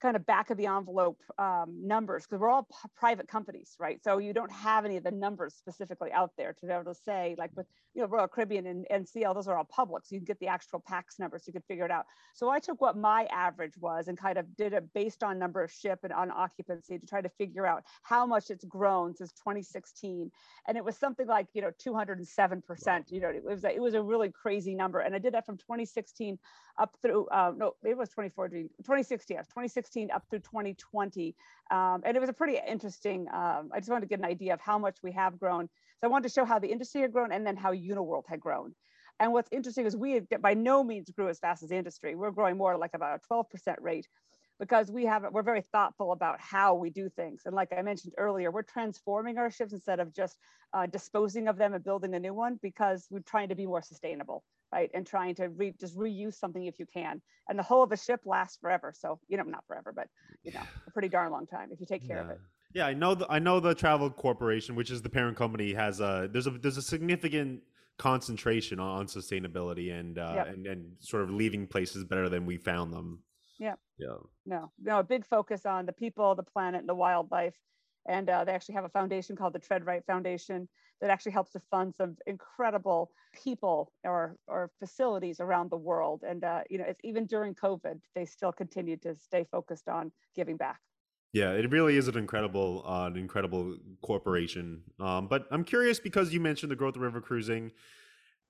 kind 0.03 0.17
of 0.17 0.25
back 0.25 0.49
of 0.49 0.57
the 0.57 0.65
envelope 0.65 1.17
um, 1.37 1.73
numbers 1.81 2.25
because 2.25 2.41
we're 2.41 2.49
all 2.49 2.63
p- 2.63 2.89
private 2.93 3.25
companies, 3.25 3.73
right? 3.79 4.03
So 4.03 4.17
you 4.17 4.33
don't 4.33 4.51
have 4.51 4.83
any 4.83 4.97
of 4.97 5.03
the 5.05 5.11
numbers 5.11 5.55
specifically 5.55 6.11
out 6.11 6.31
there 6.37 6.51
to 6.51 6.65
be 6.65 6.73
able 6.73 6.93
to 6.93 6.99
say, 7.05 7.35
like 7.37 7.51
with 7.55 7.65
you 7.93 8.01
know 8.01 8.09
Royal 8.09 8.27
Caribbean 8.27 8.67
and 8.67 8.85
NCL, 8.91 9.33
those 9.33 9.47
are 9.47 9.57
all 9.57 9.63
public, 9.63 10.03
so 10.05 10.13
you 10.13 10.19
can 10.19 10.25
get 10.25 10.39
the 10.41 10.47
actual 10.47 10.83
PAX 10.85 11.19
numbers, 11.19 11.45
so 11.45 11.49
you 11.49 11.53
can 11.53 11.61
figure 11.69 11.85
it 11.85 11.91
out. 11.91 12.05
So 12.33 12.49
I 12.49 12.59
took 12.59 12.81
what 12.81 12.97
my 12.97 13.27
average 13.31 13.77
was 13.79 14.09
and 14.09 14.17
kind 14.17 14.37
of 14.37 14.45
did 14.57 14.73
it 14.73 14.83
based 14.93 15.23
on 15.23 15.39
number 15.39 15.63
of 15.63 15.71
ship 15.71 15.99
and 16.03 16.11
on 16.11 16.31
occupancy 16.31 16.99
to 16.99 17.05
try 17.05 17.21
to 17.21 17.29
figure 17.29 17.65
out 17.65 17.83
how 18.01 18.25
much 18.25 18.49
it's 18.49 18.65
grown 18.65 19.15
since 19.15 19.31
2016, 19.31 20.29
and 20.67 20.77
it 20.77 20.83
was 20.83 20.97
something 20.97 21.27
like 21.27 21.47
you 21.53 21.61
know 21.61 21.71
207 21.79 22.61
percent. 22.61 23.05
You 23.09 23.21
know, 23.21 23.29
it 23.29 23.45
was 23.45 23.63
a, 23.63 23.73
it 23.73 23.81
was 23.81 23.93
a 23.93 24.01
really 24.01 24.31
crazy 24.31 24.75
number, 24.75 24.99
and 24.99 25.15
I 25.15 25.19
did 25.19 25.33
that 25.33 25.45
from 25.45 25.55
2016 25.55 26.37
up 26.77 26.93
through 27.01 27.27
uh, 27.27 27.53
no, 27.55 27.73
it 27.85 27.95
was 27.97 28.09
2014, 28.09 28.69
2016, 28.79 29.37
2016 29.37 29.92
up 30.13 30.23
through 30.29 30.39
2020, 30.39 31.35
um, 31.71 32.01
and 32.05 32.17
it 32.17 32.19
was 32.19 32.29
a 32.29 32.33
pretty 32.33 32.59
interesting. 32.67 33.27
Um, 33.33 33.69
I 33.73 33.79
just 33.79 33.89
wanted 33.89 34.01
to 34.01 34.07
get 34.07 34.19
an 34.19 34.25
idea 34.25 34.53
of 34.53 34.61
how 34.61 34.77
much 34.77 34.97
we 35.03 35.11
have 35.13 35.39
grown. 35.39 35.69
So 35.99 36.07
I 36.07 36.07
wanted 36.07 36.27
to 36.27 36.33
show 36.33 36.45
how 36.45 36.59
the 36.59 36.67
industry 36.67 37.01
had 37.01 37.13
grown 37.13 37.31
and 37.31 37.45
then 37.45 37.55
how 37.55 37.73
Uniworld 37.73 38.23
had 38.27 38.39
grown. 38.39 38.75
And 39.19 39.31
what's 39.31 39.49
interesting 39.51 39.85
is 39.85 39.95
we 39.95 40.19
by 40.19 40.53
no 40.53 40.83
means 40.83 41.09
grew 41.11 41.29
as 41.29 41.39
fast 41.39 41.63
as 41.63 41.69
the 41.69 41.77
industry. 41.77 42.15
We're 42.15 42.31
growing 42.31 42.57
more 42.57 42.77
like 42.77 42.91
about 42.93 43.19
a 43.23 43.33
12% 43.33 43.75
rate 43.79 44.07
because 44.59 44.91
we 44.91 45.05
have 45.05 45.25
we're 45.31 45.43
very 45.43 45.61
thoughtful 45.61 46.11
about 46.11 46.39
how 46.39 46.75
we 46.75 46.89
do 46.89 47.09
things 47.09 47.41
and 47.45 47.55
like 47.55 47.69
i 47.77 47.81
mentioned 47.81 48.13
earlier 48.17 48.51
we're 48.51 48.61
transforming 48.61 49.37
our 49.37 49.49
ships 49.49 49.73
instead 49.73 49.99
of 49.99 50.13
just 50.13 50.37
uh, 50.73 50.85
disposing 50.85 51.47
of 51.47 51.57
them 51.57 51.73
and 51.73 51.83
building 51.83 52.13
a 52.15 52.19
new 52.19 52.33
one 52.33 52.59
because 52.61 53.07
we're 53.09 53.19
trying 53.19 53.49
to 53.49 53.55
be 53.55 53.65
more 53.65 53.81
sustainable 53.81 54.43
right? 54.73 54.89
And 54.93 55.05
trying 55.05 55.35
to 55.35 55.49
re- 55.49 55.75
just 55.79 55.95
reuse 55.95 56.33
something 56.33 56.65
if 56.65 56.75
you 56.79 56.87
can. 56.91 57.21
And 57.47 57.59
the 57.59 57.63
hull 57.63 57.83
of 57.83 57.91
a 57.91 57.97
ship 57.97 58.21
lasts 58.25 58.57
forever. 58.59 58.93
So, 58.97 59.19
you 59.27 59.37
know, 59.37 59.43
not 59.43 59.63
forever, 59.67 59.93
but, 59.95 60.07
you 60.43 60.51
know, 60.51 60.61
a 60.87 60.91
pretty 60.91 61.09
darn 61.09 61.31
long 61.31 61.45
time 61.45 61.69
if 61.71 61.79
you 61.79 61.85
take 61.85 62.05
care 62.07 62.17
yeah. 62.17 62.23
of 62.23 62.29
it. 62.31 62.39
Yeah, 62.73 62.87
I 62.87 62.93
know. 62.93 63.13
The, 63.13 63.27
I 63.29 63.37
know 63.37 63.59
the 63.59 63.75
Travel 63.75 64.09
Corporation, 64.09 64.75
which 64.75 64.89
is 64.89 65.03
the 65.03 65.09
parent 65.09 65.37
company, 65.37 65.73
has 65.73 65.99
a 65.99 66.27
there's 66.31 66.47
a 66.47 66.51
there's 66.51 66.77
a 66.77 66.81
significant 66.81 67.61
concentration 67.99 68.79
on 68.79 68.91
on 68.99 69.05
sustainability 69.05 69.93
and 69.93 70.17
uh, 70.17 70.33
yep. 70.37 70.47
and 70.47 70.65
and 70.65 70.91
sort 70.99 71.21
of 71.21 71.29
leaving 71.29 71.67
places 71.67 72.03
better 72.03 72.29
than 72.29 72.47
we 72.47 72.57
found 72.57 72.91
them. 72.91 73.21
Yeah. 73.59 73.75
Yeah. 73.99 74.15
No, 74.47 74.71
no, 74.81 74.99
a 74.99 75.03
big 75.03 75.23
focus 75.23 75.67
on 75.67 75.85
the 75.85 75.93
people, 75.93 76.33
the 76.33 76.41
planet, 76.41 76.79
and 76.79 76.89
the 76.89 76.95
wildlife. 76.95 77.55
And 78.05 78.29
uh, 78.29 78.43
they 78.43 78.51
actually 78.51 78.75
have 78.75 78.85
a 78.85 78.89
foundation 78.89 79.35
called 79.35 79.53
the 79.53 79.59
TreadRight 79.59 80.05
Foundation 80.05 80.67
that 81.01 81.09
actually 81.09 81.31
helps 81.31 81.51
to 81.51 81.61
fund 81.71 81.93
some 81.95 82.17
incredible 82.27 83.11
people 83.33 83.91
or, 84.03 84.37
or 84.47 84.71
facilities 84.79 85.39
around 85.39 85.69
the 85.69 85.77
world. 85.77 86.23
And, 86.27 86.43
uh, 86.43 86.61
you 86.69 86.77
know, 86.77 86.85
it's 86.87 87.01
even 87.03 87.25
during 87.25 87.55
COVID, 87.55 87.99
they 88.15 88.25
still 88.25 88.51
continue 88.51 88.97
to 88.97 89.15
stay 89.15 89.45
focused 89.51 89.87
on 89.87 90.11
giving 90.35 90.57
back. 90.57 90.79
Yeah, 91.33 91.51
it 91.53 91.71
really 91.71 91.97
is 91.97 92.07
an 92.07 92.17
incredible, 92.17 92.83
uh, 92.85 93.07
an 93.07 93.17
incredible 93.17 93.75
corporation. 94.03 94.83
Um, 94.99 95.27
but 95.27 95.47
I'm 95.49 95.63
curious 95.63 95.99
because 95.99 96.31
you 96.31 96.39
mentioned 96.39 96.71
the 96.71 96.75
growth 96.75 96.95
of 96.95 97.01
river 97.01 97.21
cruising. 97.21 97.71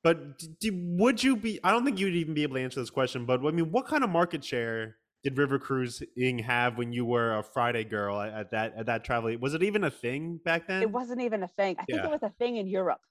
But 0.03 0.37
do, 0.59 0.71
would 0.73 1.23
you 1.23 1.37
be? 1.37 1.61
I 1.63 1.71
don't 1.71 1.85
think 1.85 1.97
you'd 1.97 2.13
even 2.13 2.33
be 2.33 2.43
able 2.43 2.55
to 2.55 2.61
answer 2.61 2.81
this 2.81 2.89
question. 2.89 3.25
But 3.25 3.39
I 3.45 3.51
mean, 3.51 3.71
what 3.71 3.87
kind 3.87 4.03
of 4.03 4.09
market 4.09 4.43
share 4.43 4.97
did 5.23 5.37
river 5.37 5.57
cruising 5.57 6.39
have 6.39 6.77
when 6.77 6.91
you 6.91 7.05
were 7.05 7.37
a 7.37 7.43
Friday 7.43 7.83
girl 7.83 8.19
at 8.19 8.51
that 8.51 8.73
at 8.75 8.85
that 8.87 9.03
travel? 9.03 9.35
Was 9.39 9.53
it 9.53 9.63
even 9.63 9.85
a 9.85 9.91
thing 9.91 10.39
back 10.43 10.67
then? 10.67 10.81
It 10.81 10.91
wasn't 10.91 11.21
even 11.21 11.43
a 11.43 11.47
thing. 11.47 11.75
I 11.79 11.85
think 11.85 11.99
yeah. 11.99 12.07
it 12.07 12.11
was 12.11 12.23
a 12.23 12.33
thing 12.39 12.57
in 12.57 12.67
Europe, 12.67 13.01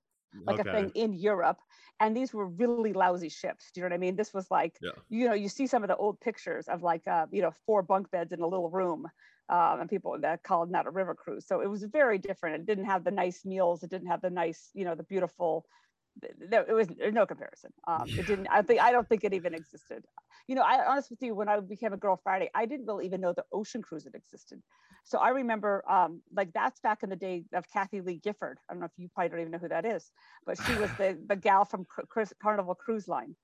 like 0.46 0.60
okay. 0.60 0.68
a 0.68 0.72
thing 0.72 0.92
in 0.94 1.14
Europe. 1.14 1.58
And 2.00 2.16
these 2.16 2.34
were 2.34 2.46
really 2.46 2.92
lousy 2.92 3.28
ships. 3.28 3.70
Do 3.72 3.80
you 3.80 3.82
know 3.84 3.94
what 3.94 3.94
I 3.94 3.98
mean? 3.98 4.16
This 4.16 4.34
was 4.34 4.50
like, 4.50 4.76
yeah. 4.82 4.90
you 5.08 5.26
know, 5.26 5.34
you 5.34 5.48
see 5.48 5.66
some 5.66 5.82
of 5.82 5.88
the 5.88 5.96
old 5.96 6.20
pictures 6.20 6.68
of 6.68 6.82
like, 6.82 7.06
uh, 7.06 7.26
you 7.30 7.42
know, 7.42 7.52
four 7.64 7.82
bunk 7.82 8.10
beds 8.10 8.32
in 8.32 8.40
a 8.40 8.46
little 8.46 8.70
room. 8.70 9.08
Um, 9.48 9.80
and 9.80 9.90
people 9.90 10.16
that 10.20 10.42
called 10.44 10.72
that 10.72 10.86
a 10.86 10.90
river 10.90 11.14
cruise. 11.14 11.46
So 11.46 11.60
it 11.60 11.68
was 11.68 11.82
very 11.82 12.16
different. 12.16 12.54
It 12.56 12.66
didn't 12.66 12.86
have 12.86 13.04
the 13.04 13.10
nice 13.10 13.44
meals. 13.44 13.82
It 13.82 13.90
didn't 13.90 14.06
have 14.06 14.22
the 14.22 14.30
nice, 14.30 14.70
you 14.72 14.84
know, 14.84 14.94
the 14.94 15.02
beautiful 15.02 15.66
there, 16.20 16.64
it 16.68 16.72
was 16.72 16.88
no 17.12 17.26
comparison. 17.26 17.72
Um, 17.86 18.04
it 18.06 18.26
didn't. 18.26 18.48
I 18.50 18.62
think 18.62 18.80
I 18.80 18.92
don't 18.92 19.08
think 19.08 19.24
it 19.24 19.32
even 19.32 19.54
existed. 19.54 20.04
You 20.46 20.54
know, 20.54 20.62
I 20.62 20.84
honest 20.86 21.10
with 21.10 21.22
you, 21.22 21.34
when 21.34 21.48
I 21.48 21.58
became 21.60 21.92
a 21.92 21.96
girl 21.96 22.20
Friday, 22.22 22.50
I 22.54 22.66
didn't 22.66 22.86
really 22.86 23.06
even 23.06 23.20
know 23.20 23.32
the 23.32 23.44
ocean 23.52 23.82
cruise 23.82 24.04
had 24.04 24.14
existed. 24.14 24.62
So 25.04 25.18
I 25.18 25.30
remember, 25.30 25.82
um, 25.90 26.20
like 26.34 26.52
that's 26.52 26.80
back 26.80 27.02
in 27.02 27.10
the 27.10 27.16
day 27.16 27.44
of 27.54 27.64
Kathie 27.72 28.00
Lee 28.00 28.20
Gifford. 28.22 28.58
I 28.68 28.74
don't 28.74 28.80
know 28.80 28.86
if 28.86 28.92
you 28.96 29.08
probably 29.14 29.30
don't 29.30 29.40
even 29.40 29.52
know 29.52 29.58
who 29.58 29.68
that 29.68 29.86
is, 29.86 30.10
but 30.44 30.58
she 30.66 30.74
was 30.74 30.90
the 30.98 31.18
the 31.26 31.36
gal 31.36 31.64
from 31.64 31.86
Carnival 32.42 32.74
Cruise 32.74 33.08
Line, 33.08 33.34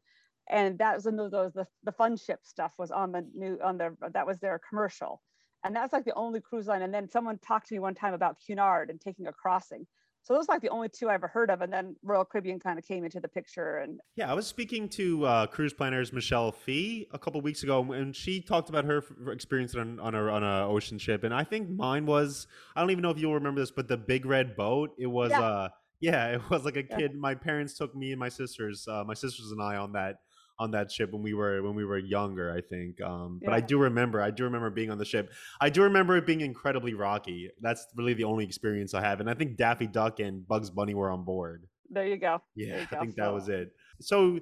and 0.48 0.78
that 0.78 0.96
was 0.96 1.06
in 1.06 1.16
those 1.16 1.52
the, 1.52 1.66
the 1.84 1.92
fun 1.92 2.16
ship 2.16 2.40
stuff 2.42 2.72
was 2.78 2.90
on 2.90 3.12
the 3.12 3.26
new 3.34 3.58
on 3.62 3.78
the 3.78 3.96
that 4.12 4.26
was 4.26 4.38
their 4.38 4.60
commercial 4.68 5.22
and 5.64 5.74
that's 5.74 5.92
like 5.92 6.04
the 6.04 6.14
only 6.14 6.40
cruise 6.40 6.66
line 6.66 6.82
and 6.82 6.94
then 6.94 7.08
someone 7.08 7.38
talked 7.38 7.68
to 7.68 7.74
me 7.74 7.80
one 7.80 7.94
time 7.94 8.14
about 8.14 8.36
cunard 8.44 8.90
and 8.90 9.00
taking 9.00 9.26
a 9.26 9.32
crossing 9.32 9.86
so 10.22 10.34
those 10.34 10.46
are 10.48 10.54
like 10.54 10.62
the 10.62 10.68
only 10.68 10.88
two 10.88 11.08
I 11.08 11.14
ever 11.14 11.28
heard 11.28 11.50
of, 11.50 11.62
and 11.62 11.72
then 11.72 11.96
Royal 12.02 12.24
Caribbean 12.24 12.58
kind 12.60 12.78
of 12.78 12.84
came 12.84 13.04
into 13.04 13.20
the 13.20 13.28
picture. 13.28 13.78
And 13.78 14.00
yeah, 14.16 14.30
I 14.30 14.34
was 14.34 14.46
speaking 14.46 14.88
to 14.90 15.24
uh, 15.24 15.46
cruise 15.46 15.72
planners 15.72 16.12
Michelle 16.12 16.52
Fee 16.52 17.08
a 17.12 17.18
couple 17.18 17.40
weeks 17.40 17.62
ago, 17.62 17.92
and 17.92 18.14
she 18.14 18.40
talked 18.40 18.68
about 18.68 18.84
her 18.84 19.02
experience 19.30 19.74
on 19.74 19.98
on 20.00 20.14
a 20.14 20.22
on 20.28 20.42
a 20.42 20.66
ocean 20.68 20.98
ship, 20.98 21.24
and 21.24 21.32
I 21.32 21.44
think 21.44 21.70
mine 21.70 22.06
was 22.06 22.46
I 22.76 22.80
don't 22.80 22.90
even 22.90 23.02
know 23.02 23.10
if 23.10 23.18
you'll 23.18 23.34
remember 23.34 23.60
this, 23.60 23.70
but 23.70 23.88
the 23.88 23.96
big 23.96 24.26
red 24.26 24.56
boat. 24.56 24.90
It 24.98 25.06
was 25.06 25.30
yeah. 25.30 25.40
uh 25.40 25.68
yeah, 26.00 26.26
it 26.34 26.42
was 26.50 26.64
like 26.64 26.76
a 26.76 26.82
kid. 26.82 27.12
Yeah. 27.12 27.18
My 27.18 27.34
parents 27.34 27.74
took 27.74 27.94
me 27.94 28.12
and 28.12 28.20
my 28.20 28.28
sisters, 28.28 28.86
uh, 28.88 29.04
my 29.04 29.14
sisters 29.14 29.50
and 29.50 29.62
I 29.62 29.76
on 29.76 29.92
that 29.92 30.16
on 30.58 30.72
that 30.72 30.90
ship 30.90 31.12
when 31.12 31.22
we 31.22 31.34
were 31.34 31.62
when 31.62 31.74
we 31.74 31.84
were 31.84 31.98
younger 31.98 32.52
i 32.52 32.60
think 32.60 33.00
um, 33.00 33.40
but 33.44 33.54
i 33.54 33.60
do 33.60 33.78
remember 33.78 34.20
i 34.20 34.30
do 34.30 34.44
remember 34.44 34.70
being 34.70 34.90
on 34.90 34.98
the 34.98 35.04
ship. 35.04 35.32
I 35.60 35.70
do 35.70 35.82
remember 35.82 36.16
it 36.16 36.26
being 36.26 36.40
incredibly 36.40 36.94
rocky. 36.94 37.50
That's 37.60 37.86
really 37.96 38.14
the 38.14 38.24
only 38.24 38.44
experience 38.44 38.94
i 38.94 39.00
have 39.00 39.20
and 39.20 39.30
i 39.30 39.34
think 39.34 39.56
daffy 39.56 39.86
duck 39.86 40.20
and 40.20 40.46
bugs 40.46 40.70
bunny 40.70 40.94
were 40.94 41.10
on 41.10 41.24
board. 41.24 41.66
There 41.90 42.06
you 42.06 42.16
go. 42.16 42.42
Yeah 42.54 42.76
you 42.78 42.82
i 42.90 42.94
go. 42.94 43.00
think 43.00 43.16
that 43.16 43.32
was 43.32 43.48
it. 43.48 43.72
So 44.00 44.40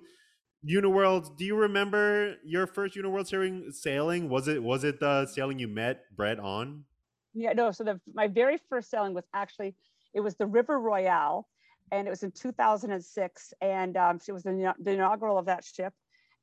uniworld 0.67 1.37
do 1.37 1.45
you 1.45 1.55
remember 1.57 2.37
your 2.45 2.67
first 2.67 2.97
uniworld 2.97 3.27
sailing 3.27 3.71
sailing? 3.71 4.29
Was 4.29 4.49
it 4.49 4.63
was 4.63 4.85
it 4.85 5.01
the 5.01 5.27
sailing 5.27 5.59
you 5.59 5.69
met 5.69 6.01
brett 6.17 6.39
on? 6.39 6.85
Yeah 7.35 7.53
no 7.53 7.71
so 7.73 7.85
the 7.85 8.01
my 8.15 8.29
very 8.29 8.59
first 8.69 8.91
sailing 8.91 9.13
was 9.13 9.25
actually 9.35 9.75
it 10.15 10.21
was 10.21 10.35
the 10.37 10.47
river 10.47 10.81
royale 10.81 11.47
and 11.93 12.07
it 12.07 12.11
was 12.11 12.23
in 12.23 12.33
2006 12.33 13.55
and 13.61 13.97
um, 13.97 14.19
she 14.25 14.33
was 14.33 14.43
the, 14.43 14.75
the 14.81 14.93
inaugural 14.93 15.39
of 15.39 15.47
that 15.47 15.65
ship 15.65 15.93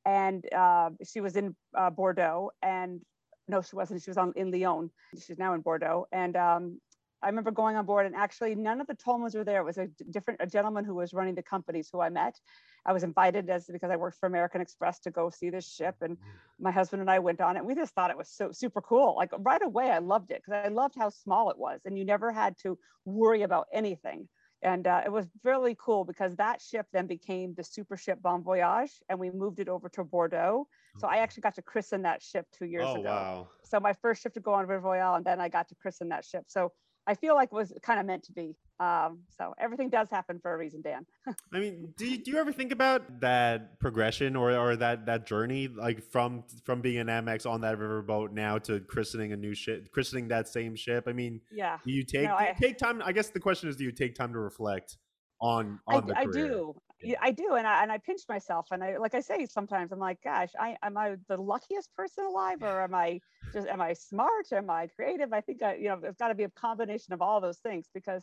and 0.04 0.44
uh, 0.52 0.90
she 1.06 1.20
was 1.20 1.36
in 1.36 1.54
uh, 1.76 1.90
Bordeaux. 1.90 2.50
And 2.62 3.00
no, 3.48 3.62
she 3.62 3.76
wasn't. 3.76 4.02
She 4.02 4.10
was 4.10 4.18
on 4.18 4.32
in 4.36 4.50
Lyon. 4.50 4.90
She's 5.14 5.38
now 5.38 5.54
in 5.54 5.60
Bordeaux. 5.60 6.06
And 6.12 6.36
um, 6.36 6.80
I 7.22 7.28
remember 7.28 7.50
going 7.50 7.76
on 7.76 7.86
board, 7.86 8.04
and 8.06 8.14
actually 8.14 8.54
none 8.54 8.80
of 8.80 8.86
the 8.86 8.94
Tollmans 8.94 9.34
were 9.34 9.44
there. 9.44 9.60
It 9.60 9.64
was 9.64 9.78
a 9.78 9.88
different 10.10 10.40
a 10.42 10.46
gentleman 10.46 10.84
who 10.84 10.94
was 10.94 11.14
running 11.14 11.34
the 11.34 11.42
companies 11.42 11.88
who 11.90 12.00
I 12.00 12.10
met. 12.10 12.38
I 12.86 12.92
was 12.92 13.02
invited 13.02 13.48
as 13.48 13.64
because 13.66 13.90
I 13.90 13.96
worked 13.96 14.18
for 14.18 14.26
American 14.26 14.60
Express 14.60 15.00
to 15.00 15.10
go 15.10 15.30
see 15.30 15.48
this 15.48 15.66
ship, 15.66 15.96
and 16.02 16.18
my 16.60 16.70
husband 16.70 17.00
and 17.00 17.10
I 17.10 17.18
went 17.18 17.40
on 17.40 17.56
it. 17.56 17.64
We 17.64 17.74
just 17.74 17.94
thought 17.94 18.10
it 18.10 18.18
was 18.18 18.28
so 18.28 18.50
super 18.52 18.82
cool. 18.82 19.16
Like 19.16 19.30
right 19.38 19.62
away, 19.62 19.90
I 19.90 19.98
loved 19.98 20.30
it 20.32 20.42
because 20.44 20.62
I 20.64 20.68
loved 20.68 20.94
how 20.98 21.08
small 21.08 21.50
it 21.50 21.58
was, 21.58 21.80
and 21.86 21.96
you 21.96 22.04
never 22.04 22.30
had 22.30 22.58
to 22.58 22.78
worry 23.06 23.42
about 23.42 23.68
anything 23.72 24.28
and 24.64 24.86
uh, 24.86 25.02
it 25.04 25.12
was 25.12 25.26
really 25.44 25.76
cool 25.78 26.04
because 26.04 26.34
that 26.36 26.60
ship 26.60 26.86
then 26.92 27.06
became 27.06 27.54
the 27.54 27.62
super 27.62 27.96
ship 27.96 28.20
Bon 28.22 28.42
Voyage, 28.42 28.90
and 29.08 29.18
we 29.18 29.30
moved 29.30 29.60
it 29.60 29.68
over 29.68 29.88
to 29.90 30.02
Bordeaux. 30.02 30.66
So 30.98 31.06
I 31.06 31.16
actually 31.18 31.42
got 31.42 31.54
to 31.56 31.62
christen 31.62 32.02
that 32.02 32.22
ship 32.22 32.46
two 32.56 32.64
years 32.64 32.86
oh, 32.86 33.00
ago. 33.00 33.02
Wow. 33.04 33.48
So 33.62 33.78
my 33.78 33.92
first 33.92 34.22
ship 34.22 34.32
to 34.34 34.40
go 34.40 34.54
on 34.54 34.66
River 34.66 34.88
Royale, 34.88 35.16
and 35.16 35.24
then 35.24 35.40
I 35.40 35.48
got 35.48 35.68
to 35.68 35.74
christen 35.74 36.08
that 36.08 36.24
ship. 36.24 36.44
So 36.48 36.72
I 37.06 37.14
feel 37.14 37.34
like 37.34 37.50
it 37.52 37.54
was 37.54 37.72
kind 37.82 38.00
of 38.00 38.06
meant 38.06 38.24
to 38.24 38.32
be. 38.32 38.56
Um, 38.80 39.20
so 39.36 39.54
everything 39.58 39.88
does 39.88 40.10
happen 40.10 40.40
for 40.40 40.52
a 40.52 40.56
reason, 40.56 40.82
Dan. 40.82 41.06
I 41.52 41.60
mean, 41.60 41.94
do 41.96 42.06
you, 42.06 42.18
do 42.18 42.30
you 42.30 42.38
ever 42.38 42.52
think 42.52 42.72
about 42.72 43.20
that 43.20 43.78
progression 43.78 44.34
or, 44.34 44.56
or 44.56 44.76
that 44.76 45.06
that 45.06 45.26
journey, 45.26 45.68
like 45.68 46.02
from 46.10 46.44
from 46.64 46.80
being 46.80 46.98
an 46.98 47.06
Amex 47.06 47.48
on 47.48 47.60
that 47.60 47.78
riverboat 47.78 48.32
now 48.32 48.58
to 48.58 48.80
christening 48.80 49.32
a 49.32 49.36
new 49.36 49.54
ship, 49.54 49.92
christening 49.92 50.28
that 50.28 50.48
same 50.48 50.74
ship? 50.74 51.04
I 51.06 51.12
mean, 51.12 51.40
yeah. 51.52 51.78
Do 51.84 51.92
you 51.92 52.02
take 52.02 52.24
no, 52.24 52.36
do 52.36 52.44
you 52.44 52.50
I, 52.50 52.56
take 52.60 52.78
time? 52.78 53.00
I 53.04 53.12
guess 53.12 53.28
the 53.30 53.40
question 53.40 53.68
is, 53.68 53.76
do 53.76 53.84
you 53.84 53.92
take 53.92 54.14
time 54.14 54.32
to 54.32 54.38
reflect 54.38 54.96
on 55.40 55.78
on 55.86 56.10
I, 56.12 56.22
I 56.22 56.26
do. 56.26 56.74
Yeah. 57.04 57.18
I 57.20 57.30
do, 57.30 57.54
and 57.54 57.66
I 57.66 57.82
and 57.82 57.92
I 57.92 57.98
pinch 57.98 58.22
myself, 58.28 58.68
and 58.70 58.82
I 58.82 58.96
like 58.96 59.14
I 59.14 59.20
say 59.20 59.46
sometimes 59.46 59.92
I'm 59.92 59.98
like, 59.98 60.22
gosh, 60.22 60.50
I 60.58 60.76
am 60.82 60.96
I 60.96 61.16
the 61.28 61.36
luckiest 61.36 61.94
person 61.94 62.24
alive, 62.24 62.62
or 62.62 62.82
am 62.82 62.94
I 62.94 63.20
just 63.52 63.68
am 63.68 63.80
I 63.80 63.92
smart? 63.92 64.52
Am 64.52 64.70
I 64.70 64.86
creative? 64.88 65.32
I 65.32 65.40
think 65.40 65.62
I 65.62 65.74
you 65.76 65.88
know 65.88 66.00
it's 66.02 66.18
got 66.18 66.28
to 66.28 66.34
be 66.34 66.44
a 66.44 66.50
combination 66.50 67.12
of 67.12 67.22
all 67.22 67.40
those 67.40 67.58
things 67.58 67.88
because 67.92 68.22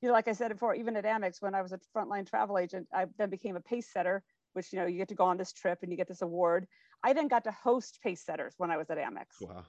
you 0.00 0.08
know 0.08 0.12
like 0.12 0.28
I 0.28 0.32
said 0.32 0.50
before, 0.50 0.74
even 0.74 0.96
at 0.96 1.04
Amex 1.04 1.40
when 1.40 1.54
I 1.54 1.62
was 1.62 1.72
a 1.72 1.80
frontline 1.96 2.28
travel 2.28 2.58
agent, 2.58 2.86
I 2.94 3.06
then 3.18 3.30
became 3.30 3.56
a 3.56 3.60
pace 3.60 3.88
setter, 3.92 4.22
which 4.52 4.72
you 4.72 4.78
know 4.78 4.86
you 4.86 4.98
get 4.98 5.08
to 5.08 5.14
go 5.14 5.24
on 5.24 5.36
this 5.36 5.52
trip 5.52 5.80
and 5.82 5.90
you 5.90 5.96
get 5.96 6.08
this 6.08 6.22
award. 6.22 6.66
I 7.02 7.12
then 7.12 7.28
got 7.28 7.44
to 7.44 7.52
host 7.52 7.98
pace 8.02 8.24
setters 8.24 8.54
when 8.58 8.70
I 8.70 8.76
was 8.76 8.90
at 8.90 8.98
Amex. 8.98 9.40
Wow. 9.40 9.64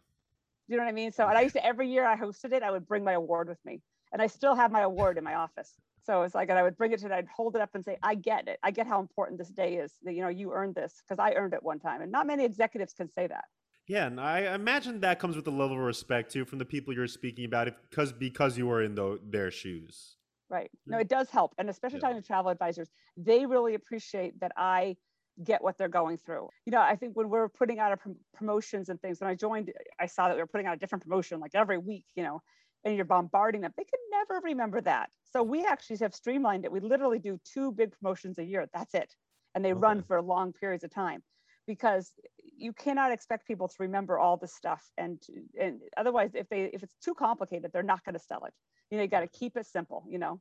Do 0.67 0.73
you 0.73 0.77
know 0.77 0.83
what 0.83 0.89
I 0.89 0.93
mean? 0.93 1.11
So 1.11 1.27
and 1.27 1.37
I 1.37 1.41
used 1.41 1.55
to 1.55 1.65
every 1.65 1.89
year 1.89 2.05
I 2.05 2.15
hosted 2.15 2.53
it, 2.53 2.63
I 2.63 2.71
would 2.71 2.87
bring 2.87 3.03
my 3.03 3.13
award 3.13 3.49
with 3.49 3.63
me, 3.65 3.81
and 4.13 4.21
I 4.21 4.27
still 4.27 4.55
have 4.55 4.71
my 4.71 4.81
award 4.81 5.17
in 5.17 5.23
my 5.23 5.35
office. 5.35 5.73
So 6.03 6.23
it's 6.23 6.33
like, 6.33 6.49
and 6.49 6.57
I 6.57 6.63
would 6.63 6.77
bring 6.77 6.91
it 6.91 6.99
to, 6.99 7.05
and 7.05 7.13
I'd 7.13 7.27
hold 7.27 7.55
it 7.55 7.61
up 7.61 7.69
and 7.75 7.85
say, 7.85 7.97
I 8.01 8.15
get 8.15 8.47
it. 8.47 8.59
I 8.63 8.71
get 8.71 8.87
how 8.87 8.99
important 8.99 9.37
this 9.37 9.49
day 9.49 9.75
is 9.75 9.93
that, 10.03 10.13
you 10.13 10.21
know, 10.21 10.29
you 10.29 10.51
earned 10.51 10.75
this 10.75 11.01
because 11.01 11.19
I 11.19 11.33
earned 11.33 11.53
it 11.53 11.61
one 11.61 11.79
time. 11.79 12.01
And 12.01 12.11
not 12.11 12.25
many 12.25 12.43
executives 12.43 12.93
can 12.93 13.09
say 13.11 13.27
that. 13.27 13.45
Yeah, 13.87 14.05
and 14.05 14.21
I 14.21 14.53
imagine 14.53 15.01
that 15.01 15.19
comes 15.19 15.35
with 15.35 15.47
a 15.47 15.51
level 15.51 15.75
of 15.75 15.83
respect 15.83 16.31
too 16.31 16.45
from 16.45 16.59
the 16.59 16.65
people 16.65 16.93
you're 16.93 17.07
speaking 17.07 17.45
about, 17.45 17.67
because 17.89 18.13
because 18.13 18.57
you 18.57 18.67
were 18.67 18.83
in 18.83 18.95
the, 18.95 19.19
their 19.27 19.51
shoes. 19.51 20.17
Right. 20.49 20.69
No, 20.85 20.97
mm. 20.97 21.01
it 21.01 21.09
does 21.09 21.29
help, 21.29 21.53
and 21.57 21.69
especially 21.69 21.97
yeah. 21.97 22.09
talking 22.09 22.21
to 22.21 22.27
travel 22.27 22.51
advisors, 22.51 22.89
they 23.17 23.45
really 23.45 23.73
appreciate 23.73 24.39
that 24.39 24.51
I 24.55 24.95
get 25.43 25.63
what 25.63 25.77
they're 25.77 25.89
going 25.89 26.17
through. 26.17 26.49
You 26.65 26.71
know, 26.71 26.81
I 26.81 26.95
think 26.95 27.15
when 27.15 27.29
we're 27.29 27.49
putting 27.49 27.79
out 27.79 27.89
our 27.89 27.97
prom- 27.97 28.17
promotions 28.33 28.89
and 28.89 29.01
things, 29.01 29.19
when 29.19 29.29
I 29.29 29.35
joined, 29.35 29.71
I 29.99 30.05
saw 30.05 30.27
that 30.27 30.35
we 30.35 30.41
were 30.41 30.47
putting 30.47 30.67
out 30.67 30.75
a 30.75 30.77
different 30.79 31.03
promotion 31.03 31.39
like 31.39 31.55
every 31.55 31.77
week. 31.77 32.05
You 32.15 32.23
know, 32.23 32.41
and 32.83 32.95
you're 32.95 33.05
bombarding 33.05 33.61
them, 33.61 33.73
they 33.77 33.83
can 33.83 33.99
never 34.11 34.41
remember 34.43 34.81
that. 34.81 35.09
So 35.31 35.43
we 35.43 35.65
actually 35.65 35.97
have 35.97 36.13
streamlined 36.13 36.65
it. 36.65 36.71
We 36.71 36.79
literally 36.79 37.19
do 37.19 37.39
two 37.45 37.71
big 37.71 37.91
promotions 37.91 38.37
a 38.37 38.43
year. 38.43 38.67
That's 38.73 38.93
it. 38.93 39.13
And 39.53 39.63
they 39.63 39.71
okay. 39.71 39.79
run 39.79 40.03
for 40.03 40.21
long 40.21 40.53
periods 40.53 40.83
of 40.83 40.91
time 40.91 41.21
because 41.67 42.11
you 42.57 42.73
cannot 42.73 43.11
expect 43.11 43.47
people 43.47 43.67
to 43.67 43.75
remember 43.79 44.17
all 44.17 44.37
the 44.37 44.47
stuff. 44.47 44.83
And, 44.97 45.21
and 45.59 45.81
otherwise, 45.97 46.31
if 46.33 46.49
they 46.49 46.63
if 46.73 46.83
it's 46.83 46.95
too 47.03 47.13
complicated, 47.13 47.71
they're 47.71 47.83
not 47.83 48.03
going 48.03 48.13
to 48.13 48.19
sell 48.19 48.45
it. 48.45 48.53
You 48.89 48.97
know, 48.97 49.03
you 49.03 49.09
got 49.09 49.21
to 49.21 49.27
keep 49.27 49.55
it 49.57 49.65
simple, 49.65 50.03
you 50.07 50.19
know. 50.19 50.39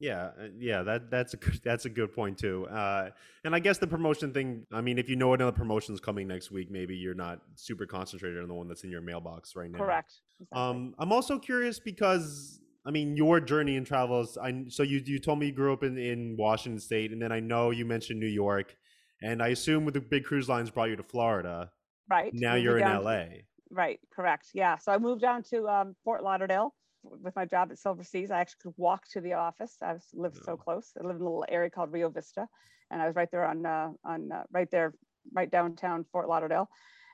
Yeah, 0.00 0.30
uh, 0.38 0.48
yeah, 0.58 0.82
that 0.82 1.10
that's 1.10 1.34
a 1.34 1.36
good, 1.36 1.60
that's 1.64 1.84
a 1.84 1.90
good 1.90 2.12
point 2.12 2.38
too. 2.38 2.66
Uh, 2.66 3.10
and 3.44 3.54
I 3.54 3.58
guess 3.58 3.78
the 3.78 3.86
promotion 3.86 4.32
thing. 4.32 4.66
I 4.72 4.80
mean, 4.80 4.98
if 4.98 5.08
you 5.08 5.16
know 5.16 5.34
another 5.34 5.52
promotion's 5.52 6.00
coming 6.00 6.28
next 6.28 6.50
week, 6.50 6.70
maybe 6.70 6.96
you're 6.96 7.14
not 7.14 7.40
super 7.54 7.86
concentrated 7.86 8.42
on 8.42 8.48
the 8.48 8.54
one 8.54 8.68
that's 8.68 8.84
in 8.84 8.90
your 8.90 9.00
mailbox 9.00 9.56
right 9.56 9.70
now. 9.70 9.78
Correct. 9.78 10.14
Exactly. 10.40 10.60
Um, 10.60 10.94
I'm 10.98 11.12
also 11.12 11.38
curious 11.38 11.78
because 11.78 12.60
I 12.86 12.90
mean, 12.90 13.16
your 13.16 13.40
journey 13.40 13.76
in 13.76 13.84
travels. 13.84 14.36
I 14.36 14.64
so 14.68 14.82
you 14.82 15.00
you 15.04 15.18
told 15.18 15.38
me 15.38 15.46
you 15.46 15.52
grew 15.52 15.72
up 15.72 15.82
in 15.82 15.96
in 15.96 16.36
Washington 16.36 16.80
State, 16.80 17.12
and 17.12 17.22
then 17.22 17.32
I 17.32 17.40
know 17.40 17.70
you 17.70 17.84
mentioned 17.84 18.20
New 18.20 18.26
York, 18.26 18.76
and 19.22 19.42
I 19.42 19.48
assume 19.48 19.84
with 19.84 19.94
the 19.94 20.00
big 20.00 20.24
cruise 20.24 20.48
lines 20.48 20.70
brought 20.70 20.90
you 20.90 20.96
to 20.96 21.02
Florida. 21.02 21.70
Right. 22.10 22.32
Now 22.34 22.56
you're 22.56 22.78
in 22.78 22.84
LA. 22.84 23.12
To, 23.12 23.42
right. 23.70 24.00
Correct. 24.14 24.48
Yeah. 24.52 24.76
So 24.76 24.92
I 24.92 24.98
moved 24.98 25.22
down 25.22 25.42
to 25.44 25.66
um, 25.68 25.96
Fort 26.04 26.22
Lauderdale 26.22 26.74
with 27.04 27.36
my 27.36 27.44
job 27.44 27.70
at 27.70 27.78
Silversea's, 27.78 28.30
I 28.30 28.40
actually 28.40 28.60
could 28.62 28.74
walk 28.76 29.06
to 29.12 29.20
the 29.20 29.34
office. 29.34 29.76
I 29.82 29.96
lived 30.12 30.38
so 30.44 30.56
close. 30.56 30.92
I 30.98 31.06
lived 31.06 31.20
in 31.20 31.22
a 31.22 31.28
little 31.28 31.44
area 31.48 31.70
called 31.70 31.92
Rio 31.92 32.08
Vista, 32.08 32.48
and 32.90 33.00
I 33.00 33.06
was 33.06 33.16
right 33.16 33.30
there 33.30 33.46
on 33.46 33.64
uh, 33.66 33.90
on 34.04 34.32
uh, 34.32 34.44
right 34.52 34.70
there, 34.70 34.94
right 35.32 35.50
downtown 35.50 36.04
Fort 36.10 36.28
Lauderdale. 36.28 36.68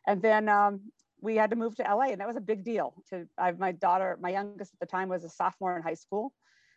And 0.07 0.23
then 0.23 0.49
um, 0.49 0.81
we 1.21 1.37
had 1.37 1.51
to 1.51 1.57
move 1.57 1.75
to 1.77 1.83
LA, 1.83 2.07
and 2.07 2.21
that 2.21 2.27
was 2.27 2.37
a 2.37 2.41
big 2.41 2.65
deal. 2.65 2.95
To 3.11 3.27
I 3.37 3.53
my 3.53 3.73
daughter, 3.73 4.19
my 4.21 4.31
youngest 4.31 4.75
at 4.75 4.81
the 4.81 4.87
time 4.87 5.09
was 5.09 5.25
a 5.25 5.29
sophomore 5.29 5.77
in 5.77 5.83
high 5.83 5.95
school, 5.95 6.33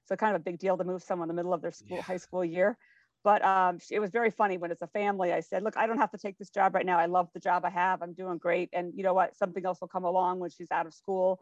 so 0.06 0.16
kind 0.16 0.36
of 0.36 0.42
a 0.42 0.44
big 0.44 0.60
deal 0.60 0.78
to 0.78 0.84
move 0.84 1.04
someone 1.04 1.30
in 1.30 1.36
the 1.36 1.40
middle 1.40 1.54
of 1.54 1.62
their 1.62 1.72
school 1.72 1.98
yeah. 1.98 2.04
high 2.04 2.18
school 2.18 2.44
year. 2.44 2.78
But 3.24 3.44
um, 3.46 3.80
it 3.90 4.02
was 4.02 4.12
very 4.12 4.32
funny 4.32 4.58
when 4.58 4.70
it's 4.70 4.82
a 4.82 4.88
family. 4.88 5.32
I 5.32 5.40
said, 5.40 5.64
"Look, 5.64 5.78
I 5.78 5.88
don't 5.88 5.98
have 5.98 6.12
to 6.12 6.18
take 6.18 6.38
this 6.38 6.50
job 6.50 6.76
right 6.76 6.86
now. 6.86 7.00
I 7.00 7.06
love 7.06 7.30
the 7.34 7.40
job 7.40 7.64
I 7.64 7.70
have. 7.70 8.02
I'm 8.02 8.14
doing 8.14 8.38
great, 8.38 8.70
and 8.74 8.94
you 8.96 9.04
know 9.04 9.14
what? 9.14 9.38
Something 9.38 9.66
else 9.66 9.80
will 9.80 9.88
come 9.88 10.04
along 10.04 10.40
when 10.40 10.50
she's 10.50 10.72
out 10.72 10.86
of 10.86 10.94
school." 10.94 11.40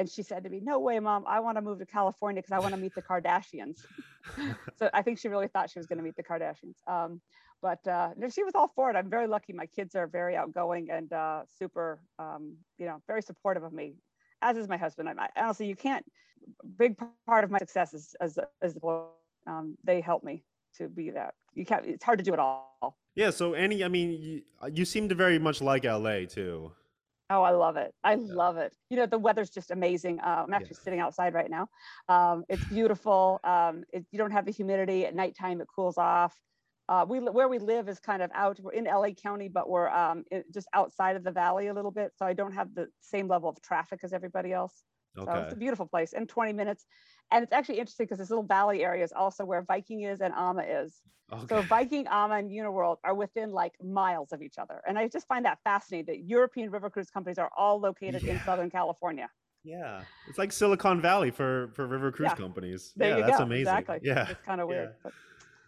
And 0.00 0.08
she 0.08 0.22
said 0.22 0.44
to 0.44 0.48
me, 0.48 0.60
No 0.62 0.78
way, 0.78 0.98
mom, 0.98 1.24
I 1.26 1.40
want 1.40 1.58
to 1.58 1.60
move 1.60 1.78
to 1.78 1.84
California 1.84 2.40
because 2.40 2.52
I 2.52 2.58
want 2.58 2.74
to 2.74 2.80
meet 2.80 2.94
the 2.94 3.02
Kardashians. 3.02 3.84
so 4.78 4.88
I 4.94 5.02
think 5.02 5.18
she 5.18 5.28
really 5.28 5.46
thought 5.46 5.68
she 5.68 5.78
was 5.78 5.84
going 5.84 5.98
to 5.98 6.02
meet 6.02 6.16
the 6.16 6.22
Kardashians. 6.22 6.76
Um, 6.86 7.20
but 7.60 7.86
uh, 7.86 8.12
she 8.32 8.42
was 8.42 8.54
all 8.54 8.68
for 8.68 8.88
it. 8.88 8.96
I'm 8.96 9.10
very 9.10 9.26
lucky. 9.26 9.52
My 9.52 9.66
kids 9.66 9.94
are 9.94 10.06
very 10.06 10.36
outgoing 10.36 10.88
and 10.90 11.12
uh, 11.12 11.42
super, 11.58 12.00
um, 12.18 12.54
you 12.78 12.86
know, 12.86 13.02
very 13.06 13.20
supportive 13.20 13.62
of 13.62 13.74
me, 13.74 13.96
as 14.40 14.56
is 14.56 14.68
my 14.68 14.78
husband. 14.78 15.10
I, 15.20 15.28
honestly, 15.36 15.66
you 15.66 15.76
can't, 15.76 16.06
big 16.78 16.96
part 17.26 17.44
of 17.44 17.50
my 17.50 17.58
success 17.58 17.92
is, 17.92 18.16
as, 18.22 18.38
as 18.62 18.78
um, 19.46 19.76
they 19.84 20.00
help 20.00 20.24
me 20.24 20.44
to 20.78 20.88
be 20.88 21.10
that. 21.10 21.34
You 21.52 21.66
can't, 21.66 21.84
it's 21.84 22.04
hard 22.04 22.20
to 22.20 22.24
do 22.24 22.32
it 22.32 22.38
all. 22.38 22.96
Yeah. 23.14 23.28
So, 23.28 23.52
Annie, 23.52 23.84
I 23.84 23.88
mean, 23.88 24.12
you, 24.12 24.42
you 24.72 24.86
seem 24.86 25.10
to 25.10 25.14
very 25.14 25.38
much 25.38 25.60
like 25.60 25.84
LA 25.84 26.24
too. 26.24 26.72
Oh, 27.30 27.42
I 27.42 27.52
love 27.52 27.76
it. 27.76 27.94
I 28.02 28.14
yeah. 28.14 28.34
love 28.34 28.56
it. 28.56 28.74
You 28.90 28.96
know, 28.96 29.06
the 29.06 29.18
weather's 29.18 29.50
just 29.50 29.70
amazing. 29.70 30.18
Uh, 30.18 30.44
I'm 30.46 30.52
actually 30.52 30.76
yeah. 30.80 30.84
sitting 30.84 31.00
outside 31.00 31.32
right 31.32 31.48
now. 31.48 31.68
Um, 32.08 32.44
it's 32.48 32.64
beautiful. 32.64 33.38
Um, 33.44 33.84
it, 33.92 34.04
you 34.10 34.18
don't 34.18 34.32
have 34.32 34.44
the 34.44 34.50
humidity 34.50 35.06
at 35.06 35.14
nighttime. 35.14 35.60
It 35.60 35.68
cools 35.74 35.96
off. 35.96 36.36
Uh, 36.88 37.06
we 37.08 37.20
where 37.20 37.48
we 37.48 37.58
live 37.58 37.88
is 37.88 38.00
kind 38.00 38.20
of 38.20 38.32
out. 38.34 38.58
We're 38.60 38.72
in 38.72 38.84
LA 38.84 39.10
County, 39.10 39.48
but 39.48 39.70
we're 39.70 39.88
um, 39.88 40.24
it, 40.32 40.52
just 40.52 40.66
outside 40.74 41.14
of 41.14 41.22
the 41.22 41.30
valley 41.30 41.68
a 41.68 41.74
little 41.74 41.92
bit. 41.92 42.10
So 42.16 42.26
I 42.26 42.32
don't 42.32 42.52
have 42.52 42.74
the 42.74 42.88
same 43.00 43.28
level 43.28 43.48
of 43.48 43.62
traffic 43.62 44.00
as 44.02 44.12
everybody 44.12 44.52
else. 44.52 44.82
Okay. 45.16 45.30
So 45.30 45.38
it's 45.38 45.52
a 45.52 45.56
beautiful 45.56 45.86
place. 45.86 46.12
In 46.12 46.26
20 46.26 46.52
minutes, 46.52 46.86
And 47.30 47.42
it's 47.42 47.52
actually 47.52 47.78
interesting 47.78 48.06
because 48.06 48.18
this 48.18 48.30
little 48.30 48.44
valley 48.44 48.82
area 48.82 49.04
is 49.04 49.12
also 49.12 49.44
where 49.44 49.62
Viking 49.62 50.02
is 50.02 50.20
and 50.20 50.34
AMA 50.34 50.62
is. 50.62 51.00
Okay. 51.32 51.46
So 51.48 51.62
Viking, 51.62 52.06
AMA, 52.08 52.34
and 52.34 52.50
Uniworld 52.50 52.96
are 53.04 53.14
within 53.14 53.52
like 53.52 53.72
miles 53.82 54.32
of 54.32 54.42
each 54.42 54.58
other. 54.58 54.80
And 54.86 54.98
I 54.98 55.06
just 55.06 55.28
find 55.28 55.44
that 55.44 55.58
fascinating 55.62 56.06
that 56.06 56.28
European 56.28 56.70
river 56.70 56.90
cruise 56.90 57.10
companies 57.10 57.38
are 57.38 57.50
all 57.56 57.80
located 57.80 58.22
yeah. 58.22 58.32
in 58.32 58.40
Southern 58.40 58.70
California. 58.70 59.28
Yeah. 59.62 60.02
It's 60.28 60.38
like 60.38 60.52
Silicon 60.52 61.00
Valley 61.00 61.30
for, 61.30 61.70
for 61.74 61.86
river 61.86 62.10
cruise 62.10 62.30
yeah. 62.32 62.36
companies. 62.36 62.92
There 62.96 63.18
yeah, 63.18 63.26
that's 63.26 63.38
go. 63.38 63.44
amazing. 63.44 63.62
Exactly. 63.62 63.98
Yeah. 64.02 64.28
It's 64.28 64.44
kind 64.44 64.60
of 64.60 64.68
weird. 64.68 64.94
Yeah. 65.04 65.10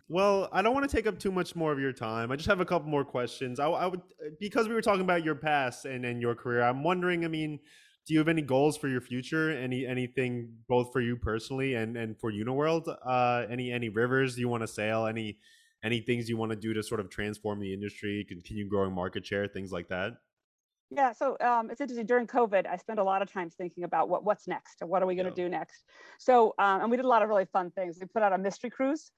Well, 0.08 0.48
I 0.52 0.62
don't 0.62 0.74
want 0.74 0.88
to 0.90 0.94
take 0.94 1.06
up 1.06 1.18
too 1.18 1.30
much 1.30 1.54
more 1.54 1.72
of 1.72 1.78
your 1.78 1.92
time. 1.92 2.32
I 2.32 2.36
just 2.36 2.48
have 2.48 2.60
a 2.60 2.64
couple 2.64 2.88
more 2.88 3.04
questions. 3.04 3.60
I, 3.60 3.68
I 3.68 3.86
would, 3.86 4.02
because 4.40 4.68
we 4.68 4.74
were 4.74 4.82
talking 4.82 5.02
about 5.02 5.24
your 5.24 5.34
past 5.34 5.84
and, 5.84 6.04
and 6.04 6.20
your 6.20 6.34
career, 6.34 6.62
I'm 6.62 6.82
wondering, 6.82 7.24
I 7.24 7.28
mean, 7.28 7.60
do 8.06 8.14
you 8.14 8.18
have 8.18 8.28
any 8.28 8.42
goals 8.42 8.76
for 8.76 8.88
your 8.88 9.00
future? 9.00 9.50
Any 9.50 9.86
anything 9.86 10.52
both 10.68 10.92
for 10.92 11.00
you 11.00 11.16
personally 11.16 11.74
and 11.74 11.96
and 11.96 12.18
for 12.18 12.32
Uniworld? 12.32 12.94
Uh, 13.04 13.46
any 13.50 13.70
any 13.70 13.88
rivers 13.88 14.38
you 14.38 14.48
want 14.48 14.62
to 14.62 14.68
sail? 14.68 15.06
Any 15.06 15.38
any 15.84 16.00
things 16.00 16.28
you 16.28 16.36
want 16.36 16.50
to 16.50 16.56
do 16.56 16.72
to 16.74 16.82
sort 16.82 17.00
of 17.00 17.10
transform 17.10 17.60
the 17.60 17.72
industry, 17.72 18.24
continue 18.28 18.68
growing 18.68 18.92
market 18.92 19.26
share, 19.26 19.46
things 19.48 19.72
like 19.72 19.88
that? 19.88 20.12
Yeah, 20.94 21.12
so 21.12 21.36
um, 21.40 21.70
it's 21.70 21.80
interesting. 21.80 22.06
During 22.06 22.26
COVID, 22.26 22.66
I 22.66 22.76
spent 22.76 22.98
a 22.98 23.04
lot 23.04 23.22
of 23.22 23.32
time 23.32 23.50
thinking 23.50 23.84
about 23.84 24.08
what 24.08 24.24
what's 24.24 24.46
next 24.46 24.82
and 24.82 24.90
what 24.90 25.02
are 25.02 25.06
we 25.06 25.14
going 25.14 25.32
to 25.32 25.40
yeah. 25.40 25.46
do 25.46 25.48
next. 25.48 25.84
So, 26.18 26.54
um, 26.58 26.82
and 26.82 26.90
we 26.90 26.96
did 26.96 27.06
a 27.06 27.08
lot 27.08 27.22
of 27.22 27.28
really 27.28 27.46
fun 27.46 27.70
things. 27.70 27.98
We 28.00 28.06
put 28.06 28.22
out 28.22 28.32
a 28.32 28.38
mystery 28.38 28.70
cruise. 28.70 29.10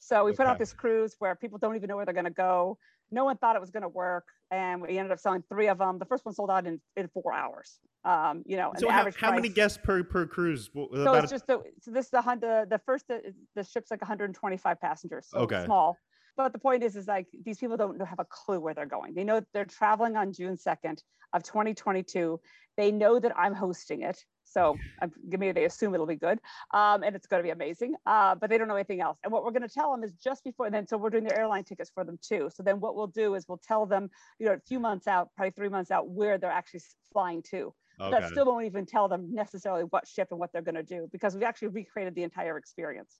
So 0.00 0.24
we 0.24 0.30
okay. 0.30 0.38
put 0.38 0.46
out 0.46 0.58
this 0.58 0.72
cruise 0.72 1.14
where 1.18 1.36
people 1.36 1.58
don't 1.58 1.76
even 1.76 1.88
know 1.88 1.96
where 1.96 2.06
they're 2.06 2.14
going 2.14 2.24
to 2.24 2.30
go. 2.30 2.78
No 3.10 3.24
one 3.24 3.36
thought 3.36 3.56
it 3.56 3.60
was 3.60 3.70
going 3.70 3.82
to 3.82 3.88
work, 3.88 4.24
and 4.50 4.80
we 4.82 4.98
ended 4.98 5.12
up 5.12 5.18
selling 5.18 5.42
three 5.48 5.68
of 5.68 5.78
them. 5.78 5.98
The 5.98 6.04
first 6.04 6.24
one 6.24 6.34
sold 6.34 6.50
out 6.50 6.66
in, 6.66 6.80
in 6.96 7.08
four 7.08 7.32
hours. 7.32 7.80
Um, 8.04 8.42
you 8.46 8.56
know, 8.56 8.72
so 8.78 8.88
how, 8.88 9.06
how 9.18 9.32
many 9.32 9.48
guests 9.48 9.78
per 9.82 10.02
per 10.02 10.26
cruise? 10.26 10.70
So 10.72 11.14
it's 11.14 11.30
just 11.30 11.46
the 11.46 11.62
so 11.80 11.90
this 11.90 12.06
is 12.06 12.10
the 12.10 12.22
the 12.40 12.66
the 12.70 12.80
first 12.86 13.06
the 13.08 13.64
ship's 13.64 13.90
like 13.90 14.00
125 14.00 14.80
passengers. 14.80 15.26
So 15.30 15.38
okay. 15.40 15.64
small. 15.64 15.98
But 16.36 16.52
the 16.52 16.58
point 16.58 16.82
is, 16.82 16.96
is 16.96 17.06
like 17.06 17.26
these 17.44 17.58
people 17.58 17.76
don't 17.76 18.00
have 18.00 18.18
a 18.18 18.24
clue 18.24 18.60
where 18.60 18.72
they're 18.72 18.86
going. 18.86 19.14
They 19.14 19.24
know 19.24 19.42
they're 19.52 19.66
traveling 19.66 20.16
on 20.16 20.32
June 20.32 20.56
2nd 20.56 21.02
of 21.34 21.42
2022. 21.42 22.40
They 22.76 22.90
know 22.92 23.18
that 23.18 23.36
I'm 23.36 23.52
hosting 23.52 24.02
it. 24.02 24.24
So 24.50 24.76
I'm 25.00 25.12
giving 25.28 25.54
they 25.54 25.64
assume 25.64 25.94
it'll 25.94 26.06
be 26.06 26.16
good 26.16 26.38
um, 26.74 27.02
and 27.02 27.14
it's 27.14 27.26
going 27.26 27.40
to 27.40 27.44
be 27.44 27.50
amazing, 27.50 27.94
uh, 28.06 28.34
but 28.34 28.50
they 28.50 28.58
don't 28.58 28.68
know 28.68 28.76
anything 28.76 29.00
else. 29.00 29.18
And 29.22 29.32
what 29.32 29.44
we're 29.44 29.52
going 29.52 29.62
to 29.62 29.68
tell 29.68 29.90
them 29.92 30.02
is 30.02 30.12
just 30.12 30.44
before 30.44 30.70
then. 30.70 30.86
So 30.86 30.96
we're 30.98 31.10
doing 31.10 31.24
their 31.24 31.38
airline 31.38 31.64
tickets 31.64 31.90
for 31.94 32.04
them 32.04 32.18
too. 32.20 32.50
So 32.52 32.62
then 32.62 32.80
what 32.80 32.96
we'll 32.96 33.06
do 33.06 33.34
is 33.34 33.46
we'll 33.48 33.58
tell 33.58 33.86
them, 33.86 34.10
you 34.38 34.46
know, 34.46 34.52
a 34.52 34.60
few 34.60 34.80
months 34.80 35.06
out, 35.06 35.30
probably 35.36 35.52
three 35.52 35.68
months 35.68 35.90
out, 35.90 36.08
where 36.08 36.38
they're 36.38 36.50
actually 36.50 36.80
flying 37.12 37.42
to. 37.50 37.72
Okay. 38.00 38.18
That 38.18 38.30
still 38.30 38.46
won't 38.46 38.64
even 38.64 38.86
tell 38.86 39.08
them 39.08 39.28
necessarily 39.32 39.84
what 39.84 40.08
ship 40.08 40.28
and 40.30 40.40
what 40.40 40.52
they're 40.52 40.62
going 40.62 40.74
to 40.74 40.82
do 40.82 41.08
because 41.12 41.36
we 41.36 41.44
actually 41.44 41.68
recreated 41.68 42.14
the 42.14 42.22
entire 42.22 42.56
experience. 42.56 43.18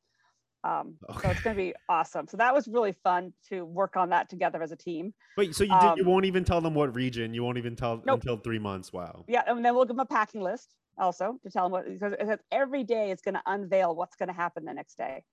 Um, 0.64 0.94
okay. 1.08 1.20
So 1.22 1.30
it's 1.30 1.40
going 1.42 1.56
to 1.56 1.62
be 1.62 1.74
awesome. 1.88 2.26
So 2.28 2.36
that 2.36 2.54
was 2.54 2.68
really 2.68 2.92
fun 2.92 3.32
to 3.48 3.64
work 3.64 3.96
on 3.96 4.10
that 4.10 4.28
together 4.28 4.62
as 4.62 4.72
a 4.72 4.76
team. 4.76 5.12
Wait, 5.36 5.54
so 5.54 5.64
you, 5.64 5.72
um, 5.72 5.96
did, 5.96 6.04
you 6.04 6.10
won't 6.10 6.24
even 6.24 6.44
tell 6.44 6.60
them 6.60 6.74
what 6.74 6.94
region? 6.94 7.32
You 7.32 7.42
won't 7.44 7.58
even 7.58 7.76
tell 7.76 8.02
nope. 8.06 8.20
until 8.20 8.36
three 8.36 8.58
months? 8.58 8.92
Wow. 8.92 9.24
Yeah, 9.26 9.42
and 9.46 9.64
then 9.64 9.74
we'll 9.74 9.84
give 9.84 9.96
them 9.96 10.00
a 10.00 10.06
packing 10.06 10.42
list 10.42 10.74
also 11.00 11.38
to 11.42 11.50
tell 11.50 11.64
them 11.64 11.72
what 11.72 11.86
because 11.86 12.38
every 12.52 12.84
day 12.84 13.10
is 13.10 13.20
going 13.20 13.34
to 13.34 13.42
unveil 13.46 13.94
what's 13.94 14.16
going 14.16 14.28
to 14.28 14.34
happen 14.34 14.64
the 14.64 14.74
next 14.74 14.96
day. 14.96 15.24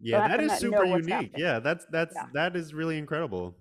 Yeah, 0.00 0.24
so 0.24 0.28
that 0.28 0.40
is 0.42 0.58
super 0.58 0.84
unique. 0.84 1.32
Yeah, 1.36 1.58
that's 1.60 1.86
that's 1.90 2.14
yeah. 2.14 2.26
that 2.34 2.56
is 2.56 2.74
really 2.74 2.98
incredible. 2.98 3.56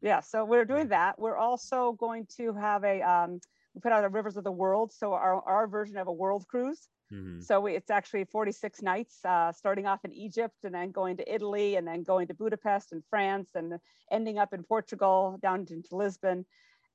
Yeah, 0.00 0.20
so 0.20 0.44
we're 0.44 0.64
doing 0.64 0.88
that. 0.88 1.18
We're 1.18 1.36
also 1.36 1.92
going 1.92 2.26
to 2.36 2.52
have 2.54 2.84
a 2.84 3.02
um, 3.02 3.40
we 3.74 3.80
put 3.80 3.92
out 3.92 4.04
a 4.04 4.08
Rivers 4.08 4.36
of 4.36 4.44
the 4.44 4.52
World, 4.52 4.92
so 4.92 5.12
our 5.12 5.42
our 5.42 5.66
version 5.66 5.96
of 5.96 6.06
a 6.06 6.12
world 6.12 6.46
cruise. 6.48 6.88
Mm-hmm. 7.12 7.40
So 7.40 7.60
we, 7.60 7.74
it's 7.74 7.90
actually 7.90 8.24
46 8.24 8.82
nights, 8.82 9.24
uh, 9.24 9.50
starting 9.52 9.86
off 9.86 10.04
in 10.04 10.12
Egypt 10.12 10.56
and 10.64 10.74
then 10.74 10.90
going 10.90 11.16
to 11.16 11.34
Italy 11.34 11.76
and 11.76 11.86
then 11.86 12.02
going 12.02 12.26
to 12.28 12.34
Budapest 12.34 12.92
and 12.92 13.02
France 13.08 13.52
and 13.54 13.78
ending 14.10 14.38
up 14.38 14.52
in 14.52 14.62
Portugal 14.62 15.38
down 15.40 15.60
into 15.70 15.96
Lisbon 15.96 16.44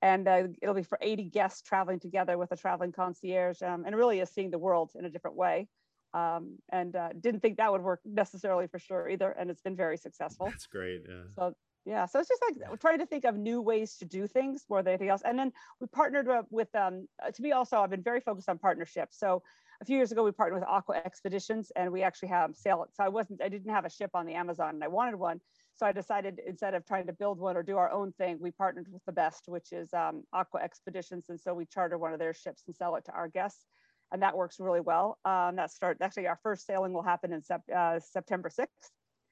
and 0.04 0.28
uh, 0.28 0.44
it'll 0.62 0.76
be 0.76 0.84
for 0.84 0.98
80 1.02 1.24
guests 1.30 1.62
traveling 1.62 1.98
together 1.98 2.38
with 2.38 2.52
a 2.52 2.58
traveling 2.58 2.92
concierge 2.92 3.62
um, 3.62 3.86
and 3.86 3.96
really 3.96 4.20
is 4.20 4.30
seeing 4.30 4.52
the 4.52 4.60
world 4.60 4.92
in 5.00 5.06
a 5.06 5.10
different 5.10 5.38
way. 5.38 5.70
Um, 6.14 6.58
and 6.70 6.96
uh, 6.96 7.10
didn't 7.20 7.40
think 7.40 7.58
that 7.58 7.72
would 7.72 7.82
work 7.82 8.02
necessarily 8.06 8.68
for 8.68 8.78
sure 8.78 9.10
either 9.10 9.32
and 9.32 9.50
it's 9.50 9.62
been 9.62 9.78
very 9.78 9.98
successful. 9.98 10.48
That's 10.48 10.68
great 10.68 11.04
yeah. 11.08 11.24
So 11.34 11.56
yeah 11.86 12.06
so 12.06 12.20
it's 12.20 12.30
just 12.30 12.44
like 12.48 12.80
trying 12.80 13.00
to 13.00 13.06
think 13.06 13.24
of 13.26 13.36
new 13.36 13.62
ways 13.62 13.96
to 13.98 14.06
do 14.06 14.28
things 14.28 14.66
more 14.70 14.84
than 14.84 14.92
anything 14.92 15.10
else. 15.10 15.22
And 15.26 15.40
then 15.40 15.54
we 15.80 15.88
partnered 15.88 16.28
with 16.52 16.74
um, 16.76 17.08
uh, 17.26 17.32
to 17.32 17.42
me 17.42 17.54
also 17.54 17.78
i've 17.78 17.90
been 17.90 18.04
very 18.04 18.20
focused 18.20 18.50
on 18.50 18.60
partnerships. 18.60 19.18
So 19.18 19.42
a 19.82 19.86
few 19.86 19.96
years 19.96 20.12
ago 20.12 20.24
we 20.24 20.32
partnered 20.32 20.60
with 20.60 20.70
aqua 20.70 20.98
expeditions 21.04 21.72
and 21.78 21.92
we 21.92 22.04
actually 22.04 22.30
have 22.30 22.56
sail 22.56 22.86
so 22.94 23.04
i 23.04 23.10
wasn't 23.10 23.42
i 23.42 23.50
didn't 23.50 23.72
have 23.72 23.86
a 23.86 23.90
ship 23.90 24.12
on 24.14 24.26
the 24.26 24.34
amazon 24.34 24.76
and 24.76 24.84
i 24.84 24.88
wanted 24.88 25.16
one 25.16 25.42
so 25.76 25.86
I 25.86 25.92
decided 25.92 26.40
instead 26.46 26.76
of 26.76 26.86
trying 26.86 27.08
to 27.08 27.14
build 27.14 27.40
one 27.40 27.58
or 27.58 27.64
do 27.64 27.78
our 27.78 27.92
own 27.92 28.12
thing, 28.14 28.38
we 28.40 28.52
partnered 28.52 28.88
with 28.92 29.04
the 29.06 29.12
best, 29.12 29.44
which 29.48 29.72
is 29.72 29.92
um, 29.94 30.24
Aqua 30.32 30.62
Expeditions. 30.62 31.26
And 31.30 31.40
so 31.40 31.54
we 31.54 31.66
charter 31.66 31.98
one 31.98 32.14
of 32.14 32.20
their 32.20 32.34
ships 32.34 32.64
and 32.68 32.76
sell 32.76 32.96
it 32.96 33.06
to 33.06 33.12
our 33.12 33.28
guests. 33.28 33.66
And 34.12 34.22
that 34.22 34.38
works 34.38 34.60
really 34.60 34.82
well. 34.82 35.18
Um, 35.26 35.56
that 35.56 35.72
start 35.72 35.98
actually 36.02 36.28
our 36.28 36.40
first 36.44 36.68
sailing 36.68 36.94
will 36.94 37.02
happen 37.02 37.34
in 37.34 37.42
sep 37.42 37.62
uh, 37.76 38.00
September 38.00 38.50
6th. 38.50 38.68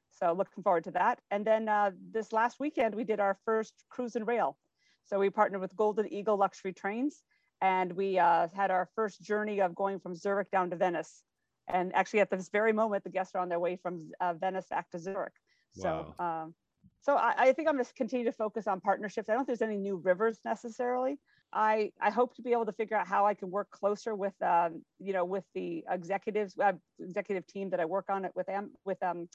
So 0.10 0.34
looking 0.34 0.64
forward 0.64 0.84
to 0.86 0.92
that. 0.92 1.20
And 1.30 1.46
then 1.46 1.70
uh, 1.70 1.92
this 2.12 2.34
last 2.34 2.60
weekend, 2.60 2.96
we 2.96 3.04
did 3.04 3.20
our 3.20 3.38
first 3.46 3.74
cruise 3.90 4.16
and 4.16 4.28
rail. 4.28 4.58
So 5.06 5.20
we 5.20 5.30
partnered 5.30 5.62
with 5.62 5.76
Golden 5.76 6.12
Eagle 6.12 6.38
Luxury 6.38 6.74
Trains 6.74 7.22
and 7.62 7.94
we 7.94 8.18
uh, 8.18 8.48
had 8.56 8.72
our 8.72 8.90
first 8.96 9.22
journey 9.22 9.62
of 9.62 9.76
going 9.76 10.00
from 10.00 10.16
Zurich 10.16 10.50
down 10.50 10.72
to 10.72 10.76
Venice. 10.76 11.22
And 11.68 11.94
actually 11.96 12.22
at 12.22 12.32
this 12.32 12.50
very 12.50 12.74
moment, 12.74 13.04
the 13.04 13.12
guests 13.12 13.36
are 13.36 13.42
on 13.42 13.50
their 13.50 13.60
way 13.60 13.76
from 13.76 14.10
uh, 14.20 14.34
Venice 14.34 14.66
back 14.70 14.90
to 14.92 15.00
Zurich. 15.00 15.34
Wow. 15.76 16.16
So, 16.18 16.24
um, 16.24 16.56
so 17.02 17.16
I, 17.16 17.34
I 17.38 17.54
think 17.54 17.68
I'm 17.68 17.76
going 17.76 17.86
to 17.86 17.94
continue 17.94 18.26
to 18.26 18.32
focus 18.32 18.68
on 18.68 18.80
partnerships. 18.80 19.30
I 19.30 19.34
don't 19.34 19.46
think 19.46 19.60
there's 19.60 19.68
any 19.68 19.78
new 19.78 19.96
rivers 19.96 20.40
necessarily. 20.46 21.18
I, 21.54 21.92
I 22.00 22.12
hope 22.12 22.36
to 22.36 22.42
be 22.42 22.52
able 22.52 22.66
to 22.66 22.72
figure 22.72 22.96
out 22.96 23.08
how 23.08 23.26
I 23.26 23.34
can 23.34 23.50
work 23.50 23.70
closer 23.72 24.16
with, 24.16 24.40
um, 24.42 24.84
you 25.00 25.12
know, 25.12 25.26
with 25.26 25.44
the 25.54 25.84
executives, 25.90 26.58
uh, 26.58 26.74
executive 27.00 27.46
team 27.48 27.72
that 27.72 27.80
I 27.80 27.86
work 27.86 28.06
on 28.10 28.24
it 28.24 28.32
with 28.36 28.48
them, 28.48 28.72
with 28.86 29.02
um, 29.04 29.28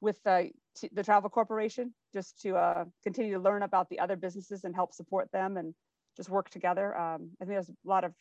with 0.00 0.18
uh, 0.26 0.44
t- 0.76 0.90
the 0.92 1.02
travel 1.02 1.30
corporation, 1.30 1.92
just 2.12 2.40
to 2.42 2.56
uh, 2.56 2.84
continue 3.02 3.34
to 3.34 3.40
learn 3.40 3.62
about 3.62 3.88
the 3.88 3.98
other 3.98 4.16
businesses 4.16 4.64
and 4.64 4.74
help 4.74 4.92
support 4.92 5.30
them 5.32 5.56
and 5.56 5.74
just 6.16 6.28
work 6.28 6.50
together. 6.50 6.96
Um, 6.96 7.30
I 7.40 7.44
think 7.44 7.54
there's 7.54 7.70
a 7.70 7.74
lot 7.84 8.04
of 8.04 8.12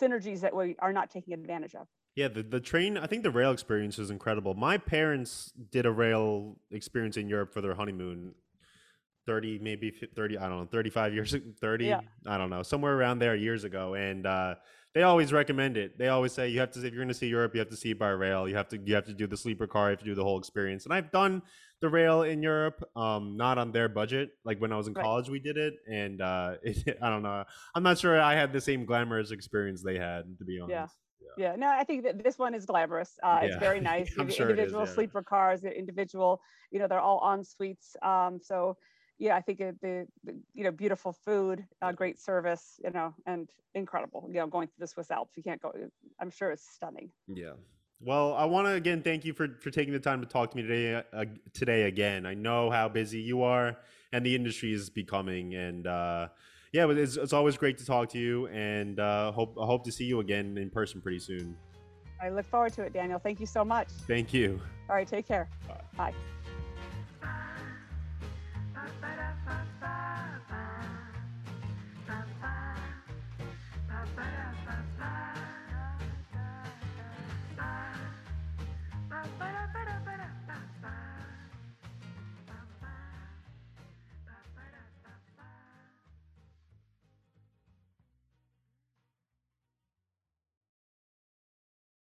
synergies 0.00 0.40
that 0.40 0.54
we 0.54 0.76
are 0.78 0.92
not 0.92 1.10
taking 1.10 1.34
advantage 1.34 1.74
of. 1.74 1.86
Yeah, 2.16 2.28
the, 2.28 2.42
the 2.42 2.60
train, 2.60 2.96
I 2.96 3.06
think 3.06 3.22
the 3.22 3.30
rail 3.30 3.52
experience 3.52 3.98
is 3.98 4.10
incredible. 4.10 4.54
My 4.54 4.78
parents 4.78 5.52
did 5.70 5.84
a 5.84 5.92
rail 5.92 6.56
experience 6.70 7.18
in 7.18 7.28
Europe 7.28 7.52
for 7.52 7.60
their 7.60 7.74
honeymoon 7.74 8.34
30, 9.26 9.58
maybe 9.58 9.90
30, 9.90 10.38
I 10.38 10.48
don't 10.48 10.60
know, 10.60 10.66
35 10.66 11.12
years, 11.12 11.36
30, 11.60 11.84
yeah. 11.84 12.00
I 12.26 12.38
don't 12.38 12.48
know, 12.48 12.62
somewhere 12.62 12.96
around 12.96 13.18
there 13.18 13.36
years 13.36 13.64
ago. 13.64 13.94
And 13.94 14.26
uh, 14.26 14.54
they 14.94 15.02
always 15.02 15.30
recommend 15.30 15.76
it. 15.76 15.98
They 15.98 16.08
always 16.08 16.32
say 16.32 16.48
you 16.48 16.58
have 16.60 16.70
to, 16.70 16.78
if 16.78 16.84
you're 16.86 17.02
going 17.02 17.08
to 17.08 17.14
see 17.14 17.26
Europe, 17.26 17.54
you 17.54 17.58
have 17.58 17.68
to 17.68 17.76
see 17.76 17.90
it 17.90 17.98
by 17.98 18.08
rail. 18.08 18.48
You 18.48 18.56
have 18.56 18.68
to, 18.68 18.78
you 18.78 18.94
have 18.94 19.04
to 19.04 19.12
do 19.12 19.26
the 19.26 19.36
sleeper 19.36 19.66
car, 19.66 19.88
you 19.88 19.90
have 19.90 19.98
to 19.98 20.04
do 20.06 20.14
the 20.14 20.24
whole 20.24 20.38
experience. 20.38 20.86
And 20.86 20.94
I've 20.94 21.12
done 21.12 21.42
the 21.82 21.90
rail 21.90 22.22
in 22.22 22.42
Europe, 22.42 22.82
um, 22.96 23.36
not 23.36 23.58
on 23.58 23.72
their 23.72 23.90
budget. 23.90 24.30
Like 24.42 24.58
when 24.58 24.72
I 24.72 24.76
was 24.76 24.86
in 24.86 24.94
right. 24.94 25.04
college, 25.04 25.28
we 25.28 25.38
did 25.38 25.58
it. 25.58 25.74
And 25.86 26.22
uh, 26.22 26.54
it, 26.62 26.96
I 27.02 27.10
don't 27.10 27.22
know, 27.22 27.44
I'm 27.74 27.82
not 27.82 27.98
sure 27.98 28.18
I 28.18 28.34
had 28.34 28.54
the 28.54 28.60
same 28.62 28.86
glamorous 28.86 29.32
experience 29.32 29.82
they 29.82 29.98
had, 29.98 30.38
to 30.38 30.46
be 30.46 30.60
honest. 30.60 30.70
Yeah. 30.70 30.86
Yeah. 31.36 31.56
no, 31.56 31.68
I 31.68 31.84
think 31.84 32.04
that 32.04 32.22
this 32.22 32.38
one 32.38 32.54
is 32.54 32.66
glamorous. 32.66 33.18
Uh, 33.22 33.40
yeah. 33.40 33.48
It's 33.48 33.56
very 33.56 33.80
nice. 33.92 34.08
sure 34.10 34.24
individual 34.24 34.82
is, 34.82 34.88
yeah. 34.90 34.94
sleeper 34.94 35.22
cars, 35.22 35.64
individual, 35.64 36.40
you 36.70 36.78
know, 36.78 36.86
they're 36.88 37.00
all 37.00 37.20
en 37.32 37.44
suites. 37.44 37.96
Um, 38.02 38.40
so 38.42 38.76
yeah, 39.18 39.36
I 39.36 39.40
think 39.40 39.60
it, 39.60 39.80
the, 39.80 40.06
the, 40.24 40.34
you 40.54 40.64
know 40.64 40.70
beautiful 40.70 41.12
food, 41.12 41.64
uh, 41.82 41.92
great 41.92 42.20
service, 42.20 42.78
you 42.84 42.90
know, 42.90 43.14
and 43.26 43.48
incredible. 43.74 44.26
You 44.28 44.40
know, 44.40 44.46
going 44.46 44.68
through 44.68 44.80
the 44.80 44.86
Swiss 44.86 45.10
Alps, 45.10 45.36
you 45.36 45.42
can't 45.42 45.60
go. 45.60 45.72
I'm 46.20 46.30
sure 46.30 46.50
it's 46.50 46.68
stunning. 46.68 47.10
Yeah. 47.26 47.52
Well, 48.00 48.34
I 48.34 48.44
want 48.44 48.66
to 48.66 48.72
again 48.72 49.02
thank 49.02 49.24
you 49.24 49.32
for 49.32 49.48
for 49.60 49.70
taking 49.70 49.94
the 49.94 50.00
time 50.00 50.20
to 50.20 50.26
talk 50.26 50.50
to 50.50 50.56
me 50.56 50.62
today. 50.62 51.02
Uh, 51.12 51.24
today 51.54 51.84
again, 51.84 52.26
I 52.26 52.34
know 52.34 52.70
how 52.70 52.88
busy 52.88 53.20
you 53.20 53.42
are, 53.42 53.78
and 54.12 54.24
the 54.24 54.34
industry 54.34 54.72
is 54.72 54.90
becoming, 54.90 55.54
and 55.54 55.86
uh, 55.86 56.28
yeah, 56.72 56.86
but 56.86 56.96
it's, 56.96 57.16
it's 57.16 57.32
always 57.32 57.56
great 57.56 57.78
to 57.78 57.86
talk 57.86 58.08
to 58.10 58.18
you, 58.18 58.46
and 58.48 59.00
uh, 59.00 59.32
hope 59.32 59.56
I 59.60 59.66
hope 59.66 59.84
to 59.84 59.92
see 59.92 60.04
you 60.04 60.20
again 60.20 60.56
in 60.58 60.70
person 60.70 61.00
pretty 61.00 61.18
soon. 61.18 61.56
I 62.22 62.30
look 62.30 62.46
forward 62.46 62.72
to 62.74 62.82
it, 62.82 62.92
Daniel. 62.92 63.18
Thank 63.18 63.40
you 63.40 63.46
so 63.46 63.64
much. 63.64 63.88
Thank 64.06 64.32
you. 64.32 64.60
All 64.88 64.96
right, 64.96 65.06
take 65.06 65.26
care. 65.26 65.48
Bye. 65.68 65.80
Bye. 65.96 66.14